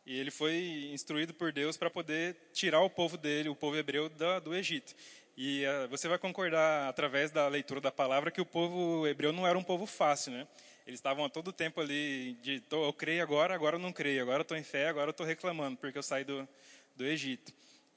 e 0.06 0.18
ele 0.18 0.32
foi 0.32 0.90
instruído 0.94 1.34
por 1.34 1.52
Deus 1.52 1.76
para 1.76 1.90
poder 1.90 2.38
tirar 2.54 2.80
o 2.80 2.90
povo 2.90 3.18
dele, 3.18 3.50
o 3.50 3.56
povo 3.56 3.76
hebreu, 3.76 4.10
do 4.42 4.56
Egito. 4.56 4.96
E 5.36 5.66
uh, 5.66 5.90
você 5.90 6.08
vai 6.08 6.18
concordar, 6.18 6.88
através 6.88 7.32
da 7.32 7.50
leitura 7.50 7.82
da 7.82 7.92
palavra, 7.92 8.32
que 8.32 8.40
o 8.40 8.46
povo 8.46 9.06
hebreu 9.06 9.34
não 9.34 9.46
era 9.46 9.58
um 9.58 9.64
povo 9.64 9.86
fácil, 9.86 10.32
né? 10.32 10.48
Eles 10.88 11.00
estavam 11.00 11.26
a 11.26 11.30
todo 11.30 11.52
tempo 11.52 11.82
ali 11.82 12.36
de, 12.42 12.64
eu 12.72 12.94
creio 12.94 13.22
agora, 13.24 13.54
agora 13.54 13.76
eu 13.76 13.80
não 13.80 13.92
creio, 13.92 14.22
agora 14.22 14.40
eu 14.40 14.44
estou 14.44 14.56
em 14.56 14.64
fé, 14.64 14.88
agora 14.88 15.10
eu 15.10 15.12
estou 15.12 15.26
reclamando, 15.26 15.76
porque 15.76 15.98
eu 15.98 16.04
saí 16.04 16.24
do, 16.24 16.48
do 16.96 17.06
Egito. 17.06 17.54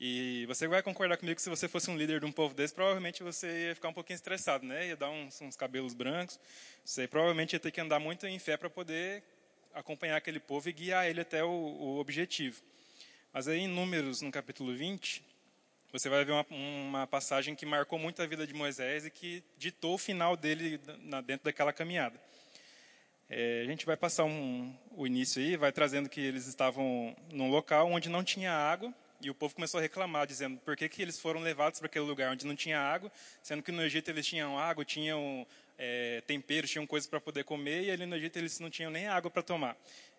E 0.06 0.44
você 0.44 0.68
vai 0.68 0.82
concordar 0.82 1.16
comigo 1.16 1.34
que 1.34 1.40
se 1.40 1.48
você 1.48 1.66
fosse 1.66 1.90
um 1.90 1.96
líder 1.96 2.20
de 2.20 2.26
um 2.26 2.30
povo 2.30 2.54
desse, 2.54 2.74
provavelmente 2.74 3.22
você 3.22 3.68
ia 3.68 3.74
ficar 3.74 3.88
um 3.88 3.92
pouquinho 3.94 4.16
estressado, 4.16 4.66
né? 4.66 4.88
Ia 4.88 4.96
dar 4.96 5.08
uns, 5.08 5.40
uns 5.40 5.56
cabelos 5.56 5.94
brancos. 5.94 6.38
Você 6.84 7.08
provavelmente 7.08 7.54
ia 7.54 7.58
ter 7.58 7.70
que 7.70 7.80
andar 7.80 7.98
muito 7.98 8.26
em 8.26 8.38
fé 8.38 8.58
para 8.58 8.68
poder 8.68 9.22
acompanhar 9.72 10.18
aquele 10.18 10.38
povo 10.38 10.68
e 10.68 10.74
guiar 10.74 11.08
ele 11.08 11.22
até 11.22 11.42
o, 11.42 11.48
o, 11.48 11.98
objetivo. 11.98 12.60
Mas 13.32 13.48
aí 13.48 13.60
em 13.60 13.66
Números, 13.66 14.20
no 14.20 14.30
capítulo 14.30 14.74
20, 14.74 15.24
você 15.90 16.10
vai 16.10 16.22
ver 16.22 16.32
uma, 16.32 16.46
uma, 16.50 17.06
passagem 17.06 17.54
que 17.54 17.64
marcou 17.64 17.98
muito 17.98 18.20
a 18.20 18.26
vida 18.26 18.46
de 18.46 18.52
Moisés 18.52 19.06
e 19.06 19.10
que 19.10 19.42
ditou 19.56 19.94
o 19.94 19.98
final 19.98 20.36
dele 20.36 20.78
na, 20.98 21.22
dentro 21.22 21.46
daquela 21.46 21.72
caminhada. 21.72 22.20
É, 23.30 23.62
a 23.62 23.70
gente 23.70 23.86
vai 23.86 23.96
passar 23.96 24.24
um, 24.24 24.76
o 24.90 25.06
início 25.06 25.40
aí, 25.40 25.56
vai 25.56 25.72
trazendo 25.72 26.10
que 26.10 26.20
eles 26.20 26.46
estavam 26.46 27.16
num 27.32 27.50
local 27.50 27.90
onde 27.90 28.10
não 28.10 28.22
tinha 28.22 28.52
água, 28.52 28.92
e 29.24 29.30
o 29.30 29.34
povo 29.34 29.54
começou 29.54 29.78
a 29.78 29.82
reclamar, 29.82 30.26
dizendo 30.26 30.58
por 30.58 30.76
que, 30.76 30.88
que 30.88 31.00
eles 31.00 31.18
foram 31.18 31.40
levados 31.40 31.78
para 31.80 31.87
aquele 31.87 32.04
lugar 32.04 32.32
onde 32.32 32.46
não 32.46 32.54
tinha 32.54 32.78
água, 32.78 33.10
sendo 33.42 33.62
que 33.62 33.72
no 33.72 33.82
Egito 33.82 34.10
eles 34.10 34.26
tinham 34.26 34.58
água, 34.58 34.84
tinham 34.84 35.46
é, 35.78 36.22
temperos, 36.26 36.70
tinham 36.70 36.87
coisas 36.87 37.08
para 37.08 37.20
poder 37.20 37.44
comer, 37.44 37.84
e 37.84 37.90
ali 37.90 38.04
no 38.06 38.16
Egito 38.16 38.38
eles 38.38 38.60
não 38.60 38.68
tinham 38.68 38.90
nem 38.90 39.06
água 39.06 39.30
para 39.30 39.42
tomar. 39.42 39.76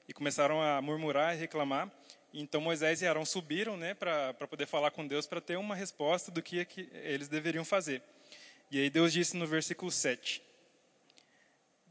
E 0.07 0.13
começaram 0.13 0.61
a 0.61 0.81
murmurar 0.81 1.35
e 1.35 1.39
reclamar. 1.39 1.91
Então 2.33 2.59
Moisés 2.59 3.01
e 3.01 3.07
Arão 3.07 3.25
subiram 3.25 3.77
né, 3.77 3.93
para 3.93 4.33
poder 4.33 4.65
falar 4.65 4.91
com 4.91 5.07
Deus, 5.07 5.25
para 5.25 5.39
ter 5.39 5.55
uma 5.55 5.75
resposta 5.75 6.31
do 6.31 6.41
que, 6.41 6.63
que 6.65 6.89
eles 7.03 7.27
deveriam 7.27 7.63
fazer. 7.63 8.01
E 8.71 8.79
aí 8.79 8.89
Deus 8.89 9.13
disse 9.13 9.37
no 9.37 9.45
versículo 9.45 9.91
7: 9.91 10.41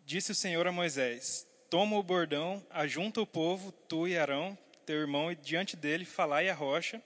Disse 0.05 0.33
o 0.33 0.35
Senhor 0.35 0.66
a 0.66 0.72
Moisés: 0.72 1.46
Toma 1.70 1.96
o 1.96 2.03
bordão, 2.03 2.64
ajunta 2.70 3.20
o 3.20 3.27
povo, 3.27 3.72
tu 3.88 4.07
e 4.07 4.18
Arão, 4.18 4.59
teu 4.85 4.97
irmão, 4.97 5.33
e 5.33 5.35
diante 5.35 5.77
dele 5.77 6.05
falai 6.05 6.49
a 6.49 6.55
rocha, 6.55 7.03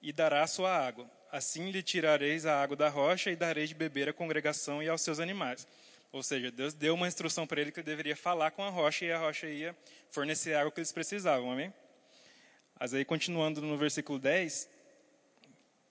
e 0.00 0.12
dará 0.12 0.42
a 0.42 0.46
sua 0.46 0.70
água. 0.70 1.10
Assim 1.32 1.70
lhe 1.70 1.82
tirareis 1.82 2.46
a 2.46 2.62
água 2.62 2.76
da 2.76 2.88
rocha 2.88 3.30
e 3.30 3.36
dareis 3.36 3.70
de 3.70 3.74
beber 3.74 4.08
à 4.08 4.12
congregação 4.12 4.82
e 4.82 4.88
aos 4.88 5.02
seus 5.02 5.18
animais. 5.18 5.66
Ou 6.12 6.22
seja, 6.22 6.50
Deus 6.50 6.74
deu 6.74 6.94
uma 6.94 7.08
instrução 7.08 7.44
para 7.44 7.60
ele 7.60 7.72
que 7.72 7.80
ele 7.80 7.86
deveria 7.86 8.14
falar 8.14 8.52
com 8.52 8.62
a 8.62 8.70
rocha 8.70 9.04
e 9.04 9.10
a 9.10 9.18
rocha 9.18 9.48
ia 9.48 9.76
fornecer 10.12 10.54
a 10.54 10.60
água 10.60 10.70
que 10.70 10.78
eles 10.78 10.92
precisavam, 10.92 11.50
amém? 11.50 11.74
Mas 12.78 12.94
aí, 12.94 13.04
continuando 13.04 13.60
no 13.60 13.76
versículo 13.76 14.18
10, 14.18 14.68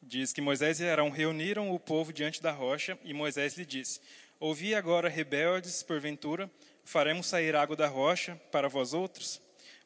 diz 0.01 0.31
que 0.31 0.39
Moisés 0.39 0.79
e 0.79 0.87
Arão 0.87 1.09
reuniram 1.09 1.71
o 1.71 1.79
povo 1.79 2.13
diante 2.13 2.41
da 2.41 2.51
rocha 2.51 2.97
e 3.03 3.13
Moisés 3.13 3.57
lhe 3.57 3.65
disse: 3.65 3.99
Ouvi 4.39 4.73
agora, 4.73 5.09
rebeldes, 5.09 5.83
porventura, 5.83 6.49
faremos 6.85 7.27
sair 7.27 7.55
água 7.55 7.75
da 7.75 7.87
rocha 7.87 8.39
para 8.49 8.69
vós 8.69 8.93
outros? 8.93 9.41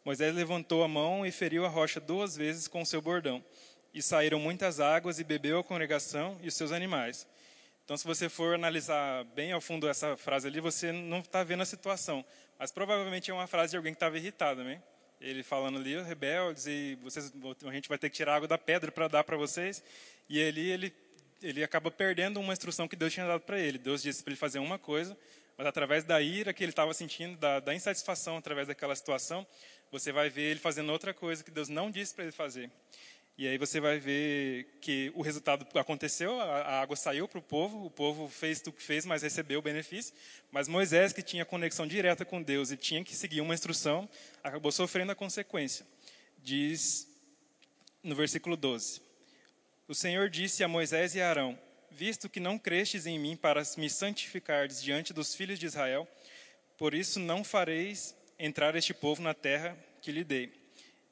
Moisés 0.07 0.33
levantou 0.33 0.85
a 0.85 0.87
mão 0.87 1.25
e 1.25 1.33
feriu 1.33 1.65
a 1.65 1.67
rocha 1.67 1.99
duas 1.99 2.33
vezes 2.33 2.65
com 2.65 2.81
o 2.81 2.85
seu 2.85 3.01
bordão. 3.01 3.43
E 3.93 4.01
saíram 4.01 4.39
muitas 4.39 4.79
águas 4.79 5.19
e 5.19 5.23
bebeu 5.25 5.59
a 5.59 5.63
congregação 5.65 6.37
e 6.41 6.47
os 6.47 6.53
seus 6.53 6.71
animais. 6.71 7.27
Então, 7.83 7.97
se 7.97 8.07
você 8.07 8.29
for 8.29 8.55
analisar 8.55 9.25
bem 9.35 9.51
ao 9.51 9.59
fundo 9.59 9.85
essa 9.85 10.15
frase 10.15 10.47
ali, 10.47 10.61
você 10.61 10.93
não 10.93 11.19
está 11.19 11.43
vendo 11.43 11.61
a 11.61 11.65
situação. 11.65 12.23
Mas 12.57 12.71
provavelmente 12.71 13.29
é 13.29 13.33
uma 13.33 13.47
frase 13.47 13.71
de 13.71 13.75
alguém 13.75 13.91
que 13.91 13.97
estava 13.97 14.17
irritado, 14.17 14.63
né? 14.63 14.81
Ele 15.19 15.43
falando 15.43 15.77
ali, 15.77 16.01
rebeldes, 16.01 16.67
e 16.67 16.97
vocês, 17.03 17.33
a 17.65 17.71
gente 17.73 17.89
vai 17.89 17.97
ter 17.97 18.09
que 18.09 18.15
tirar 18.15 18.37
água 18.37 18.47
da 18.47 18.57
pedra 18.57 18.89
para 18.89 19.09
dar 19.09 19.25
para 19.25 19.35
vocês. 19.35 19.83
E 20.29 20.41
ali 20.41 20.71
ele 20.71 20.93
ele 21.41 21.63
acaba 21.63 21.91
perdendo 21.91 22.39
uma 22.39 22.53
instrução 22.53 22.87
que 22.87 22.95
Deus 22.95 23.13
tinha 23.13 23.27
dado 23.27 23.41
para 23.41 23.59
ele. 23.59 23.77
Deus 23.77 24.01
disse 24.01 24.23
para 24.23 24.31
ele 24.31 24.39
fazer 24.39 24.59
uma 24.59 24.79
coisa, 24.79 25.17
mas 25.57 25.65
através 25.65 26.03
da 26.03 26.21
ira 26.21 26.53
que 26.53 26.63
ele 26.63 26.71
estava 26.71 26.93
sentindo, 26.93 27.35
da, 27.37 27.59
da, 27.59 27.73
insatisfação 27.73 28.37
através 28.37 28.67
daquela 28.67 28.95
situação, 28.95 29.45
você 29.91 30.11
vai 30.11 30.29
ver 30.29 30.51
ele 30.51 30.59
fazendo 30.59 30.91
outra 30.91 31.13
coisa 31.13 31.43
que 31.43 31.51
Deus 31.51 31.69
não 31.69 31.89
disse 31.89 32.13
para 32.13 32.25
ele 32.25 32.31
fazer. 32.31 32.71
E 33.37 33.47
aí 33.47 33.57
você 33.57 33.79
vai 33.79 33.99
ver 33.99 34.79
que 34.81 35.11
o 35.13 35.21
resultado 35.21 35.65
aconteceu, 35.77 36.41
a, 36.41 36.81
água 36.81 36.95
saiu 36.95 37.27
para 37.27 37.37
o 37.37 37.41
povo, 37.41 37.85
o 37.85 37.91
povo 37.91 38.27
fez 38.27 38.61
o 38.65 38.71
que 38.71 38.81
fez, 38.81 39.05
mas 39.05 39.21
recebeu 39.21 39.59
o 39.59 39.61
benefício. 39.61 40.13
Mas 40.51 40.67
Moisés, 40.67 41.13
que 41.13 41.21
tinha 41.21 41.45
conexão 41.45 41.85
direta 41.85 42.25
com 42.25 42.41
Deus 42.41 42.71
e 42.71 42.77
tinha 42.77 43.03
que 43.03 43.15
seguir 43.15 43.41
uma 43.41 43.53
instrução, 43.53 44.09
acabou 44.43 44.71
sofrendo 44.71 45.11
a 45.11 45.15
consequência. 45.15 45.85
Diz 46.39 47.07
no 48.01 48.15
versículo 48.15 48.57
12: 48.57 49.01
o 49.87 49.95
Senhor 49.95 50.29
disse 50.29 50.65
a 50.65 50.67
Moisés 50.67 51.15
e 51.15 51.21
a 51.21 51.29
Arão: 51.29 51.57
Visto 51.89 52.27
que 52.27 52.41
não 52.41 52.59
crestes 52.59 53.05
em 53.05 53.17
mim 53.17 53.37
para 53.37 53.63
me 53.77 53.89
santificardes 53.89 54.83
diante 54.83 55.13
dos 55.13 55.33
filhos 55.33 55.57
de 55.57 55.65
Israel, 55.65 56.05
por 56.77 56.93
isso 56.93 57.21
não 57.21 57.41
fareis 57.41 58.13
entrar 58.39 58.75
este 58.75 58.93
povo 58.93 59.21
na 59.21 59.33
terra 59.33 59.77
que 60.01 60.11
lhe 60.11 60.23
dei. 60.23 60.53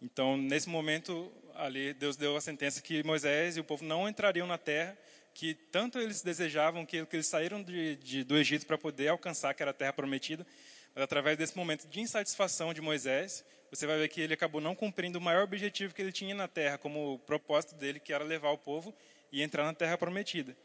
Então, 0.02 0.38
nesse 0.38 0.70
momento, 0.70 1.32
ali 1.56 1.94
Deus 1.94 2.16
deu 2.16 2.36
a 2.36 2.42
sentença 2.42 2.82
que 2.82 3.04
Moisés 3.04 3.58
e 3.58 3.60
o 3.60 3.64
povo 3.64 3.84
não 3.84 4.08
entrariam 4.08 4.46
na 4.46 4.58
terra 4.58 4.98
que 5.36 5.54
tanto 5.54 6.00
eles 6.00 6.22
desejavam, 6.22 6.86
que, 6.86 7.06
que 7.06 7.16
eles 7.18 7.28
saíram 7.28 7.62
de, 7.62 7.98
de, 7.98 8.24
do 8.24 8.38
Egito 8.38 8.66
para 8.66 8.78
poder 8.78 9.10
alcançar, 9.10 9.54
que 9.54 9.62
era 9.62 9.72
a 9.72 9.74
terra 9.74 9.92
prometida, 9.92 10.48
mas 10.94 11.04
através 11.04 11.38
desse 11.38 11.58
momento 11.58 11.86
de 11.90 12.00
insatisfação 12.00 12.74
de 12.74 12.80
Moisés, 12.80 13.44
você 13.70 13.86
vai 13.86 13.98
ver 13.98 14.08
que 14.08 14.22
ele 14.22 14.34
acabou 14.34 14.62
não 14.62 14.74
cumprindo 14.74 15.20
o 15.20 15.22
maior 15.22 15.44
objetivo 15.44 15.94
que 15.94 16.02
ele 16.02 16.14
tinha 16.14 16.34
na 16.34 16.48
terra, 16.48 16.78
como 16.78 17.16
o 17.16 17.20
propósito 17.20 17.76
dele, 17.76 18.00
que 18.00 18.14
era 18.14 18.24
levar 18.24 18.52
o 18.52 18.58
povo 18.58 18.96
e 19.30 19.42
entrar 19.42 19.66
na 19.66 19.74
terra 19.74 19.98
prometida. 19.98 20.56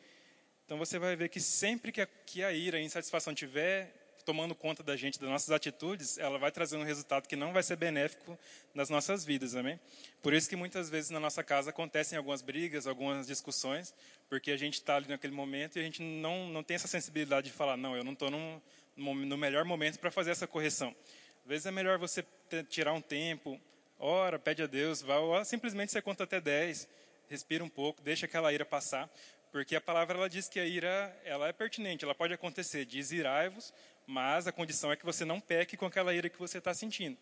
Então 0.65 0.79
você 0.79 1.01
vai 1.01 1.17
ver 1.17 1.29
que 1.29 1.41
sempre 1.41 1.91
que 1.91 2.01
a, 2.01 2.07
que 2.07 2.45
a 2.45 2.53
ira 2.53 2.79
e 2.79 2.83
a 2.83 2.85
insatisfação 2.85 3.35
tiver 3.35 3.93
tomando 4.25 4.55
conta 4.55 4.83
da 4.83 4.97
gente, 4.97 5.19
das 5.19 5.29
nossas 5.29 5.51
atitudes, 5.51 6.19
ela 6.19 6.39
vai 6.39 6.51
trazer 6.51 6.77
um 6.77 6.83
resultado 6.83 7.27
que 7.27 7.37
não 7.37 7.53
vai 7.53 7.63
ser 7.63 7.77
benéfico 7.77 8.39
nas 8.75 8.89
nossas 8.89 9.25
vidas, 9.25 9.55
amém? 9.55 9.79
Por 10.23 10.33
isso 10.33 10.49
que 10.49 10.57
muitas 10.57 10.91
vezes 10.91 11.11
na 11.11 11.21
nossa 11.21 11.43
casa 11.43 11.71
acontecem 11.71 12.17
algumas 12.17 12.43
brigas, 12.43 12.87
algumas 12.87 13.27
discussões, 13.27 13.95
porque 14.29 14.51
a 14.51 14.57
gente 14.57 14.75
está 14.75 14.97
ali 14.97 15.09
naquele 15.09 15.35
momento 15.35 15.77
e 15.77 15.81
a 15.81 15.83
gente 15.83 16.03
não, 16.03 16.49
não 16.49 16.63
tem 16.63 16.75
essa 16.75 16.89
sensibilidade 16.89 17.49
de 17.49 17.53
falar, 17.53 17.77
não, 17.77 17.97
eu 17.97 18.05
não 18.05 18.13
estou 18.13 18.31
no 18.31 19.37
melhor 19.37 19.65
momento 19.65 19.99
para 19.99 20.11
fazer 20.11 20.31
essa 20.31 20.47
correção. 20.47 20.95
Às 21.43 21.49
vezes 21.49 21.67
é 21.67 21.71
melhor 21.71 21.99
você 21.99 22.25
tirar 22.69 22.93
um 22.93 23.01
tempo, 23.01 23.61
ora, 23.99 24.39
pede 24.39 24.63
a 24.63 24.67
Deus, 24.67 25.03
vá, 25.03 25.19
ou 25.19 25.45
simplesmente 25.45 25.93
você 25.93 26.03
conta 26.03 26.25
até 26.25 26.41
10, 26.41 26.89
respira 27.29 27.63
um 27.63 27.69
pouco, 27.69 28.03
deixa 28.03 28.27
aquela 28.27 28.53
ira 28.53 28.65
passar, 28.65 29.09
porque 29.53 29.77
a 29.77 29.81
palavra 29.81 30.17
ela 30.17 30.29
diz 30.29 30.49
que 30.49 30.61
a 30.61 30.65
ira 30.65 31.15
ela 31.25 31.49
é 31.49 31.53
pertinente, 31.53 32.05
ela 32.05 32.15
pode 32.15 32.33
acontecer, 32.33 32.85
diz 32.85 33.11
irai-vos, 33.11 33.73
mas 34.07 34.47
a 34.47 34.53
condição 34.53 34.91
é 34.93 34.97
que 34.97 35.05
você 35.05 35.25
não 35.25 35.41
peque 35.41 35.77
com 35.77 35.87
aquela 35.87 36.15
ira 36.15 36.29
que 36.29 36.39
você 36.39 36.59
está 36.59 36.73
sentindo. 36.75 37.17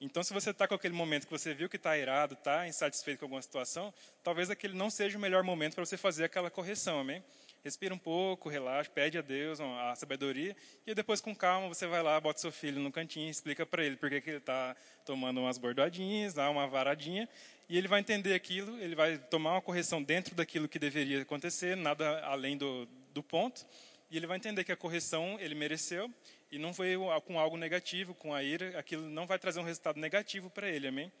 Então, 0.00 0.22
se 0.22 0.32
você 0.32 0.50
está 0.50 0.68
com 0.68 0.74
aquele 0.74 0.94
momento 0.94 1.26
que 1.26 1.32
você 1.32 1.52
viu 1.52 1.68
que 1.68 1.76
está 1.76 1.98
irado, 1.98 2.34
está 2.34 2.68
insatisfeito 2.68 3.18
com 3.18 3.24
alguma 3.24 3.42
situação, 3.42 3.92
talvez 4.22 4.48
aquele 4.48 4.74
não 4.74 4.90
seja 4.90 5.18
o 5.18 5.20
melhor 5.20 5.42
momento 5.42 5.74
para 5.74 5.84
você 5.84 5.96
fazer 5.96 6.24
aquela 6.24 6.50
correção, 6.50 7.00
amém? 7.00 7.22
Respira 7.64 7.94
um 7.94 7.98
pouco, 7.98 8.48
relaxa, 8.48 8.90
pede 8.90 9.18
a 9.18 9.22
Deus 9.22 9.60
a 9.60 9.94
sabedoria 9.94 10.56
e 10.86 10.94
depois 10.94 11.20
com 11.20 11.34
calma 11.34 11.68
você 11.68 11.86
vai 11.86 12.02
lá, 12.02 12.20
bota 12.20 12.40
seu 12.40 12.52
filho 12.52 12.80
no 12.80 12.90
cantinho, 12.90 13.30
explica 13.30 13.66
para 13.66 13.84
ele 13.84 13.96
por 13.96 14.08
que 14.08 14.16
ele 14.16 14.36
está 14.36 14.76
tomando 15.04 15.40
umas 15.40 15.58
bordadinhas, 15.58 16.34
dá 16.34 16.48
uma 16.50 16.66
varadinha 16.66 17.28
e 17.68 17.76
ele 17.76 17.88
vai 17.88 18.00
entender 18.00 18.34
aquilo, 18.34 18.78
ele 18.80 18.94
vai 18.94 19.18
tomar 19.18 19.52
uma 19.52 19.62
correção 19.62 20.02
dentro 20.02 20.34
daquilo 20.34 20.68
que 20.68 20.78
deveria 20.78 21.22
acontecer, 21.22 21.76
nada 21.76 22.20
além 22.24 22.56
do, 22.56 22.86
do 23.12 23.22
ponto 23.22 23.66
e 24.10 24.16
ele 24.16 24.26
vai 24.26 24.38
entender 24.38 24.64
que 24.64 24.72
a 24.72 24.76
correção 24.76 25.38
ele 25.38 25.54
mereceu 25.54 26.12
e 26.50 26.58
não 26.58 26.72
foi 26.72 26.94
com 27.26 27.38
algo 27.38 27.56
negativo, 27.56 28.14
com 28.14 28.34
a 28.34 28.42
ira, 28.42 28.78
aquilo 28.78 29.08
não 29.08 29.26
vai 29.26 29.38
trazer 29.38 29.60
um 29.60 29.64
resultado 29.64 30.00
negativo 30.00 30.48
para 30.48 30.68
ele, 30.68 30.88
amém? 30.88 31.12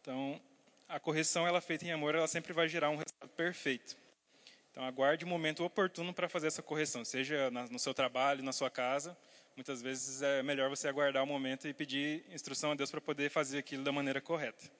Então, 0.00 0.40
a 0.88 1.00
correção 1.00 1.46
ela 1.46 1.60
feita 1.60 1.86
em 1.86 1.92
amor, 1.92 2.14
ela 2.14 2.28
sempre 2.28 2.52
vai 2.52 2.68
gerar 2.68 2.90
um 2.90 2.96
resultado 2.96 3.30
perfeito. 3.30 3.96
Então, 4.70 4.84
aguarde 4.84 5.24
o 5.24 5.28
momento 5.28 5.64
oportuno 5.64 6.12
para 6.12 6.28
fazer 6.28 6.46
essa 6.46 6.62
correção, 6.62 7.04
seja 7.04 7.50
no 7.70 7.78
seu 7.78 7.92
trabalho, 7.92 8.42
na 8.42 8.52
sua 8.52 8.70
casa. 8.70 9.16
Muitas 9.56 9.82
vezes 9.82 10.22
é 10.22 10.42
melhor 10.42 10.70
você 10.70 10.86
aguardar 10.86 11.24
o 11.24 11.26
momento 11.26 11.66
e 11.66 11.74
pedir 11.74 12.24
instrução 12.32 12.72
a 12.72 12.74
Deus 12.74 12.90
para 12.90 13.00
poder 13.00 13.28
fazer 13.28 13.58
aquilo 13.58 13.82
da 13.82 13.90
maneira 13.90 14.20
correta. 14.20 14.70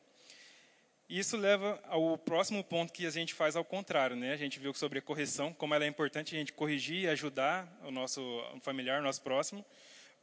E 1.09 1.19
isso 1.19 1.39
leva 1.39 1.83
ao 1.89 2.19
próximo 2.19 2.63
ponto 2.63 2.93
que 2.93 3.07
a 3.07 3.11
gente 3.11 3.33
faz 3.33 3.57
ao 3.57 3.65
contrário, 3.65 4.15
né? 4.15 4.35
A 4.35 4.37
gente 4.37 4.61
viu 4.61 4.75
sobre 4.75 4.99
a 4.99 5.03
correção, 5.03 5.55
como 5.55 5.75
ela 5.75 5.85
é 5.85 5.89
importante 5.89 6.37
a 6.37 6.39
gente 6.39 6.53
corrigir 6.53 7.05
e 7.05 7.09
ajudar 7.09 7.67
o 7.83 7.91
nosso 7.91 8.21
familiar, 8.61 9.01
o 9.01 9.03
nosso 9.03 9.23
próximo, 9.23 9.65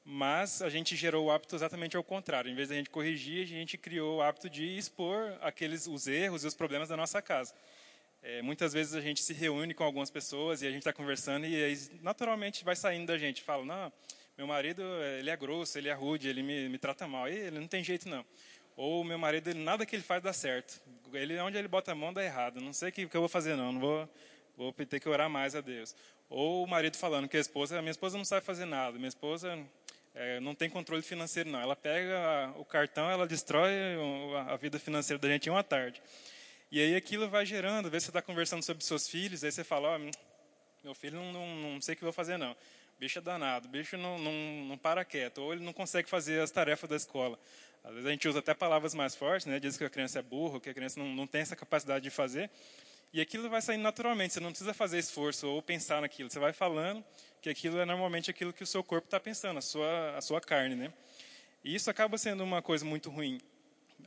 mas 0.05 0.61
a 0.61 0.69
gente 0.69 0.95
gerou 0.95 1.25
o 1.25 1.31
hábito 1.31 1.55
exatamente 1.55 1.97
ao 1.97 2.03
contrário. 2.03 2.51
Em 2.51 2.53
vez 2.53 2.67
de 2.67 2.75
a 2.75 2.77
gente 2.77 2.91
corrigir, 2.91 3.43
a 3.43 3.47
gente 3.47 3.79
criou 3.79 4.17
o 4.17 4.21
hábito 4.21 4.47
de 4.47 4.77
expor 4.77 5.35
aqueles 5.41 5.87
os 5.87 6.05
erros 6.05 6.43
e 6.43 6.47
os 6.47 6.53
problemas 6.53 6.87
da 6.87 6.95
nossa 6.95 7.19
casa. 7.19 7.55
É, 8.27 8.41
muitas 8.41 8.73
vezes 8.73 8.95
a 8.95 9.01
gente 9.01 9.21
se 9.21 9.33
reúne 9.33 9.75
com 9.75 9.83
algumas 9.83 10.09
pessoas 10.09 10.63
e 10.63 10.65
a 10.65 10.71
gente 10.71 10.79
está 10.79 10.91
conversando 10.91 11.45
e 11.45 11.63
aí 11.63 11.77
naturalmente 12.01 12.65
vai 12.65 12.75
saindo 12.75 13.05
da 13.05 13.19
gente. 13.19 13.43
Fala, 13.43 13.63
não, 13.63 13.93
meu 14.35 14.47
marido 14.47 14.81
ele 15.19 15.29
é 15.29 15.37
grosso, 15.37 15.77
ele 15.77 15.89
é 15.89 15.93
rude, 15.93 16.27
ele 16.27 16.41
me, 16.41 16.67
me 16.67 16.79
trata 16.79 17.07
mal. 17.07 17.29
E 17.29 17.35
ele 17.35 17.59
não 17.59 17.67
tem 17.67 17.83
jeito 17.83 18.09
não. 18.09 18.25
Ou 18.75 19.03
meu 19.03 19.19
marido, 19.19 19.51
ele, 19.51 19.59
nada 19.59 19.85
que 19.85 19.95
ele 19.95 20.01
faz 20.01 20.23
dá 20.23 20.33
certo. 20.33 20.81
Ele, 21.13 21.37
onde 21.37 21.55
ele 21.55 21.67
bota 21.67 21.91
a 21.91 21.95
mão 21.95 22.11
dá 22.11 22.23
errado. 22.23 22.59
Não 22.59 22.73
sei 22.73 22.89
o 22.89 22.91
que, 22.91 23.05
que 23.05 23.15
eu 23.15 23.21
vou 23.21 23.29
fazer 23.29 23.55
não, 23.55 23.71
não 23.71 23.79
vou, 23.79 24.09
vou 24.57 24.73
ter 24.73 24.99
que 24.99 25.07
orar 25.07 25.29
mais 25.29 25.53
a 25.53 25.61
Deus. 25.61 25.95
Ou 26.27 26.63
o 26.63 26.67
marido 26.67 26.97
falando 26.97 27.27
que 27.27 27.37
a 27.37 27.39
esposa, 27.39 27.79
minha 27.79 27.91
esposa 27.91 28.17
não 28.17 28.25
sabe 28.25 28.43
fazer 28.43 28.65
nada, 28.65 28.97
minha 28.97 29.07
esposa 29.07 29.55
é, 30.15 30.39
não 30.39 30.55
tem 30.55 30.67
controle 30.67 31.03
financeiro 31.03 31.47
não. 31.51 31.61
Ela 31.61 31.75
pega 31.75 32.51
o 32.57 32.65
cartão, 32.65 33.07
ela 33.07 33.27
destrói 33.27 33.71
a 34.47 34.55
vida 34.55 34.79
financeira 34.79 35.19
da 35.19 35.29
gente 35.29 35.45
em 35.45 35.51
uma 35.51 35.63
tarde. 35.63 36.01
E 36.71 36.81
aí 36.81 36.95
aquilo 36.95 37.29
vai 37.29 37.45
gerando, 37.45 37.85
às 37.85 37.91
vezes 37.91 38.05
você 38.05 38.09
está 38.09 38.21
conversando 38.21 38.63
sobre 38.63 38.83
seus 38.83 39.07
filhos, 39.07 39.43
aí 39.43 39.51
você 39.51 39.63
fala, 39.63 39.95
oh, 39.95 39.99
meu 40.83 40.93
filho 40.93 41.15
não, 41.15 41.31
não, 41.31 41.71
não 41.73 41.81
sei 41.81 41.93
o 41.93 41.97
que 41.97 42.03
vou 42.03 42.13
fazer 42.13 42.37
não. 42.37 42.55
bicho 42.99 43.19
é 43.19 43.21
danado, 43.21 43.67
bicho 43.67 43.97
não, 43.97 44.17
não, 44.17 44.31
não 44.65 44.77
para 44.77 45.05
quieto, 45.05 45.39
ou 45.39 45.53
ele 45.53 45.63
não 45.63 45.73
consegue 45.73 46.09
fazer 46.09 46.41
as 46.41 46.51
tarefas 46.51 46.89
da 46.89 46.95
escola. 46.95 47.39
Às 47.83 47.91
vezes 47.91 48.05
a 48.07 48.11
gente 48.11 48.27
usa 48.27 48.39
até 48.39 48.53
palavras 48.53 48.95
mais 48.95 49.15
fortes, 49.15 49.45
né? 49.45 49.59
diz 49.59 49.77
que 49.77 49.83
a 49.83 49.89
criança 49.89 50.19
é 50.19 50.21
burra, 50.21 50.59
que 50.59 50.69
a 50.69 50.73
criança 50.73 50.99
não, 50.99 51.07
não 51.07 51.27
tem 51.27 51.41
essa 51.41 51.55
capacidade 51.55 52.03
de 52.03 52.09
fazer. 52.09 52.49
E 53.13 53.21
aquilo 53.21 53.49
vai 53.49 53.61
saindo 53.61 53.81
naturalmente, 53.83 54.33
você 54.33 54.39
não 54.39 54.49
precisa 54.49 54.73
fazer 54.73 54.97
esforço 54.97 55.47
ou 55.47 55.61
pensar 55.61 56.01
naquilo. 56.01 56.29
Você 56.29 56.39
vai 56.39 56.51
falando 56.51 57.03
que 57.41 57.49
aquilo 57.49 57.79
é 57.79 57.85
normalmente 57.85 58.29
aquilo 58.29 58.51
que 58.51 58.63
o 58.63 58.67
seu 58.67 58.83
corpo 58.83 59.07
está 59.07 59.19
pensando, 59.19 59.57
a 59.57 59.61
sua, 59.61 60.17
a 60.17 60.21
sua 60.21 60.41
carne, 60.41 60.75
né? 60.75 60.91
E 61.63 61.73
isso 61.73 61.89
acaba 61.89 62.17
sendo 62.17 62.43
uma 62.43 62.61
coisa 62.61 62.83
muito 62.83 63.09
ruim. 63.09 63.39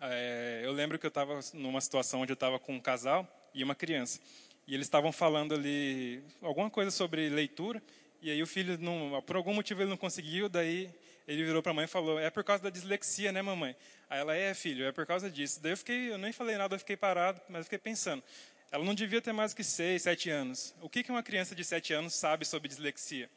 É, 0.01 0.63
eu 0.65 0.73
lembro 0.73 0.99
que 0.99 1.07
eu 1.07 1.09
estava 1.09 1.41
numa 1.55 1.81
situação 1.81 2.21
onde 2.21 2.33
eu 2.33 2.35
estava 2.35 2.59
com 2.59 2.75
um 2.75 2.81
casal 2.81 3.27
e 3.55 3.65
uma 3.65 3.75
criança. 3.75 4.21
E 4.67 4.75
eles 4.75 4.87
estavam 4.87 5.11
falando 5.11 5.55
ali 5.55 6.23
alguma 6.43 6.71
coisa 6.71 6.91
sobre 6.91 7.29
leitura. 7.29 7.83
E 8.21 8.31
aí 8.31 8.43
o 8.43 8.47
filho, 8.47 8.77
não, 8.79 9.23
por 9.23 9.37
algum 9.37 9.55
motivo, 9.55 9.81
ele 9.81 9.91
não 9.91 9.97
conseguiu. 9.97 10.49
Daí 10.49 10.91
ele 11.27 11.45
virou 11.45 11.63
para 11.63 11.73
a 11.73 11.75
mãe 11.75 11.85
e 11.85 11.89
falou: 11.89 12.19
É 12.19 12.31
por 12.31 12.45
causa 12.45 12.63
da 12.63 12.71
dislexia, 12.71 13.33
né, 13.33 13.41
mamãe? 13.43 13.75
Aí 14.11 14.21
ela: 14.21 14.35
É, 14.35 14.53
filho, 14.55 14.85
é 14.85 14.93
por 14.93 15.07
causa 15.07 15.31
disso. 15.31 15.61
Daí 15.63 15.73
eu 15.73 15.77
fiquei, 15.77 16.13
eu 16.13 16.19
nem 16.19 16.33
falei 16.33 16.57
nada, 16.57 16.75
eu 16.75 16.79
fiquei 16.79 16.97
parado, 16.97 17.41
mas 17.49 17.65
fiquei 17.65 17.79
pensando. 17.79 18.23
Ela 18.71 18.85
não 18.85 18.95
devia 18.95 19.23
ter 19.23 19.33
mais 19.33 19.55
que 19.55 19.65
seis, 19.65 20.03
sete 20.03 20.29
anos. 20.29 20.75
O 20.83 20.89
que 20.91 21.05
uma 21.11 21.23
criança 21.23 21.55
de 21.55 21.65
sete 21.65 21.95
anos 21.95 22.15
sabe 22.15 22.45
sobre 22.45 22.69
dislexia? 22.69 23.31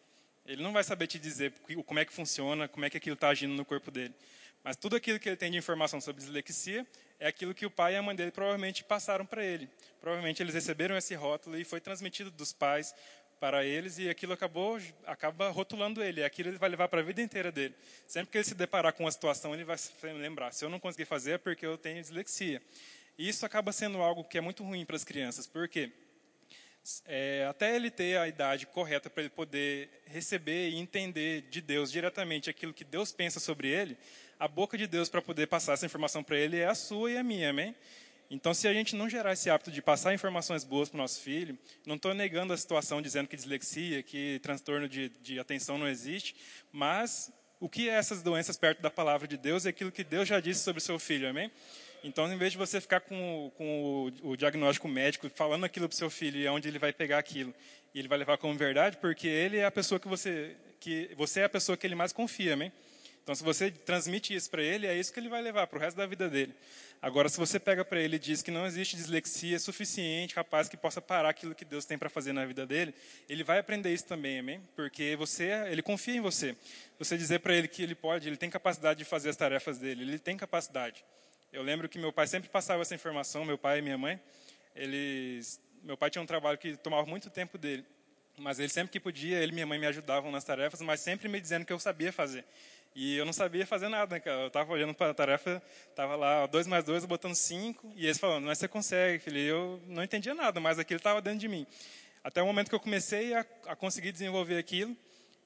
Ele 0.46 0.62
não 0.62 0.74
vai 0.74 0.84
saber 0.84 1.08
te 1.08 1.18
dizer 1.18 1.54
como 1.86 2.00
é 2.00 2.06
que 2.06 2.12
funciona, 2.12 2.68
como 2.68 2.84
é 2.84 2.90
que 2.90 2.98
aquilo 2.98 3.14
está 3.14 3.30
agindo 3.30 3.54
no 3.54 3.64
corpo 3.64 3.90
dele. 3.92 4.14
Mas 4.64 4.76
tudo 4.76 4.96
aquilo 4.96 5.20
que 5.20 5.28
ele 5.28 5.36
tem 5.36 5.52
de 5.52 5.58
informação 5.58 6.00
sobre 6.00 6.22
dislexia 6.22 6.86
é 7.20 7.28
aquilo 7.28 7.54
que 7.54 7.66
o 7.66 7.72
pai 7.72 7.94
e 7.94 7.98
a 7.98 8.02
mãe 8.02 8.16
dele 8.16 8.32
provavelmente 8.32 8.84
passaram 8.84 9.26
para 9.26 9.44
ele. 9.44 9.70
Provavelmente 10.00 10.42
eles 10.42 10.54
receberam 10.54 10.96
esse 10.98 11.16
rótulo 11.16 11.58
e 11.58 11.64
foi 11.64 11.80
transmitido 11.80 12.30
dos 12.30 12.54
pais 12.54 12.94
para 13.40 13.66
eles 13.66 13.98
e 13.98 14.08
aquilo 14.08 14.34
acabou 14.34 14.80
acaba 15.06 15.50
rotulando 15.50 16.04
ele. 16.04 16.24
Aquilo 16.24 16.50
ele 16.50 16.58
vai 16.60 16.70
levar 16.70 16.88
para 16.88 17.00
a 17.00 17.04
vida 17.04 17.22
inteira 17.22 17.52
dele. 17.52 17.74
Sempre 18.06 18.32
que 18.32 18.38
ele 18.38 18.46
se 18.46 18.54
deparar 18.54 18.94
com 18.94 19.04
uma 19.04 19.12
situação, 19.12 19.54
ele 19.54 19.64
vai 19.64 19.78
se 19.78 19.92
lembrar: 20.04 20.52
se 20.52 20.64
eu 20.64 20.70
não 20.70 20.80
conseguir 20.80 21.06
fazer 21.06 21.32
é 21.32 21.38
porque 21.40 21.66
eu 21.66 21.78
tenho 21.78 22.00
dislexia. 22.00 22.62
E 23.18 23.28
isso 23.28 23.46
acaba 23.46 23.72
sendo 23.72 24.00
algo 24.00 24.24
que 24.24 24.38
é 24.38 24.42
muito 24.42 24.64
ruim 24.64 24.86
para 24.86 24.96
as 24.96 25.04
crianças, 25.04 25.48
porque 25.48 25.92
é, 27.06 27.46
até 27.50 27.76
ele 27.76 27.92
ter 27.92 28.18
a 28.18 28.28
idade 28.28 28.66
correta 28.66 29.10
para 29.10 29.22
ele 29.22 29.30
poder 29.30 29.90
receber 30.06 30.70
e 30.70 30.78
entender 30.78 31.42
de 31.50 31.62
Deus 31.62 31.92
diretamente 31.92 32.50
aquilo 32.50 32.74
que 32.74 32.84
Deus 32.84 33.12
pensa 33.12 33.40
sobre 33.40 33.68
ele, 33.68 33.98
a 34.42 34.48
boca 34.48 34.76
de 34.76 34.88
Deus 34.88 35.08
para 35.08 35.22
poder 35.22 35.46
passar 35.46 35.74
essa 35.74 35.86
informação 35.86 36.24
para 36.24 36.36
ele 36.36 36.58
é 36.58 36.66
a 36.66 36.74
sua 36.74 37.12
e 37.12 37.18
a 37.18 37.22
minha, 37.24 37.52
amém? 37.52 37.76
Então, 38.28 38.56
se 38.56 38.68
a 38.68 38.74
gente 38.74 38.96
não 38.96 39.08
gerar 39.08 39.34
esse 39.34 39.52
hábito 39.52 39.72
de 39.72 39.84
passar 39.84 40.16
informações 40.16 40.64
boas 40.64 40.90
para 40.90 40.96
o 40.96 40.98
nosso 40.98 41.22
filho, 41.22 41.56
não 41.86 41.96
estou 41.96 42.12
negando 42.16 42.52
a 42.52 42.58
situação 42.58 43.04
dizendo 43.04 43.28
que 43.28 43.36
dislexia, 43.36 44.02
que 44.02 44.40
transtorno 44.42 44.90
de, 44.90 45.10
de 45.22 45.40
atenção 45.40 45.78
não 45.78 45.88
existe, 45.88 46.36
mas 46.72 47.32
o 47.60 47.70
que 47.70 47.88
é 47.88 47.94
essas 47.94 48.24
doenças 48.24 48.58
perto 48.58 48.82
da 48.82 48.90
palavra 48.90 49.28
de 49.28 49.38
Deus 49.38 49.68
é 49.68 49.70
aquilo 49.70 49.92
que 49.92 50.04
Deus 50.04 50.28
já 50.28 50.40
disse 50.40 50.62
sobre 50.62 50.80
o 50.80 50.84
seu 50.84 50.98
filho, 50.98 51.30
amém? 51.30 51.52
Então, 52.04 52.34
em 52.34 52.38
vez 52.38 52.54
de 52.54 52.58
você 52.58 52.82
ficar 52.82 53.02
com, 53.02 53.52
com 53.56 54.12
o, 54.24 54.32
o, 54.32 54.36
diagnóstico 54.36 54.88
médico, 54.88 55.30
falando 55.30 55.66
aquilo 55.66 55.88
para 55.88 55.94
o 55.94 55.98
seu 55.98 56.10
filho 56.10 56.40
e 56.40 56.48
onde 56.48 56.68
ele 56.68 56.80
vai 56.80 56.92
pegar 56.92 57.20
aquilo, 57.20 57.54
e 57.94 58.00
ele 58.00 58.08
vai 58.08 58.18
levar 58.18 58.40
como 58.40 58.58
verdade, 58.58 58.98
porque 58.98 59.28
ele 59.28 59.58
é 59.58 59.66
a 59.66 59.72
pessoa 59.72 60.00
que 60.00 60.08
você, 60.08 60.58
que 60.80 61.12
você 61.16 61.42
é 61.42 61.44
a 61.44 61.50
pessoa 61.50 61.78
que 61.78 61.86
ele 61.86 61.94
mais 61.94 62.12
confia, 62.12 62.56
amém? 62.56 62.72
Então, 63.24 63.36
se 63.36 63.44
você 63.44 63.70
transmite 63.70 64.34
isso 64.34 64.50
para 64.50 64.64
ele, 64.64 64.88
é 64.88 64.96
isso 64.96 65.14
que 65.14 65.20
ele 65.20 65.30
vai 65.30 65.42
levar 65.42 65.68
para 65.68 65.78
o 65.78 65.80
resto 65.80 65.98
da 65.98 66.08
vida 66.08 66.28
dele. 66.28 66.56
Agora, 67.02 67.30
se 67.30 67.38
você 67.38 67.60
pega 67.60 67.86
para 67.86 68.00
ele 68.00 68.16
e 68.16 68.20
diz 68.20 68.42
que 68.42 68.52
não 68.52 68.66
existe 68.66 68.96
dislexia 68.96 69.60
suficiente, 69.60 70.36
capaz 70.36 70.68
que 70.68 70.78
possa 70.78 71.02
parar 71.02 71.30
aquilo 71.30 71.56
que 71.56 71.66
Deus 71.66 71.86
tem 71.86 71.98
para 71.98 72.10
fazer 72.10 72.34
na 72.34 72.46
vida 72.46 72.66
dele, 72.66 72.94
ele 73.30 73.44
vai 73.44 73.60
aprender 73.60 73.94
isso 73.94 74.06
também, 74.06 74.40
amém? 74.40 74.62
Porque 74.76 75.16
você, 75.16 75.50
ele 75.70 75.82
confia 75.82 76.16
em 76.16 76.22
você. 76.22 76.56
Você 77.00 77.18
dizer 77.18 77.40
para 77.40 77.56
ele 77.56 77.68
que 77.68 77.82
ele 77.82 77.96
pode, 77.96 78.28
ele 78.28 78.38
tem 78.38 78.50
capacidade 78.50 79.00
de 79.00 79.06
fazer 79.06 79.30
as 79.30 79.36
tarefas 79.36 79.78
dele, 79.78 80.04
ele 80.04 80.20
tem 80.20 80.38
capacidade. 80.38 81.04
Eu 81.52 81.64
lembro 81.64 81.90
que 81.90 82.00
meu 82.00 82.14
pai 82.14 82.28
sempre 82.28 82.50
passava 82.50 82.82
essa 82.82 82.96
informação, 82.96 83.46
meu 83.46 83.58
pai 83.58 83.80
e 83.80 83.82
minha 83.82 83.98
mãe. 83.98 84.20
Eles, 84.76 85.60
meu 85.84 85.98
pai 85.98 86.10
tinha 86.10 86.22
um 86.22 86.26
trabalho 86.26 86.58
que 86.58 86.78
tomava 86.78 87.06
muito 87.06 87.30
tempo 87.30 87.58
dele, 87.58 87.86
mas 88.38 88.60
ele 88.60 88.70
sempre 88.70 88.92
que 88.92 89.00
podia, 89.00 89.38
ele 89.40 89.52
e 89.52 89.56
minha 89.56 89.66
mãe 89.66 89.78
me 89.78 89.86
ajudavam 89.86 90.32
nas 90.32 90.44
tarefas, 90.44 90.82
mas 90.82 91.00
sempre 91.00 91.28
me 91.28 91.42
dizendo 91.42 91.66
que 91.66 91.74
eu 91.74 91.80
sabia 91.80 92.14
fazer. 92.14 92.46
E 92.94 93.16
eu 93.16 93.26
não 93.26 93.32
sabia 93.32 93.66
fazer 93.66 93.88
nada, 93.88 94.16
né, 94.16 94.22
Eu 94.26 94.48
estava 94.48 94.72
olhando 94.74 94.94
para 94.94 95.12
a 95.12 95.14
tarefa, 95.14 95.62
estava 95.90 96.16
lá, 96.16 96.46
dois 96.46 96.68
mais 96.68 96.84
dois, 96.84 97.06
botando 97.06 97.36
cinco, 97.36 97.92
e 97.96 98.06
eles 98.06 98.18
falando, 98.18 98.46
mas 98.46 98.58
você 98.58 98.68
consegue, 98.68 99.20
filho. 99.20 99.38
E 99.38 99.48
eu 99.48 99.82
não 99.88 100.04
entendia 100.04 100.34
nada, 100.34 100.60
mas 100.60 100.78
aquilo 100.78 100.98
estava 100.98 101.22
dentro 101.22 101.40
de 101.40 101.48
mim. 101.48 101.66
Até 102.24 102.42
o 102.42 102.46
momento 102.46 102.70
que 102.70 102.76
eu 102.76 102.80
comecei 102.80 103.34
a, 103.34 103.46
a 103.68 103.76
conseguir 103.76 104.12
desenvolver 104.12 104.58
aquilo, 104.58 104.96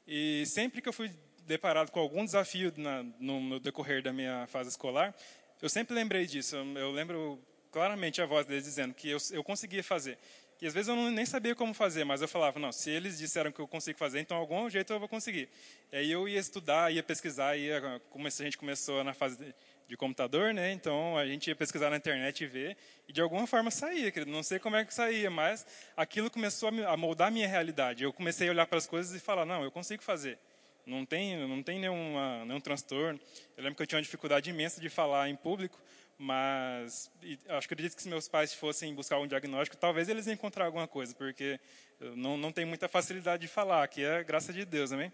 e 0.08 0.44
sempre 0.48 0.82
que 0.82 0.90
eu 0.90 0.94
fui 0.94 1.12
deparado 1.46 1.92
com 1.92 2.00
algum 2.00 2.26
desafio 2.26 2.74
na, 2.76 3.04
no, 3.20 3.40
no, 3.40 3.60
decorrer 3.60 4.02
da 4.02 4.12
minha 4.12 4.48
fase 4.48 4.70
escolar, 4.70 5.14
eu 5.62 5.70
sempre 5.70 5.94
lembrei 5.96 6.26
disso. 6.26 6.56
Eu 6.56 6.92
lembro 6.92 7.40
claramente 7.72 8.22
a 8.22 8.26
voz 8.26 8.46
deles 8.46 8.64
dizendo 8.64 8.94
que 8.94 9.10
eu, 9.10 9.18
eu 9.32 9.44
conseguia 9.44 9.84
fazer. 9.84 10.18
Às 10.68 10.74
vezes 10.74 10.88
eu 10.88 10.96
não, 10.96 11.12
nem 11.12 11.26
sabia 11.26 11.56
como 11.56 11.74
fazer, 11.74 12.04
mas 12.04 12.22
eu 12.22 12.28
falava, 12.28 12.60
não, 12.60 12.72
se 12.72 12.90
eles 12.90 13.18
disseram 13.18 13.52
que 13.52 13.60
eu 13.60 13.68
consigo 13.68 13.98
fazer, 13.98 14.20
então 14.20 14.38
algum 14.38 14.70
jeito 14.70 14.92
eu 14.92 15.00
vou 15.00 15.08
conseguir. 15.08 15.50
E 15.92 15.98
aí 15.98 16.12
eu 16.12 16.28
ia 16.28 16.40
estudar, 16.40 16.92
ia 16.92 17.04
pesquisar, 17.04 17.56
ia, 17.58 18.02
como 18.10 18.28
a 18.28 18.30
gente 18.30 18.58
começou 18.58 19.04
na 19.04 19.14
fase 19.14 19.38
de, 19.38 19.54
de 19.88 19.98
computador, 19.98 20.54
né? 20.54 20.72
Então 20.72 21.18
a 21.18 21.26
gente 21.26 21.48
ia 21.48 21.56
pesquisar 21.56 21.90
na 21.90 21.98
internet 21.98 22.44
e 22.44 22.48
ver, 22.48 22.78
e 23.08 23.14
de 23.14 23.22
alguma 23.22 23.46
forma 23.46 23.70
saía, 23.70 24.12
querido. 24.12 24.32
Não 24.32 24.44
sei 24.44 24.60
como 24.60 24.76
é 24.76 24.86
que 24.86 24.94
saía, 24.94 25.30
mas 25.30 25.66
aquilo 25.96 26.30
começou 26.30 26.70
a 26.70 26.98
moldar 26.98 27.28
a 27.28 27.32
minha 27.32 27.48
realidade. 27.48 28.04
Eu 28.04 28.12
comecei 28.12 28.48
a 28.48 28.52
olhar 28.52 28.66
para 28.66 28.78
as 28.78 28.88
coisas 28.88 29.16
e 29.16 29.20
falar, 29.20 29.46
não, 29.46 29.64
eu 29.64 29.72
consigo 29.72 30.04
fazer 30.04 30.38
não 30.86 31.06
tem, 31.06 31.36
não 31.48 31.64
tem 31.64 31.80
nenhuma, 31.80 32.46
nenhum 32.46 32.60
transtorno. 32.60 33.20
Eu 33.58 33.64
lembro 33.64 33.76
que 33.76 33.82
eu 33.82 33.88
tinha 33.88 33.98
uma 33.98 34.04
dificuldade 34.04 34.50
imensa 34.50 34.80
de 34.80 34.90
falar 34.90 35.30
em 35.30 35.36
público, 35.36 35.80
mas 36.18 37.12
acho 37.50 37.68
que 37.68 37.74
acredito 37.74 37.96
que 37.96 38.02
se 38.02 38.10
meus 38.10 38.28
pais 38.28 38.54
fossem 38.54 38.94
buscar 38.94 39.20
um 39.20 39.28
diagnóstico, 39.28 39.76
talvez 39.76 40.08
eles 40.08 40.28
encontrar 40.28 40.66
alguma 40.66 40.88
coisa, 40.88 41.14
porque 41.16 41.60
não, 42.16 42.38
não 42.38 42.52
tenho 42.52 42.68
muita 42.68 42.88
facilidade 42.88 43.42
de 43.42 43.48
falar, 43.48 43.88
que 43.88 44.04
é 44.04 44.24
graça 44.24 44.54
de 44.54 44.66
Deus, 44.66 44.92
amém? 44.92 45.12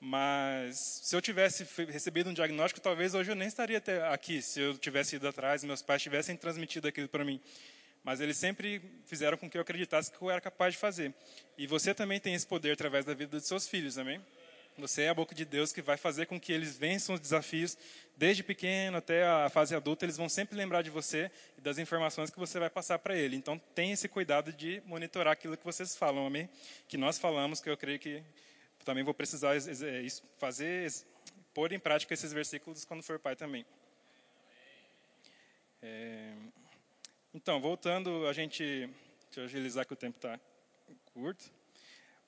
Mas 0.00 0.78
se 1.02 1.16
eu 1.16 1.22
tivesse 1.22 1.66
recebido 1.86 2.28
um 2.28 2.34
diagnóstico, 2.34 2.80
talvez 2.80 3.14
hoje 3.14 3.30
eu 3.30 3.34
nem 3.34 3.48
estaria 3.48 3.82
aqui, 4.10 4.42
se 4.42 4.60
eu 4.60 4.76
tivesse 4.76 5.16
ido 5.16 5.26
atrás, 5.26 5.64
meus 5.64 5.80
pais 5.80 6.02
tivessem 6.02 6.36
transmitido 6.36 6.88
aquilo 6.88 7.08
para 7.08 7.24
mim. 7.24 7.40
Mas 8.02 8.20
eles 8.20 8.36
sempre 8.36 8.82
fizeram 9.06 9.38
com 9.38 9.48
que 9.48 9.56
eu 9.56 9.62
acreditasse 9.62 10.12
que 10.12 10.20
eu 10.20 10.30
era 10.30 10.42
capaz 10.42 10.74
de 10.74 10.78
fazer. 10.78 11.14
E 11.56 11.66
você 11.66 11.94
também 11.94 12.20
tem 12.20 12.34
esse 12.34 12.46
poder 12.46 12.72
através 12.72 13.06
da 13.06 13.14
vida 13.14 13.38
dos 13.38 13.46
seus 13.46 13.66
filhos, 13.66 13.96
amém? 13.96 14.20
Você 14.76 15.02
é 15.02 15.08
a 15.08 15.14
boca 15.14 15.34
de 15.34 15.44
Deus 15.44 15.72
que 15.72 15.80
vai 15.80 15.96
fazer 15.96 16.26
com 16.26 16.38
que 16.40 16.52
eles 16.52 16.76
vençam 16.76 17.14
os 17.14 17.20
desafios 17.20 17.78
desde 18.16 18.42
pequeno 18.42 18.96
até 18.96 19.24
a 19.24 19.48
fase 19.48 19.74
adulta. 19.74 20.04
Eles 20.04 20.16
vão 20.16 20.28
sempre 20.28 20.56
lembrar 20.56 20.82
de 20.82 20.90
você 20.90 21.30
e 21.56 21.60
das 21.60 21.78
informações 21.78 22.28
que 22.28 22.38
você 22.38 22.58
vai 22.58 22.68
passar 22.68 22.98
para 22.98 23.16
ele. 23.16 23.36
Então, 23.36 23.56
tenha 23.74 23.94
esse 23.94 24.08
cuidado 24.08 24.52
de 24.52 24.82
monitorar 24.84 25.32
aquilo 25.32 25.56
que 25.56 25.64
vocês 25.64 25.94
falam, 25.96 26.26
amém? 26.26 26.48
Que 26.88 26.96
nós 26.96 27.18
falamos, 27.18 27.60
que 27.60 27.70
eu 27.70 27.76
creio 27.76 28.00
que 28.00 28.22
também 28.84 29.04
vou 29.04 29.14
precisar 29.14 29.54
fazer, 30.38 30.92
pôr 31.54 31.72
em 31.72 31.78
prática 31.78 32.12
esses 32.12 32.32
versículos 32.32 32.84
quando 32.84 33.02
for 33.02 33.18
pai 33.18 33.36
também. 33.36 33.64
É, 35.80 36.32
então, 37.32 37.60
voltando, 37.60 38.26
a 38.26 38.32
gente. 38.32 38.88
Deixa 39.26 39.40
eu 39.40 39.44
agilizar 39.44 39.86
que 39.86 39.92
o 39.92 39.96
tempo 39.96 40.16
está 40.18 40.38
curto. 41.12 41.44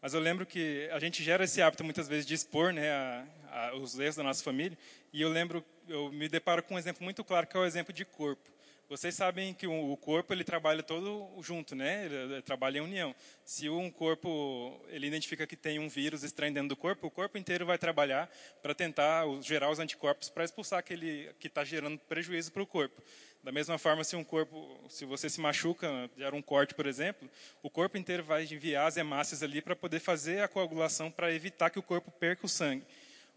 Mas 0.07 0.15
eu 0.15 0.21
lembro 0.21 0.47
que 0.47 0.89
a 0.93 1.01
gente 1.01 1.21
gera 1.21 1.43
esse 1.43 1.61
hábito 1.61 1.83
muitas 1.83 2.07
vezes 2.07 2.25
de 2.25 2.33
expor 2.33 2.73
né, 2.73 2.93
a, 2.93 3.27
a, 3.51 3.75
os 3.75 3.99
erros 3.99 4.15
da 4.15 4.23
nossa 4.23 4.41
família. 4.41 4.79
E 5.13 5.21
eu 5.21 5.29
lembro, 5.29 5.65
eu 5.89 6.13
me 6.13 6.29
deparo 6.29 6.63
com 6.63 6.77
um 6.77 6.79
exemplo 6.79 7.03
muito 7.03 7.25
claro, 7.25 7.45
que 7.45 7.57
é 7.57 7.59
o 7.59 7.65
exemplo 7.65 7.93
de 7.93 8.05
corpo. 8.05 8.49
Vocês 8.89 9.17
sabem 9.17 9.53
que 9.53 9.67
o 9.67 9.97
corpo 9.97 10.33
ele 10.33 10.45
trabalha 10.45 10.81
todo 10.81 11.29
junto, 11.43 11.75
né? 11.75 12.05
Ele 12.05 12.41
trabalha 12.43 12.79
em 12.79 12.83
união. 12.83 13.17
Se 13.45 13.69
um 13.69 13.91
corpo 13.91 14.81
ele 14.91 15.09
identifica 15.09 15.45
que 15.45 15.57
tem 15.57 15.81
um 15.81 15.89
vírus 15.89 16.23
estranho 16.23 16.55
dentro 16.55 16.69
do 16.69 16.77
corpo, 16.77 17.09
o 17.09 17.11
corpo 17.11 17.37
inteiro 17.37 17.67
vai 17.67 17.77
trabalhar 17.77 18.31
para 18.63 18.77
tentar 18.77 19.25
gerar 19.43 19.73
os 19.73 19.81
anticorpos 19.81 20.29
para 20.29 20.45
expulsar 20.45 20.79
aquele 20.79 21.35
que 21.41 21.49
está 21.49 21.65
gerando 21.65 21.99
prejuízo 21.99 22.53
para 22.53 22.63
o 22.63 22.67
corpo. 22.67 23.03
Da 23.47 23.53
mesma 23.53 23.79
forma, 23.79 24.03
se 24.03 24.17
um 24.17 24.25
corpo, 24.25 24.77
se 24.89 25.05
você 25.05 25.31
se 25.31 25.41
machuca, 25.41 26.11
gera 26.19 26.35
um 26.35 26.43
corte, 26.43 26.75
por 26.75 26.85
exemplo, 26.85 27.31
o 27.63 27.71
corpo 27.71 27.97
inteiro 27.97 28.25
vai 28.25 28.43
enviar 28.43 28.89
as 28.89 28.97
hemácias 28.97 29.41
ali 29.41 29.63
para 29.63 29.77
poder 29.77 30.01
fazer 30.01 30.41
a 30.41 30.49
coagulação 30.49 31.13
para 31.13 31.33
evitar 31.33 31.71
que 31.71 31.79
o 31.79 31.83
corpo 31.83 32.11
perca 32.11 32.45
o 32.45 32.49
sangue. 32.49 32.85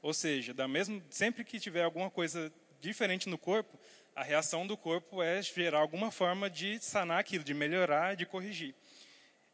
Ou 0.01 0.11
seja, 0.11 0.51
da 0.51 0.67
mesma, 0.67 0.99
sempre 1.11 1.43
que 1.43 1.59
tiver 1.59 1.83
alguma 1.83 2.09
coisa 2.09 2.51
diferente 2.81 3.29
no 3.29 3.37
corpo, 3.37 3.79
a 4.15 4.23
reação 4.23 4.65
do 4.65 4.75
corpo 4.75 5.21
é 5.21 5.43
gerar 5.43 5.77
alguma 5.77 6.09
forma 6.09 6.49
de 6.49 6.79
sanar 6.79 7.19
aquilo, 7.19 7.43
de 7.43 7.53
melhorar, 7.53 8.15
de 8.15 8.25
corrigir. 8.25 8.73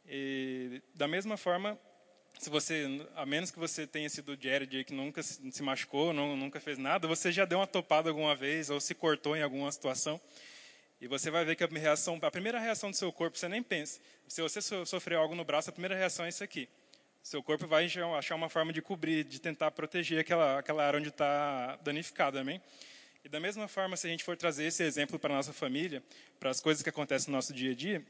E, 0.07 0.81
da 0.93 1.05
mesma 1.05 1.35
forma, 1.35 1.77
se 2.39 2.49
você, 2.49 3.07
a 3.15 3.25
menos 3.25 3.51
que 3.51 3.59
você 3.59 3.87
tenha 3.87 4.09
sido 4.09 4.37
Jared 4.39 4.83
que 4.83 4.93
nunca 4.93 5.23
se 5.23 5.63
machucou, 5.63 6.13
não, 6.13 6.35
nunca 6.35 6.59
fez 6.59 6.77
nada, 6.77 7.07
você 7.07 7.31
já 7.31 7.45
deu 7.45 7.59
uma 7.59 7.67
topada 7.67 8.09
alguma 8.09 8.35
vez 8.35 8.69
ou 8.69 8.79
se 8.79 8.93
cortou 8.93 9.35
em 9.35 9.41
alguma 9.41 9.71
situação. 9.71 10.19
E 10.99 11.07
você 11.07 11.29
vai 11.29 11.43
ver 11.43 11.55
que 11.55 11.63
a, 11.63 11.67
reação, 11.67 12.17
a 12.21 12.31
primeira 12.31 12.59
reação 12.59 12.89
do 12.89 12.95
seu 12.95 13.11
corpo, 13.11 13.37
você 13.37 13.47
nem 13.47 13.61
pensa. 13.61 13.99
Se 14.27 14.41
você 14.41 14.61
sofreu 14.61 15.19
algo 15.19 15.35
no 15.35 15.43
braço, 15.43 15.69
a 15.69 15.73
primeira 15.73 15.95
reação 15.95 16.25
é 16.25 16.29
isso 16.29 16.43
aqui. 16.43 16.69
Seu 17.21 17.41
corpo 17.43 17.67
vai 17.67 17.85
achar 18.17 18.35
uma 18.35 18.49
forma 18.49 18.71
de 18.71 18.81
cobrir, 18.81 19.23
de 19.23 19.39
tentar 19.39 19.71
proteger 19.71 20.19
aquela, 20.19 20.59
aquela 20.59 20.85
área 20.85 20.99
onde 20.99 21.09
está 21.09 21.75
danificada, 21.77 22.39
amém? 22.39 22.61
E 23.23 23.29
da 23.29 23.39
mesma 23.39 23.67
forma, 23.67 23.97
se 23.97 24.05
a 24.05 24.09
gente 24.09 24.23
for 24.23 24.37
trazer 24.37 24.65
esse 24.65 24.83
exemplo 24.83 25.17
para 25.17 25.33
a 25.33 25.37
nossa 25.37 25.51
família, 25.51 26.03
para 26.39 26.51
as 26.51 26.61
coisas 26.61 26.83
que 26.83 26.89
acontecem 26.89 27.31
no 27.31 27.35
nosso 27.35 27.51
dia 27.53 27.71
a 27.71 27.75
dia, 27.75 28.05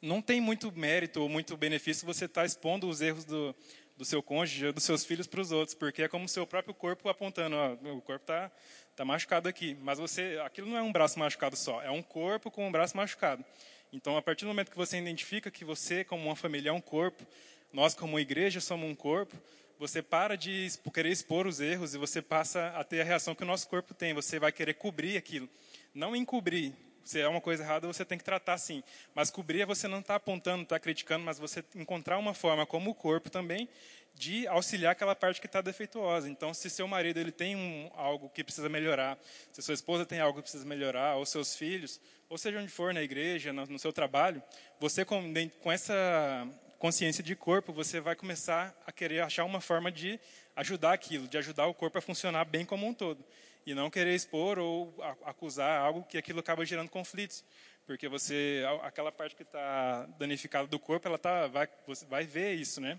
não 0.00 0.22
tem 0.22 0.40
muito 0.40 0.72
mérito 0.72 1.20
ou 1.20 1.28
muito 1.28 1.56
benefício 1.56 2.06
você 2.06 2.24
estar 2.24 2.42
tá 2.42 2.46
expondo 2.46 2.88
os 2.88 3.00
erros 3.00 3.24
do, 3.24 3.54
do 3.96 4.04
seu 4.04 4.22
cônjuge 4.22 4.72
dos 4.72 4.84
seus 4.84 5.04
filhos 5.04 5.26
para 5.26 5.40
os 5.40 5.52
outros, 5.52 5.74
porque 5.74 6.02
é 6.02 6.08
como 6.08 6.24
o 6.24 6.28
seu 6.28 6.46
próprio 6.46 6.74
corpo 6.74 7.08
apontando, 7.08 7.56
ó, 7.56 7.72
o 7.94 8.00
corpo 8.00 8.22
está 8.22 8.50
tá 8.96 9.04
machucado 9.04 9.48
aqui, 9.48 9.76
mas 9.82 9.98
você, 9.98 10.40
aquilo 10.44 10.68
não 10.68 10.76
é 10.76 10.82
um 10.82 10.92
braço 10.92 11.18
machucado 11.18 11.56
só, 11.56 11.82
é 11.82 11.90
um 11.90 12.02
corpo 12.02 12.50
com 12.50 12.66
um 12.66 12.72
braço 12.72 12.96
machucado. 12.96 13.44
Então, 13.92 14.16
a 14.16 14.22
partir 14.22 14.44
do 14.44 14.48
momento 14.48 14.70
que 14.70 14.76
você 14.76 14.98
identifica 14.98 15.50
que 15.50 15.64
você, 15.64 16.04
como 16.04 16.24
uma 16.24 16.36
família, 16.36 16.70
é 16.70 16.72
um 16.72 16.80
corpo, 16.80 17.26
nós, 17.72 17.94
como 17.94 18.18
igreja, 18.18 18.60
somos 18.60 18.88
um 18.88 18.94
corpo, 18.94 19.36
você 19.80 20.02
para 20.02 20.36
de 20.36 20.68
querer 20.92 21.10
expor 21.10 21.46
os 21.46 21.58
erros 21.58 21.94
e 21.94 21.98
você 21.98 22.20
passa 22.20 22.68
a 22.76 22.84
ter 22.84 23.00
a 23.00 23.04
reação 23.04 23.34
que 23.34 23.42
o 23.42 23.46
nosso 23.46 23.66
corpo 23.66 23.94
tem. 23.94 24.12
Você 24.12 24.38
vai 24.38 24.52
querer 24.52 24.74
cobrir 24.74 25.16
aquilo. 25.16 25.48
Não 25.94 26.14
encobrir. 26.14 26.74
Se 27.04 27.20
é 27.20 27.28
uma 27.28 27.40
coisa 27.40 27.62
errada, 27.62 27.86
você 27.86 28.04
tem 28.04 28.18
que 28.18 28.24
tratar 28.24 28.58
sim. 28.58 28.82
Mas 29.14 29.30
cobrir 29.30 29.62
é 29.62 29.66
você 29.66 29.88
não 29.88 30.00
estar 30.00 30.14
tá 30.14 30.16
apontando, 30.16 30.62
estar 30.62 30.76
tá 30.76 30.80
criticando, 30.80 31.24
mas 31.24 31.38
você 31.38 31.64
encontrar 31.74 32.18
uma 32.18 32.34
forma, 32.34 32.66
como 32.66 32.90
o 32.90 32.94
corpo 32.94 33.30
também, 33.30 33.68
de 34.14 34.46
auxiliar 34.48 34.92
aquela 34.92 35.14
parte 35.14 35.40
que 35.40 35.46
está 35.46 35.60
defeituosa. 35.60 36.28
Então, 36.28 36.52
se 36.52 36.68
seu 36.68 36.86
marido 36.86 37.18
ele 37.18 37.32
tem 37.32 37.56
um, 37.56 37.90
algo 37.94 38.28
que 38.28 38.44
precisa 38.44 38.68
melhorar, 38.68 39.18
se 39.52 39.62
sua 39.62 39.74
esposa 39.74 40.04
tem 40.04 40.20
algo 40.20 40.36
que 40.36 40.42
precisa 40.42 40.64
melhorar, 40.64 41.16
ou 41.16 41.24
seus 41.24 41.56
filhos, 41.56 42.00
ou 42.28 42.36
seja 42.36 42.60
onde 42.60 42.70
for, 42.70 42.92
na 42.92 43.02
igreja, 43.02 43.52
no, 43.52 43.66
no 43.66 43.78
seu 43.78 43.92
trabalho, 43.92 44.42
você 44.78 45.04
com, 45.04 45.32
com 45.60 45.72
essa 45.72 46.46
consciência 46.78 47.22
de 47.22 47.36
corpo, 47.36 47.72
você 47.72 48.00
vai 48.00 48.16
começar 48.16 48.74
a 48.86 48.92
querer 48.92 49.20
achar 49.20 49.44
uma 49.44 49.60
forma 49.60 49.90
de 49.90 50.18
ajudar 50.56 50.92
aquilo, 50.92 51.28
de 51.28 51.36
ajudar 51.38 51.66
o 51.66 51.74
corpo 51.74 51.98
a 51.98 52.00
funcionar 52.00 52.44
bem 52.44 52.64
como 52.64 52.86
um 52.86 52.94
todo. 52.94 53.24
E 53.66 53.74
não 53.74 53.90
querer 53.90 54.14
expor 54.14 54.58
ou 54.58 54.94
acusar 55.24 55.80
algo 55.80 56.02
que 56.04 56.16
aquilo 56.16 56.40
acaba 56.40 56.64
gerando 56.64 56.88
conflitos. 56.88 57.44
Porque 57.86 58.08
você, 58.08 58.64
aquela 58.82 59.10
parte 59.10 59.34
que 59.34 59.42
está 59.42 60.06
danificada 60.18 60.66
do 60.68 60.78
corpo, 60.78 61.08
ela 61.08 61.18
tá, 61.18 61.46
vai, 61.46 61.68
você 61.86 62.06
vai 62.06 62.24
ver 62.24 62.54
isso, 62.54 62.80
né? 62.80 62.98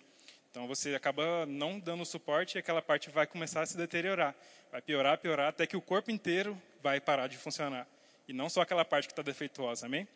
Então 0.51 0.67
você 0.67 0.93
acaba 0.93 1.45
não 1.45 1.79
dando 1.79 2.05
suporte 2.05 2.55
e 2.55 2.59
aquela 2.59 2.81
parte 2.81 3.09
vai 3.09 3.25
começar 3.25 3.61
a 3.61 3.65
se 3.65 3.77
deteriorar. 3.77 4.35
Vai 4.69 4.81
piorar, 4.81 5.17
piorar, 5.17 5.47
até 5.47 5.65
que 5.65 5.77
o 5.77 5.81
corpo 5.81 6.11
inteiro 6.11 6.61
vai 6.83 6.99
parar 6.99 7.27
de 7.27 7.37
funcionar. 7.37 7.87
E 8.27 8.33
não 8.33 8.49
só 8.49 8.61
aquela 8.61 8.83
parte 8.83 9.07
que 9.07 9.13
está 9.13 9.21
defeituosa, 9.21 9.85
amém? 9.85 10.07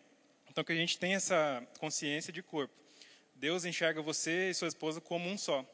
Então 0.50 0.64
que 0.64 0.74
a 0.74 0.76
gente 0.76 1.00
tenha 1.00 1.16
essa 1.16 1.66
consciência 1.80 2.34
de 2.34 2.44
corpo. 2.44 2.74
Deus 3.34 3.66
enxerga 3.66 4.02
você 4.02 4.50
e 4.50 4.54
sua 4.54 4.68
esposa 4.68 5.00
como 5.00 5.30
um 5.30 5.38
só. 5.38 5.66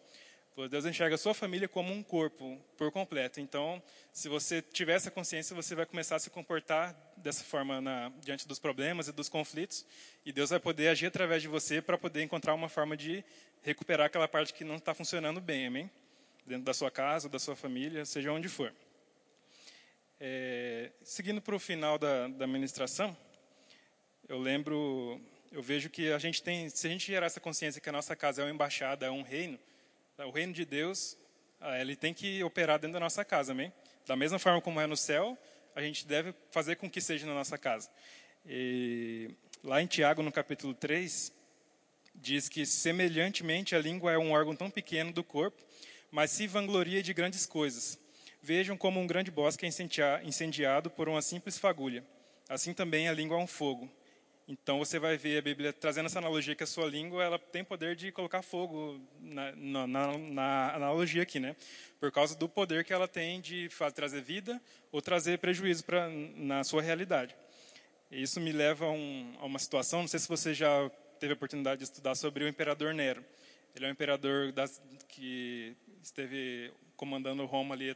Deus 0.70 0.86
enxerga 0.86 1.16
a 1.16 1.18
sua 1.18 1.34
família 1.34 1.68
como 1.68 1.94
um 1.94 2.04
corpo 2.04 2.60
por 2.78 2.92
completo. 2.92 3.40
Então, 3.40 3.82
se 4.12 4.28
você 4.28 4.62
tiver 4.62 4.94
essa 4.94 5.10
consciência, 5.10 5.56
você 5.56 5.74
vai 5.74 5.86
começar 5.86 6.18
a 6.18 6.20
se 6.20 6.30
comportar 6.30 6.96
dessa 7.16 7.44
forma 7.44 7.80
na, 7.80 8.10
diante 8.20 8.48
dos 8.48 8.60
problemas 8.60 9.08
e 9.08 9.12
dos 9.12 9.30
conflitos, 9.30 9.86
e 10.26 10.32
Deus 10.34 10.50
vai 10.50 10.60
poder 10.60 10.90
agir 10.90 11.06
através 11.06 11.42
de 11.42 11.48
você 11.48 11.82
para 11.82 11.98
poder 11.98 12.22
encontrar 12.22 12.54
uma 12.54 12.68
forma 12.68 12.98
de 12.98 13.24
recuperar 13.62 14.08
aquela 14.08 14.28
parte 14.28 14.54
que 14.54 14.64
não 14.64 14.76
está 14.76 14.94
funcionando 14.94 15.40
bem, 15.40 15.68
amém? 15.68 15.90
Dentro 16.46 16.66
da 16.66 16.74
sua 16.74 16.92
casa, 16.92 17.30
da 17.30 17.40
sua 17.40 17.56
família, 17.56 18.04
seja 18.06 18.32
onde 18.32 18.50
for. 18.50 18.74
É, 20.20 20.92
seguindo 21.04 21.42
para 21.42 21.56
o 21.56 21.60
final 21.60 21.98
da, 21.98 22.28
da 22.28 22.46
ministração, 22.46 23.16
eu 24.28 24.38
lembro 24.38 25.20
eu 25.52 25.62
vejo 25.62 25.90
que 25.90 26.12
a 26.12 26.18
gente 26.18 26.42
tem, 26.42 26.70
se 26.70 26.88
a 26.88 26.90
gente 26.90 27.06
gerar 27.06 27.26
essa 27.26 27.40
consciência 27.40 27.82
que 27.82 27.90
a 27.90 27.92
nossa 27.92 28.16
casa 28.16 28.42
é 28.42 28.46
uma 28.46 28.52
embaixada, 28.52 29.06
é 29.06 29.12
um 29.12 29.22
reino, 29.22 29.60
o 30.26 30.32
reino 30.32 30.54
de 30.54 30.66
Deus, 30.66 31.18
ah, 31.60 31.80
ele 31.80 31.96
tem 31.96 32.14
que 32.14 32.44
operar 32.44 32.80
dentro 32.80 32.94
da 32.94 33.00
nossa 33.00 33.24
casa, 33.24 33.52
amém? 33.52 33.72
Da 34.06 34.16
mesma 34.16 34.40
forma 34.40 34.62
como 34.62 34.80
é 34.80 34.88
no 34.88 34.98
céu, 34.98 35.38
a 35.76 35.82
gente 35.82 36.06
deve 36.06 36.34
fazer 36.52 36.76
com 36.76 36.90
que 36.90 37.00
seja 37.00 37.26
na 37.26 37.34
nossa 37.34 37.58
casa. 37.58 37.90
E 38.46 39.30
lá 39.64 39.82
em 39.82 39.88
Tiago, 39.88 40.24
no 40.24 40.32
capítulo 40.32 40.74
3, 40.74 41.32
diz 42.16 42.50
que 42.50 42.66
semelhantemente 42.66 43.76
a 43.76 43.80
língua 43.80 44.12
é 44.12 44.18
um 44.18 44.32
órgão 44.32 44.56
tão 44.56 44.70
pequeno 44.70 45.12
do 45.12 45.24
corpo, 45.24 45.64
mas 46.10 46.32
se 46.32 46.48
vangloria 46.48 47.02
de 47.02 47.14
grandes 47.14 47.46
coisas. 47.46 48.00
Vejam 48.42 48.76
como 48.76 49.00
um 49.00 49.08
grande 49.08 49.30
bosque 49.30 49.66
é 49.66 50.24
incendiado 50.24 50.90
por 50.90 51.08
uma 51.08 51.22
simples 51.22 51.58
fagulha. 51.58 52.04
Assim 52.50 52.74
também 52.74 53.08
a 53.08 53.14
língua 53.14 53.38
é 53.38 53.40
um 53.40 53.48
fogo 53.48 53.90
então 54.52 54.80
você 54.80 55.00
vai 55.00 55.16
ver 55.16 55.38
a 55.38 55.42
Bíblia 55.42 55.72
trazendo 55.72 56.08
essa 56.08 56.20
analogia 56.20 56.54
que 56.54 56.64
a 56.64 56.68
sua 56.68 56.86
língua 56.86 57.24
ela 57.24 57.40
tem 57.40 57.64
poder 57.64 57.96
de 57.96 58.12
colocar 58.12 58.42
fogo 58.42 59.00
na, 59.22 59.54
na, 59.54 59.88
na, 59.88 60.18
na 60.18 60.76
analogia 60.76 61.24
aqui, 61.24 61.40
né? 61.40 61.56
Por 62.02 62.12
causa 62.12 62.36
do 62.36 62.50
poder 62.50 62.84
que 62.84 62.92
ela 62.92 63.08
tem 63.08 63.40
de 63.40 63.70
fazer, 63.70 63.96
trazer 63.96 64.22
vida 64.22 64.62
ou 64.92 65.02
trazer 65.02 65.40
prejuízo 65.40 65.86
para 65.86 66.10
na 66.36 66.66
sua 66.66 66.82
realidade. 66.82 67.34
Isso 68.12 68.42
me 68.42 68.52
leva 68.52 68.88
a, 68.88 68.92
um, 68.92 69.38
a, 69.40 69.46
uma 69.46 69.58
situação. 69.58 70.02
Não 70.02 70.08
sei 70.10 70.20
se 70.20 70.28
você 70.28 70.54
já 70.54 70.92
teve 71.18 71.32
a 71.32 71.36
oportunidade 71.36 71.80
de 71.80 71.86
estudar 71.86 72.16
sobre 72.16 72.44
o 72.44 72.48
imperador 72.50 72.94
Nero. 72.94 73.24
Ele 73.74 73.86
é 73.86 73.88
um 73.88 73.92
imperador 73.92 74.52
das, 74.52 74.82
que 75.08 75.78
esteve 76.04 76.74
comandando 76.98 77.46
Roma 77.46 77.74
ali 77.74 77.96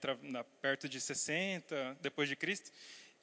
perto 0.61 0.87
de 0.87 1.01
60 1.01 1.97
depois 2.01 2.29
de 2.29 2.37
Cristo 2.37 2.71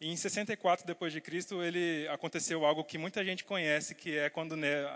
e 0.02 0.08
em 0.08 0.16
64 0.16 0.84
depois 0.84 1.12
de 1.12 1.20
Cristo, 1.20 1.62
ele 1.62 2.08
aconteceu 2.08 2.66
algo 2.66 2.82
que 2.82 2.98
muita 2.98 3.24
gente 3.24 3.44
conhece, 3.44 3.94
que 3.94 4.18
é 4.18 4.28
quando 4.28 4.56
Nero, 4.56 4.88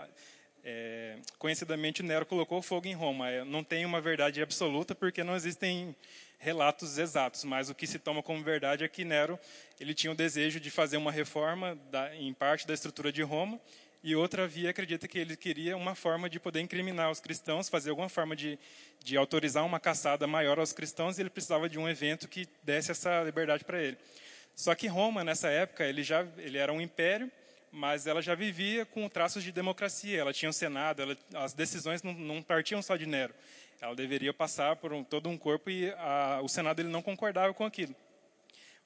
é, 0.65 1.15
conhecidamente 1.39 2.03
Nero 2.03 2.25
colocou 2.25 2.61
fogo 2.61 2.87
em 2.87 2.93
Roma. 2.93 3.29
É, 3.29 3.45
não 3.45 3.63
tem 3.63 3.85
uma 3.85 4.01
verdade 4.01 4.41
absoluta 4.41 4.93
porque 4.93 5.23
não 5.23 5.33
existem 5.33 5.95
relatos 6.37 6.97
exatos, 6.97 7.45
mas 7.45 7.69
o 7.69 7.73
que 7.73 7.87
se 7.87 7.97
toma 7.97 8.21
como 8.21 8.43
verdade 8.43 8.83
é 8.83 8.87
que 8.89 9.05
Nero 9.05 9.39
ele 9.79 9.93
tinha 9.93 10.11
o 10.11 10.15
desejo 10.15 10.59
de 10.59 10.69
fazer 10.69 10.97
uma 10.97 11.11
reforma 11.11 11.79
da, 11.89 12.13
em 12.13 12.33
parte 12.33 12.67
da 12.67 12.73
estrutura 12.73 13.09
de 13.09 13.21
Roma 13.21 13.57
e 14.03 14.13
outra 14.13 14.45
via 14.45 14.71
acredita 14.71 15.07
que 15.07 15.17
ele 15.17 15.37
queria 15.37 15.77
uma 15.77 15.95
forma 15.95 16.29
de 16.29 16.37
poder 16.37 16.59
incriminar 16.59 17.09
os 17.09 17.21
cristãos, 17.21 17.69
fazer 17.69 17.91
alguma 17.91 18.09
forma 18.09 18.35
de, 18.35 18.59
de 19.05 19.15
autorizar 19.15 19.65
uma 19.65 19.79
caçada 19.79 20.27
maior 20.27 20.59
aos 20.59 20.73
cristãos 20.73 21.17
e 21.17 21.21
ele 21.21 21.29
precisava 21.29 21.69
de 21.69 21.79
um 21.79 21.87
evento 21.87 22.27
que 22.27 22.45
desse 22.61 22.91
essa 22.91 23.23
liberdade 23.23 23.63
para 23.63 23.81
ele. 23.81 23.97
Só 24.57 24.73
que 24.73 24.87
Roma, 24.87 25.23
nessa 25.23 25.49
época, 25.49 25.85
ele, 25.85 26.01
já, 26.01 26.25
ele 26.35 26.57
era 26.57 26.73
um 26.73 26.81
império, 26.81 27.31
mas 27.71 28.07
ela 28.07 28.23
já 28.23 28.33
vivia 28.33 28.87
com 28.87 29.07
traços 29.07 29.43
de 29.43 29.51
democracia. 29.51 30.19
Ela 30.19 30.33
tinha 30.33 30.49
um 30.49 30.53
Senado, 30.53 30.99
ela, 30.99 31.15
as 31.35 31.53
decisões 31.53 32.01
não, 32.01 32.11
não, 32.11 32.41
partiam 32.41 32.81
só 32.81 32.97
de 32.97 33.05
Nero. 33.05 33.35
Ela 33.79 33.95
deveria 33.95 34.33
passar 34.33 34.75
por 34.77 34.91
um, 34.91 35.03
todo 35.03 35.29
um 35.29 35.37
corpo 35.37 35.69
e 35.69 35.91
a, 35.91 36.39
o 36.41 36.49
Senado 36.49 36.79
ele 36.81 36.89
não 36.89 37.03
concordava 37.03 37.53
com 37.53 37.63
aquilo. 37.63 37.95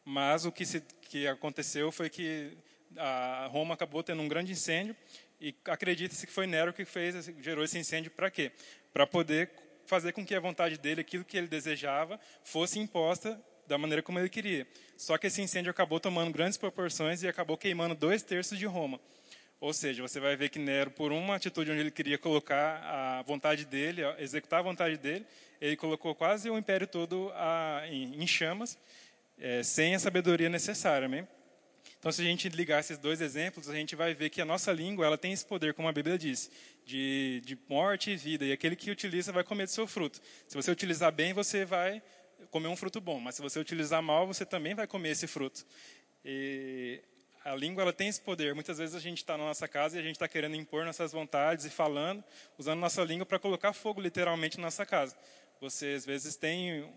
Mas 0.03 0.43
o 0.43 0.51
que, 0.51 0.65
se, 0.65 0.82
que 1.03 1.26
aconteceu 1.26 1.89
foi 1.89 2.09
que 2.09 2.51
Roma 3.49 3.74
acabou 3.74 4.03
tendo 4.03 4.22
um 4.22 4.28
grande 4.28 4.51
incêndio 4.51 4.93
e 5.39 5.55
acredita-se 5.63 6.28
que 6.28 6.34
foi 6.34 6.47
Nero 6.47 6.74
que 6.74 6.84
fez, 6.84 7.32
gerou 7.39 7.63
esse 7.63 7.80
incêndio 7.80 8.11
para 8.11 8.30
quê? 8.30 8.51
Para 8.91 9.07
poder 9.07 9.49
fazer 9.86 10.11
com 10.11 10.26
que 10.26 10.36
a 10.36 10.39
vontade 10.41 10.78
dele, 10.78 10.99
aquilo 10.99 11.24
que 11.24 11.38
ele 11.38 11.47
desejava, 11.47 12.19
fosse 12.43 12.78
imposta 12.78 13.41
da 13.68 13.78
maneira 13.78 14.01
como 14.01 14.20
ele 14.20 14.30
queria. 14.30 14.68
Só 14.97 15.18
que 15.18 15.28
esse 15.28 15.41
incêndio 15.41 15.72
acabou 15.72 15.99
tomando 15.99 16.32
grandes 16.32 16.57
proporções 16.57 17.24
e 17.24 17.28
acabou 17.28 17.57
queimando 17.57 17.95
dois 17.95 18.22
terços 18.22 18.57
de 18.57 18.66
Roma. 18.66 18.99
Ou 19.62 19.74
seja, 19.74 20.01
você 20.01 20.20
vai 20.20 20.36
ver 20.36 20.49
que 20.49 20.57
Nero, 20.57 20.89
por 20.89 21.12
uma 21.12 21.36
atitude 21.36 21.70
onde 21.70 21.80
ele 21.80 21.91
queria 21.91 22.18
colocar 22.18 22.82
a 22.84 23.22
vontade 23.22 23.64
dele, 23.64 24.01
executar 24.18 24.59
a 24.59 24.64
vontade 24.64 24.97
dele, 24.97 25.24
ele 25.62 25.76
colocou 25.76 26.16
quase 26.16 26.49
o 26.49 26.57
império 26.57 26.88
todo 26.88 27.32
a, 27.36 27.84
em, 27.88 28.24
em, 28.24 28.26
chamas, 28.26 28.76
é, 29.38 29.62
sem 29.62 29.93
a 29.93 29.99
sabedoria 29.99 30.49
necessária. 30.49 31.07
Né? 31.07 31.28
Então, 31.99 32.12
se 32.12 32.22
a 32.22 32.26
gente 32.26 32.49
ligar 32.49 32.80
esses 32.80 32.97
dois 32.97 33.22
exemplos, 33.22 33.70
a 33.70 33.76
gente 33.76 33.95
vai 33.95 34.16
ver 34.16 34.32
que 34.32 34.41
a 34.41 34.45
nossa 34.45 34.72
língua 34.72 35.05
ela 35.05 35.18
tem 35.18 35.32
esse 35.32 35.45
poder, 35.45 35.76
como 35.76 35.88
a 35.88 35.91
Bíblia 35.91 36.18
diz, 36.18 36.49
de, 36.84 37.43
de 37.45 37.55
morte 37.70 38.09
e 38.09 38.16
vida. 38.16 38.43
E 38.43 38.51
aquele 38.51 38.76
que 38.76 38.89
utiliza 38.89 39.32
vai 39.32 39.43
comer 39.43 39.66
do 39.66 39.72
seu 39.72 39.86
fruto. 39.86 40.20
Se 40.47 40.55
você 40.55 40.72
utilizar 40.72 41.12
bem, 41.12 41.34
você 41.34 41.64
vai 41.64 42.01
comer 42.49 42.67
um 42.67 42.75
fruto 42.75 42.99
bom, 42.99 43.19
mas 43.19 43.35
se 43.35 43.41
você 43.41 43.59
utilizar 43.59 44.01
mal, 44.01 44.25
você 44.25 44.45
também 44.45 44.73
vai 44.73 44.87
comer 44.87 45.09
esse 45.09 45.27
fruto. 45.27 45.65
E 46.23 47.01
a 47.43 47.55
língua 47.55 47.83
ela 47.83 47.93
tem 47.93 48.07
esse 48.07 48.21
poder. 48.21 48.53
Muitas 48.53 48.77
vezes 48.77 48.95
a 48.95 48.99
gente 48.99 49.17
está 49.17 49.37
na 49.37 49.45
nossa 49.45 49.67
casa 49.67 49.97
e 49.97 49.99
a 49.99 50.03
gente 50.03 50.15
está 50.15 50.27
querendo 50.27 50.55
impor 50.55 50.85
nossas 50.85 51.11
vontades 51.11 51.65
e 51.65 51.69
falando, 51.69 52.23
usando 52.57 52.79
nossa 52.79 53.03
língua 53.03 53.25
para 53.25 53.39
colocar 53.39 53.73
fogo 53.73 54.01
literalmente 54.01 54.57
na 54.57 54.63
nossa 54.63 54.85
casa. 54.85 55.15
Você 55.59 55.93
às 55.93 56.05
vezes 56.05 56.35
tem 56.35 56.87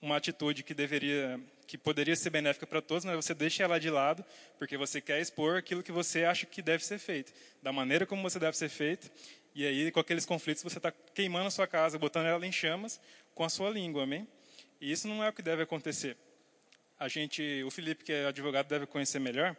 uma 0.00 0.16
atitude 0.16 0.62
que 0.62 0.72
deveria, 0.72 1.38
que 1.66 1.76
poderia 1.76 2.16
ser 2.16 2.30
benéfica 2.30 2.66
para 2.66 2.80
todos, 2.80 3.04
mas 3.04 3.16
você 3.16 3.34
deixa 3.34 3.62
ela 3.62 3.78
de 3.78 3.90
lado 3.90 4.24
porque 4.58 4.76
você 4.76 5.00
quer 5.00 5.20
expor 5.20 5.58
aquilo 5.58 5.82
que 5.82 5.92
você 5.92 6.24
acha 6.24 6.46
que 6.46 6.62
deve 6.62 6.84
ser 6.84 6.98
feito, 6.98 7.32
da 7.62 7.72
maneira 7.72 8.06
como 8.06 8.22
você 8.22 8.38
deve 8.38 8.56
ser 8.56 8.70
feito. 8.70 9.10
E 9.54 9.66
aí, 9.66 9.90
com 9.90 10.00
aqueles 10.00 10.24
conflitos, 10.24 10.62
você 10.62 10.78
está 10.78 10.92
queimando 11.14 11.48
a 11.48 11.50
sua 11.50 11.66
casa, 11.66 11.98
botando 11.98 12.26
ela 12.26 12.46
em 12.46 12.52
chamas 12.52 13.00
com 13.34 13.44
a 13.44 13.48
sua 13.48 13.68
língua, 13.68 14.04
amém? 14.04 14.26
E 14.80 14.90
isso 14.90 15.06
não 15.06 15.22
é 15.22 15.28
o 15.28 15.32
que 15.32 15.42
deve 15.42 15.62
acontecer. 15.62 16.16
A 16.98 17.06
gente, 17.06 17.62
o 17.64 17.70
Felipe, 17.70 18.02
que 18.02 18.12
é 18.12 18.26
advogado, 18.26 18.66
deve 18.66 18.86
conhecer 18.86 19.18
melhor, 19.18 19.56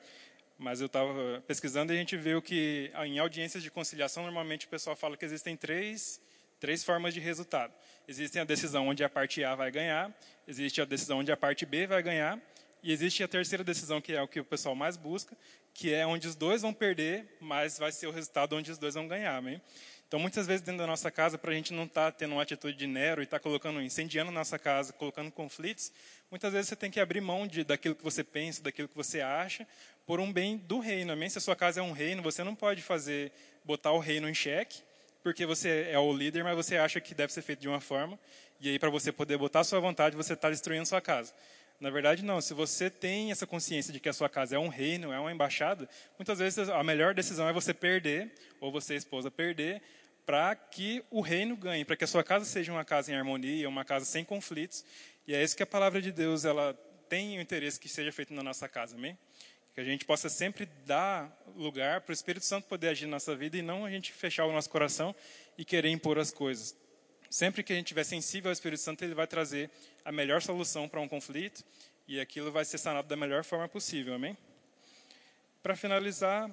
mas 0.58 0.80
eu 0.80 0.88
estava 0.88 1.44
pesquisando 1.48 1.94
e 1.94 1.96
a 1.96 2.00
gente 2.00 2.18
viu 2.18 2.42
que 2.42 2.92
em 3.06 3.20
audiências 3.20 3.64
de 3.64 3.70
conciliação, 3.70 4.24
normalmente 4.24 4.66
o 4.66 4.70
pessoal 4.70 4.96
fala 4.96 5.16
que 5.18 5.26
existem 5.26 5.56
três, 5.56 6.22
três 6.60 6.84
formas 6.84 7.14
de 7.14 7.20
resultado. 7.20 7.74
Existe 8.08 8.38
a 8.40 8.44
decisão 8.44 8.88
onde 8.88 9.04
a 9.04 9.10
parte 9.10 9.44
A 9.44 9.56
vai 9.56 9.72
ganhar, 9.72 10.12
existe 10.48 10.82
a 10.82 10.86
decisão 10.86 11.20
onde 11.20 11.32
a 11.32 11.38
parte 11.38 11.66
B 11.66 11.88
vai 11.88 12.02
ganhar, 12.02 12.40
E 12.84 12.92
existe 12.92 13.24
a 13.24 13.28
terceira 13.28 13.64
decisão, 13.64 14.02
que 14.02 14.14
é 14.14 14.22
o 14.22 14.28
que 14.28 14.40
o 14.40 14.46
pessoal 14.46 14.74
mais 14.74 14.98
busca, 14.98 15.38
que 15.74 15.94
é 15.94 16.06
onde 16.06 16.28
os 16.28 16.36
dois 16.36 16.64
vão 16.64 16.74
perder, 16.74 17.38
mas 17.40 17.78
vai 17.78 17.92
ser 17.92 18.08
o 18.08 18.12
resultado 18.12 18.56
onde 18.56 18.72
os 18.72 18.78
dois 18.78 18.96
vão 18.96 19.08
ganhar, 19.08 19.36
amém? 19.36 19.62
Então, 20.12 20.20
muitas 20.20 20.46
vezes 20.46 20.62
dentro 20.62 20.80
da 20.80 20.88
nossa 20.88 21.10
casa, 21.10 21.38
para 21.38 21.52
a 21.52 21.54
gente 21.54 21.72
não 21.72 21.86
estar 21.86 22.12
tá 22.12 22.18
tendo 22.18 22.34
uma 22.34 22.42
atitude 22.42 22.78
de 22.78 22.86
Nero 22.86 23.22
e 23.22 23.24
estar 23.24 23.40
tá 23.40 23.42
colocando, 23.42 23.82
incendiando 23.82 24.30
nossa 24.30 24.60
casa, 24.60 24.92
colocando 24.92 25.32
conflitos, 25.32 25.90
muitas 26.30 26.52
vezes 26.52 26.68
você 26.68 26.76
tem 26.76 26.92
que 26.92 27.00
abrir 27.00 27.22
mão 27.22 27.48
de, 27.48 27.64
daquilo 27.64 27.96
que 27.96 28.04
você 28.04 28.22
pensa, 28.22 28.62
daquilo 28.62 28.90
que 28.90 28.96
você 28.98 29.22
acha, 29.22 29.66
por 30.06 30.20
um 30.20 30.30
bem 30.30 30.58
do 30.58 30.80
reino. 30.80 31.14
Amém? 31.14 31.30
Se 31.30 31.38
a 31.38 31.42
sua 31.42 31.56
casa 31.56 31.80
é 31.80 31.84
um 31.84 31.94
reino, 31.94 32.22
você 32.22 32.44
não 32.44 32.54
pode 32.54 32.82
fazer, 32.82 33.32
botar 33.64 33.94
o 33.94 34.00
reino 34.00 34.28
em 34.28 34.34
xeque, 34.34 34.82
porque 35.24 35.46
você 35.46 35.88
é 35.90 35.98
o 35.98 36.12
líder, 36.12 36.44
mas 36.44 36.58
você 36.58 36.76
acha 36.76 37.00
que 37.00 37.16
deve 37.16 37.32
ser 37.32 37.42
feito 37.42 37.62
de 37.62 37.70
uma 37.70 37.80
forma, 37.80 38.20
e 38.60 38.68
aí 38.68 38.78
para 38.78 38.90
você 38.90 39.14
poder 39.14 39.38
botar 39.38 39.62
a 39.62 39.64
sua 39.64 39.80
vontade, 39.80 40.18
você 40.18 40.34
está 40.34 40.50
destruindo 40.50 40.84
a 40.84 40.88
sua 40.88 41.00
casa. 41.00 41.34
Na 41.82 41.90
verdade, 41.90 42.24
não. 42.24 42.40
Se 42.40 42.54
você 42.54 42.92
tem 42.92 43.32
essa 43.32 43.48
consciência 43.48 43.92
de 43.92 44.00
que 44.00 44.08
a 44.08 44.14
sua 44.14 44.30
casa 44.30 44.56
é 44.56 44.60
um 44.60 44.68
reino, 44.68 45.12
é 45.12 45.20
uma 45.20 45.32
embaixada, 45.32 45.90
muitas 46.16 46.38
vezes 46.38 46.70
a 46.70 46.84
melhor 46.84 47.16
decisão 47.16 47.50
é 47.50 47.52
você 47.52 47.74
perder, 47.74 48.32
ou 48.60 48.72
você, 48.72 48.94
esposa, 48.96 49.32
perder, 49.32 49.82
para 50.24 50.56
que 50.56 51.04
o 51.10 51.22
reino 51.22 51.58
ganhe, 51.58 51.84
para 51.84 51.96
que 51.96 52.04
a 52.04 52.08
sua 52.08 52.24
casa 52.24 52.46
seja 52.46 52.72
uma 52.72 52.86
casa 52.86 53.12
em 53.12 53.16
harmonia, 53.16 53.68
uma 53.68 53.84
casa 53.84 54.06
sem 54.06 54.24
conflitos. 54.24 54.86
E 55.26 55.34
é 55.34 55.44
isso 55.44 55.58
que 55.58 55.64
a 55.64 55.66
palavra 55.66 56.00
de 56.00 56.12
Deus 56.12 56.46
ela 56.46 56.76
tem 57.10 57.40
o 57.40 57.42
interesse 57.42 57.80
que 57.80 57.90
seja 57.90 58.12
feito 58.12 58.32
na 58.32 58.44
nossa 58.44 58.70
casa, 58.70 58.96
amém? 58.96 59.18
Que 59.74 59.82
a 59.82 59.84
gente 59.84 60.06
possa 60.06 60.30
sempre 60.30 60.68
dar 60.86 61.36
lugar 61.56 62.02
para 62.02 62.12
o 62.12 62.14
Espírito 62.14 62.46
Santo 62.46 62.68
poder 62.68 62.90
agir 62.90 63.08
na 63.08 63.14
nossa 63.14 63.36
vida 63.36 63.58
e 63.58 63.64
não 63.64 63.86
a 63.86 63.90
gente 63.90 64.14
fechar 64.14 64.46
o 64.46 64.52
nosso 64.52 64.70
coração 64.70 65.16
e 65.58 65.66
querer 65.66 65.90
impor 65.90 66.20
as 66.20 66.32
coisas. 66.32 66.76
Sempre 67.32 67.64
que 67.64 67.72
a 67.72 67.76
gente 67.78 67.86
estiver 67.86 68.04
sensível 68.04 68.50
ao 68.50 68.52
Espírito 68.52 68.82
Santo, 68.82 69.06
ele 69.06 69.14
vai 69.14 69.26
trazer 69.26 69.70
a 70.04 70.12
melhor 70.12 70.42
solução 70.42 70.90
para 70.90 71.00
um 71.00 71.08
conflito 71.08 71.64
e 72.06 72.20
aquilo 72.20 72.52
vai 72.52 72.66
ser 72.66 72.78
sanado 72.78 73.08
da 73.08 73.16
melhor 73.16 73.46
forma 73.46 73.70
possível, 73.70 74.14
amém? 74.14 74.38
Para 75.64 75.74
finalizar, 75.78 76.52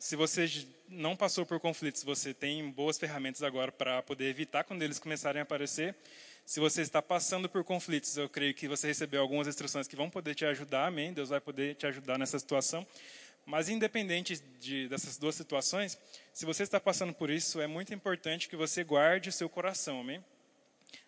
se 0.00 0.16
você 0.16 0.50
não 0.88 1.14
passou 1.14 1.46
por 1.46 1.60
conflitos, 1.60 2.02
você 2.02 2.34
tem 2.34 2.68
boas 2.72 2.98
ferramentas 2.98 3.44
agora 3.44 3.70
para 3.70 4.02
poder 4.02 4.24
evitar 4.24 4.64
quando 4.64 4.82
eles 4.82 4.98
começarem 4.98 5.38
a 5.38 5.42
aparecer. 5.44 5.94
Se 6.44 6.58
você 6.58 6.82
está 6.82 7.00
passando 7.00 7.48
por 7.48 7.62
conflitos, 7.62 8.16
eu 8.16 8.28
creio 8.28 8.52
que 8.52 8.66
você 8.66 8.88
recebeu 8.88 9.22
algumas 9.22 9.46
instruções 9.46 9.86
que 9.86 9.94
vão 9.94 10.10
poder 10.10 10.34
te 10.34 10.44
ajudar, 10.44 10.88
amém? 10.88 11.12
Deus 11.12 11.28
vai 11.28 11.40
poder 11.40 11.76
te 11.76 11.86
ajudar 11.86 12.18
nessa 12.18 12.36
situação. 12.36 12.84
Mas 13.46 13.68
independente 13.68 14.40
de, 14.60 14.88
dessas 14.88 15.16
duas 15.16 15.34
situações, 15.34 15.98
se 16.32 16.46
você 16.46 16.62
está 16.62 16.78
passando 16.78 17.12
por 17.12 17.30
isso, 17.30 17.60
é 17.60 17.66
muito 17.66 17.92
importante 17.92 18.48
que 18.48 18.56
você 18.56 18.84
guarde 18.84 19.28
o 19.28 19.32
seu 19.32 19.48
coração, 19.48 20.00
amém? 20.00 20.24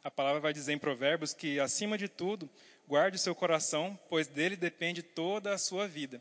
A 0.02 0.10
palavra 0.10 0.40
vai 0.40 0.52
dizer 0.52 0.72
em 0.72 0.78
Provérbios 0.78 1.32
que, 1.32 1.60
acima 1.60 1.96
de 1.96 2.08
tudo, 2.08 2.50
guarde 2.88 3.16
o 3.16 3.20
seu 3.20 3.34
coração, 3.34 3.98
pois 4.08 4.26
dele 4.26 4.56
depende 4.56 5.02
toda 5.02 5.52
a 5.52 5.58
sua 5.58 5.86
vida. 5.86 6.20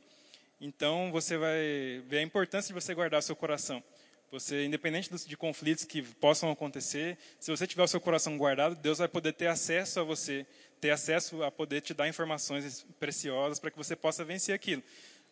Então 0.60 1.12
você 1.12 1.38
vai 1.38 2.04
ver 2.08 2.20
a 2.20 2.22
importância 2.22 2.68
de 2.68 2.80
você 2.80 2.94
guardar 2.94 3.24
seu 3.24 3.36
coração. 3.36 3.84
Você, 4.32 4.64
independente 4.64 5.10
de 5.28 5.36
conflitos 5.36 5.84
que 5.84 6.02
possam 6.02 6.50
acontecer, 6.50 7.18
se 7.38 7.52
você 7.52 7.68
tiver 7.68 7.84
o 7.84 7.88
seu 7.88 8.00
coração 8.00 8.38
guardado, 8.38 8.76
Deus 8.76 9.00
vai 9.00 9.08
poder 9.08 9.34
ter 9.34 9.48
acesso 9.48 10.00
a 10.00 10.04
você, 10.04 10.46
ter 10.80 10.92
acesso 10.92 11.44
a 11.44 11.52
poder 11.52 11.82
te 11.82 11.94
dar 11.94 12.08
informações 12.08 12.86
preciosas 12.98 13.60
para 13.60 13.70
que 13.72 13.78
você 13.78 13.94
possa 13.94 14.24
vencer 14.24 14.56
aquilo. 14.56 14.82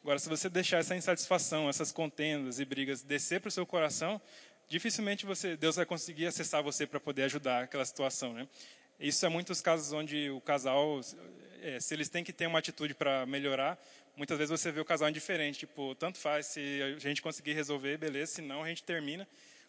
Agora, 0.01 0.17
se 0.17 0.29
você 0.29 0.47
deixar 0.47 0.77
essa 0.77 0.95
insatisfação, 0.95 1.67
essas 1.67 1.91
contendas 1.91 2.59
e 2.59 2.65
brigas 2.65 3.01
descer 3.01 3.41
para 3.41 3.49
o 3.49 3.51
seu 3.51 3.65
coração, 3.65 4.21
dificilmente 4.67 5.25
você, 5.25 5.57
Deus 5.57 5.75
vai 5.75 5.85
conseguir 5.85 6.25
acessar 6.25 6.63
você 6.63 6.87
para 6.87 6.99
poder 6.99 7.23
ajudar 7.23 7.63
aquela 7.63 7.83
situação, 7.83 8.33
né? 8.33 8.47
Isso 8.97 9.25
é 9.25 9.29
muitos 9.29 9.61
casos 9.61 9.91
onde 9.91 10.29
o 10.29 10.39
casal, 10.39 11.01
é, 11.61 11.79
se 11.79 11.93
eles 11.93 12.07
têm 12.07 12.23
que 12.23 12.31
ter 12.31 12.47
uma 12.47 12.59
atitude 12.59 12.93
para 12.93 13.25
melhorar, 13.25 13.77
muitas 14.15 14.37
vezes 14.37 14.49
você 14.49 14.71
vê 14.71 14.79
o 14.79 14.85
casal 14.85 15.09
indiferente, 15.09 15.59
tipo, 15.59 15.95
tanto 15.95 16.17
faz, 16.17 16.47
se 16.47 16.81
a 16.95 16.99
gente 16.99 17.21
conseguir 17.21 17.53
resolver, 17.53 17.97
beleza, 17.97 18.33
se 18.33 18.41
não, 18.41 18.63
a 18.63 18.67
gente 18.67 18.83
termina. 18.83 19.27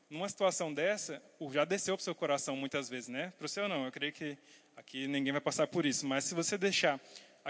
Numa 0.09 0.29
situação 0.29 0.75
dessa, 0.75 1.23
já 1.53 1.65
desceu 1.65 1.97
para 1.97 2.03
o 2.03 2.05
seu 2.05 2.15
coração 2.15 2.57
muitas 2.57 2.89
vezes, 2.89 3.09
né? 3.09 3.33
Para 3.37 3.47
o 3.47 3.49
seu 3.49 3.69
não, 3.69 3.85
eu 3.85 3.93
creio 3.93 4.13
que 4.13 4.37
aqui 4.77 5.07
ninguém 5.07 5.33
vai 5.33 5.41
passar 5.41 5.67
por 5.67 5.87
isso, 5.87 6.07
mas 6.07 6.25
se 6.25 6.35
você 6.35 6.57
deixar 6.59 7.01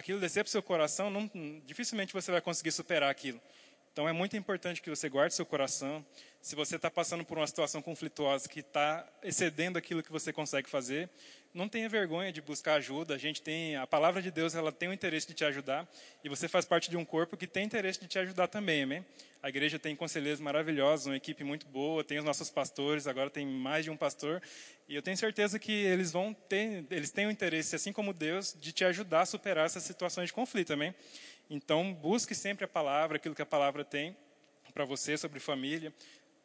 aquilo 0.01 0.19
descer 0.19 0.43
para 0.43 0.49
o 0.49 0.51
seu 0.51 0.63
coração, 0.63 1.11
não, 1.11 1.31
dificilmente 1.65 2.13
você 2.13 2.33
vai 2.33 2.41
conseguir 2.41 2.73
superar 2.73 3.11
aquilo. 3.11 3.41
Então 4.01 4.09
é 4.09 4.15
muito 4.15 4.35
importante 4.35 4.81
que 4.81 4.89
você 4.89 5.11
guarde 5.11 5.35
seu 5.35 5.45
coração. 5.45 6.03
Se 6.41 6.57
você 6.57 6.77
está 6.77 6.91
passando 6.91 7.23
por 7.23 7.37
uma 7.37 7.47
situação 7.47 7.83
conflituosa 7.83 8.49
que 8.49 8.61
está 8.61 9.07
excedendo 9.23 9.77
aquilo 9.77 10.03
que 10.03 10.11
você 10.11 10.33
consegue 10.33 10.71
fazer, 10.71 11.11
não 11.53 11.69
tenha 11.69 11.87
vergonha 11.87 12.33
de 12.33 12.41
buscar 12.41 12.77
ajuda. 12.77 13.15
A 13.15 13.19
gente 13.19 13.43
tem 13.43 13.77
a 13.77 13.87
palavra 13.87 14.23
de 14.23 14.31
Deus, 14.31 14.55
ela 14.55 14.73
tem 14.73 14.89
o 14.89 14.93
interesse 14.95 15.27
de 15.27 15.35
te 15.35 15.45
ajudar 15.45 15.87
e 16.25 16.31
você 16.31 16.49
faz 16.49 16.65
parte 16.65 16.89
de 16.89 16.97
um 16.97 17.05
corpo 17.05 17.37
que 17.37 17.47
tem 17.47 17.67
interesse 17.67 18.01
de 18.01 18.07
te 18.07 18.19
ajudar 18.19 18.49
também, 18.49 18.85
amém? 18.85 19.05
A 19.43 19.51
igreja 19.51 19.79
tem 19.79 19.95
conselheiros 19.95 20.41
maravilhosos, 20.41 21.05
uma 21.05 21.17
equipe 21.17 21.45
muito 21.45 21.67
boa, 21.67 22.03
tem 22.03 22.19
os 22.19 22.25
nossos 22.25 22.49
pastores, 22.49 23.07
agora 23.07 23.29
tem 23.29 23.47
mais 23.47 23.85
de 23.85 23.91
um 23.91 23.99
pastor 23.99 24.41
e 24.89 24.95
eu 24.95 25.03
tenho 25.03 25.17
certeza 25.19 25.59
que 25.59 25.73
eles 25.73 26.11
vão 26.11 26.33
ter, 26.33 26.87
eles 26.91 27.11
têm 27.11 27.27
o 27.27 27.31
interesse, 27.31 27.77
assim 27.77 27.93
como 27.93 28.15
Deus, 28.15 28.57
de 28.59 28.73
te 28.73 28.83
ajudar 28.85 29.21
a 29.21 29.27
superar 29.27 29.67
essas 29.67 29.83
situações 29.83 30.29
de 30.29 30.33
conflito, 30.33 30.73
amém? 30.73 30.95
Então, 31.51 31.93
busque 31.93 32.33
sempre 32.33 32.65
a 32.65 32.69
palavra, 32.69 33.17
aquilo 33.17 33.35
que 33.35 33.43
a 33.43 33.47
palavra 33.47 33.85
tem 33.85 34.17
para 34.73 34.85
você 34.85 35.17
sobre 35.19 35.41
família. 35.41 35.93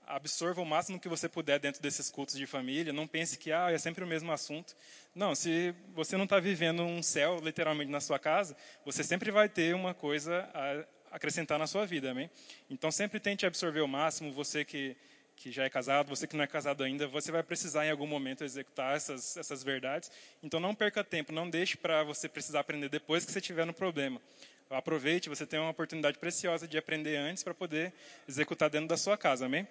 Absorva 0.07 0.61
o 0.61 0.65
máximo 0.65 0.99
que 0.99 1.07
você 1.07 1.29
puder 1.29 1.59
dentro 1.59 1.79
desses 1.79 2.09
cultos 2.09 2.35
de 2.35 2.47
família. 2.47 2.91
Não 2.91 3.07
pense 3.07 3.37
que 3.37 3.51
ah, 3.51 3.71
é 3.71 3.77
sempre 3.77 4.03
o 4.03 4.07
mesmo 4.07 4.31
assunto. 4.31 4.75
Não, 5.13 5.35
se 5.35 5.75
você 5.93 6.17
não 6.17 6.23
está 6.23 6.39
vivendo 6.39 6.81
um 6.81 7.03
céu 7.03 7.39
literalmente 7.39 7.91
na 7.91 8.01
sua 8.01 8.17
casa, 8.17 8.57
você 8.83 9.03
sempre 9.03 9.29
vai 9.29 9.47
ter 9.47 9.75
uma 9.75 9.93
coisa 9.93 10.49
a 10.55 11.15
acrescentar 11.15 11.59
na 11.59 11.67
sua 11.67 11.85
vida, 11.85 12.09
amém? 12.09 12.29
Então, 12.67 12.91
sempre 12.91 13.19
tente 13.19 13.45
absorver 13.45 13.81
o 13.81 13.87
máximo. 13.87 14.33
Você 14.33 14.65
que 14.65 14.97
que 15.35 15.51
já 15.51 15.65
é 15.65 15.69
casado, 15.69 16.07
você 16.07 16.25
que 16.25 16.35
não 16.35 16.43
é 16.43 16.47
casado 16.47 16.83
ainda, 16.83 17.07
você 17.07 17.31
vai 17.31 17.43
precisar 17.43 17.85
em 17.85 17.91
algum 17.91 18.07
momento 18.07 18.43
executar 18.43 18.95
essas, 18.95 19.35
essas 19.35 19.63
verdades. 19.63 20.09
Então 20.41 20.59
não 20.59 20.73
perca 20.73 21.03
tempo, 21.03 21.33
não 21.33 21.49
deixe 21.49 21.75
para 21.75 22.03
você 22.03 22.29
precisar 22.29 22.61
aprender 22.61 22.89
depois 22.89 23.25
que 23.25 23.31
você 23.31 23.39
estiver 23.39 23.65
no 23.65 23.73
problema. 23.73 24.21
Aproveite, 24.69 25.29
você 25.29 25.45
tem 25.45 25.59
uma 25.59 25.69
oportunidade 25.69 26.17
preciosa 26.17 26.67
de 26.67 26.77
aprender 26.77 27.15
antes 27.17 27.43
para 27.43 27.53
poder 27.53 27.93
executar 28.27 28.69
dentro 28.69 28.87
da 28.87 28.97
sua 28.97 29.17
casa, 29.17 29.45
amém? 29.45 29.67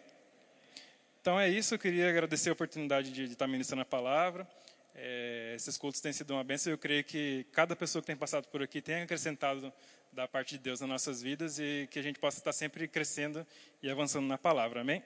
Então 1.20 1.40
é 1.40 1.48
isso, 1.48 1.74
eu 1.74 1.78
queria 1.78 2.08
agradecer 2.08 2.50
a 2.50 2.52
oportunidade 2.52 3.10
de, 3.10 3.26
de 3.26 3.32
estar 3.32 3.46
ministrando 3.48 3.82
a 3.82 3.86
palavra. 3.86 4.46
É, 4.94 5.54
esses 5.56 5.76
cultos 5.76 6.00
têm 6.00 6.12
sido 6.12 6.32
uma 6.32 6.44
bênção. 6.44 6.72
Eu 6.72 6.78
creio 6.78 7.02
que 7.02 7.44
cada 7.52 7.74
pessoa 7.74 8.00
que 8.00 8.06
tem 8.06 8.16
passado 8.16 8.46
por 8.48 8.62
aqui 8.62 8.80
tem 8.80 9.02
acrescentado 9.02 9.72
da 10.12 10.28
parte 10.28 10.56
de 10.56 10.58
Deus 10.62 10.80
nas 10.80 10.88
nossas 10.88 11.20
vidas 11.20 11.58
e 11.58 11.88
que 11.90 11.98
a 11.98 12.02
gente 12.02 12.20
possa 12.20 12.38
estar 12.38 12.52
sempre 12.52 12.86
crescendo 12.86 13.44
e 13.82 13.90
avançando 13.90 14.26
na 14.26 14.38
palavra. 14.38 14.82
Amém? 14.82 15.02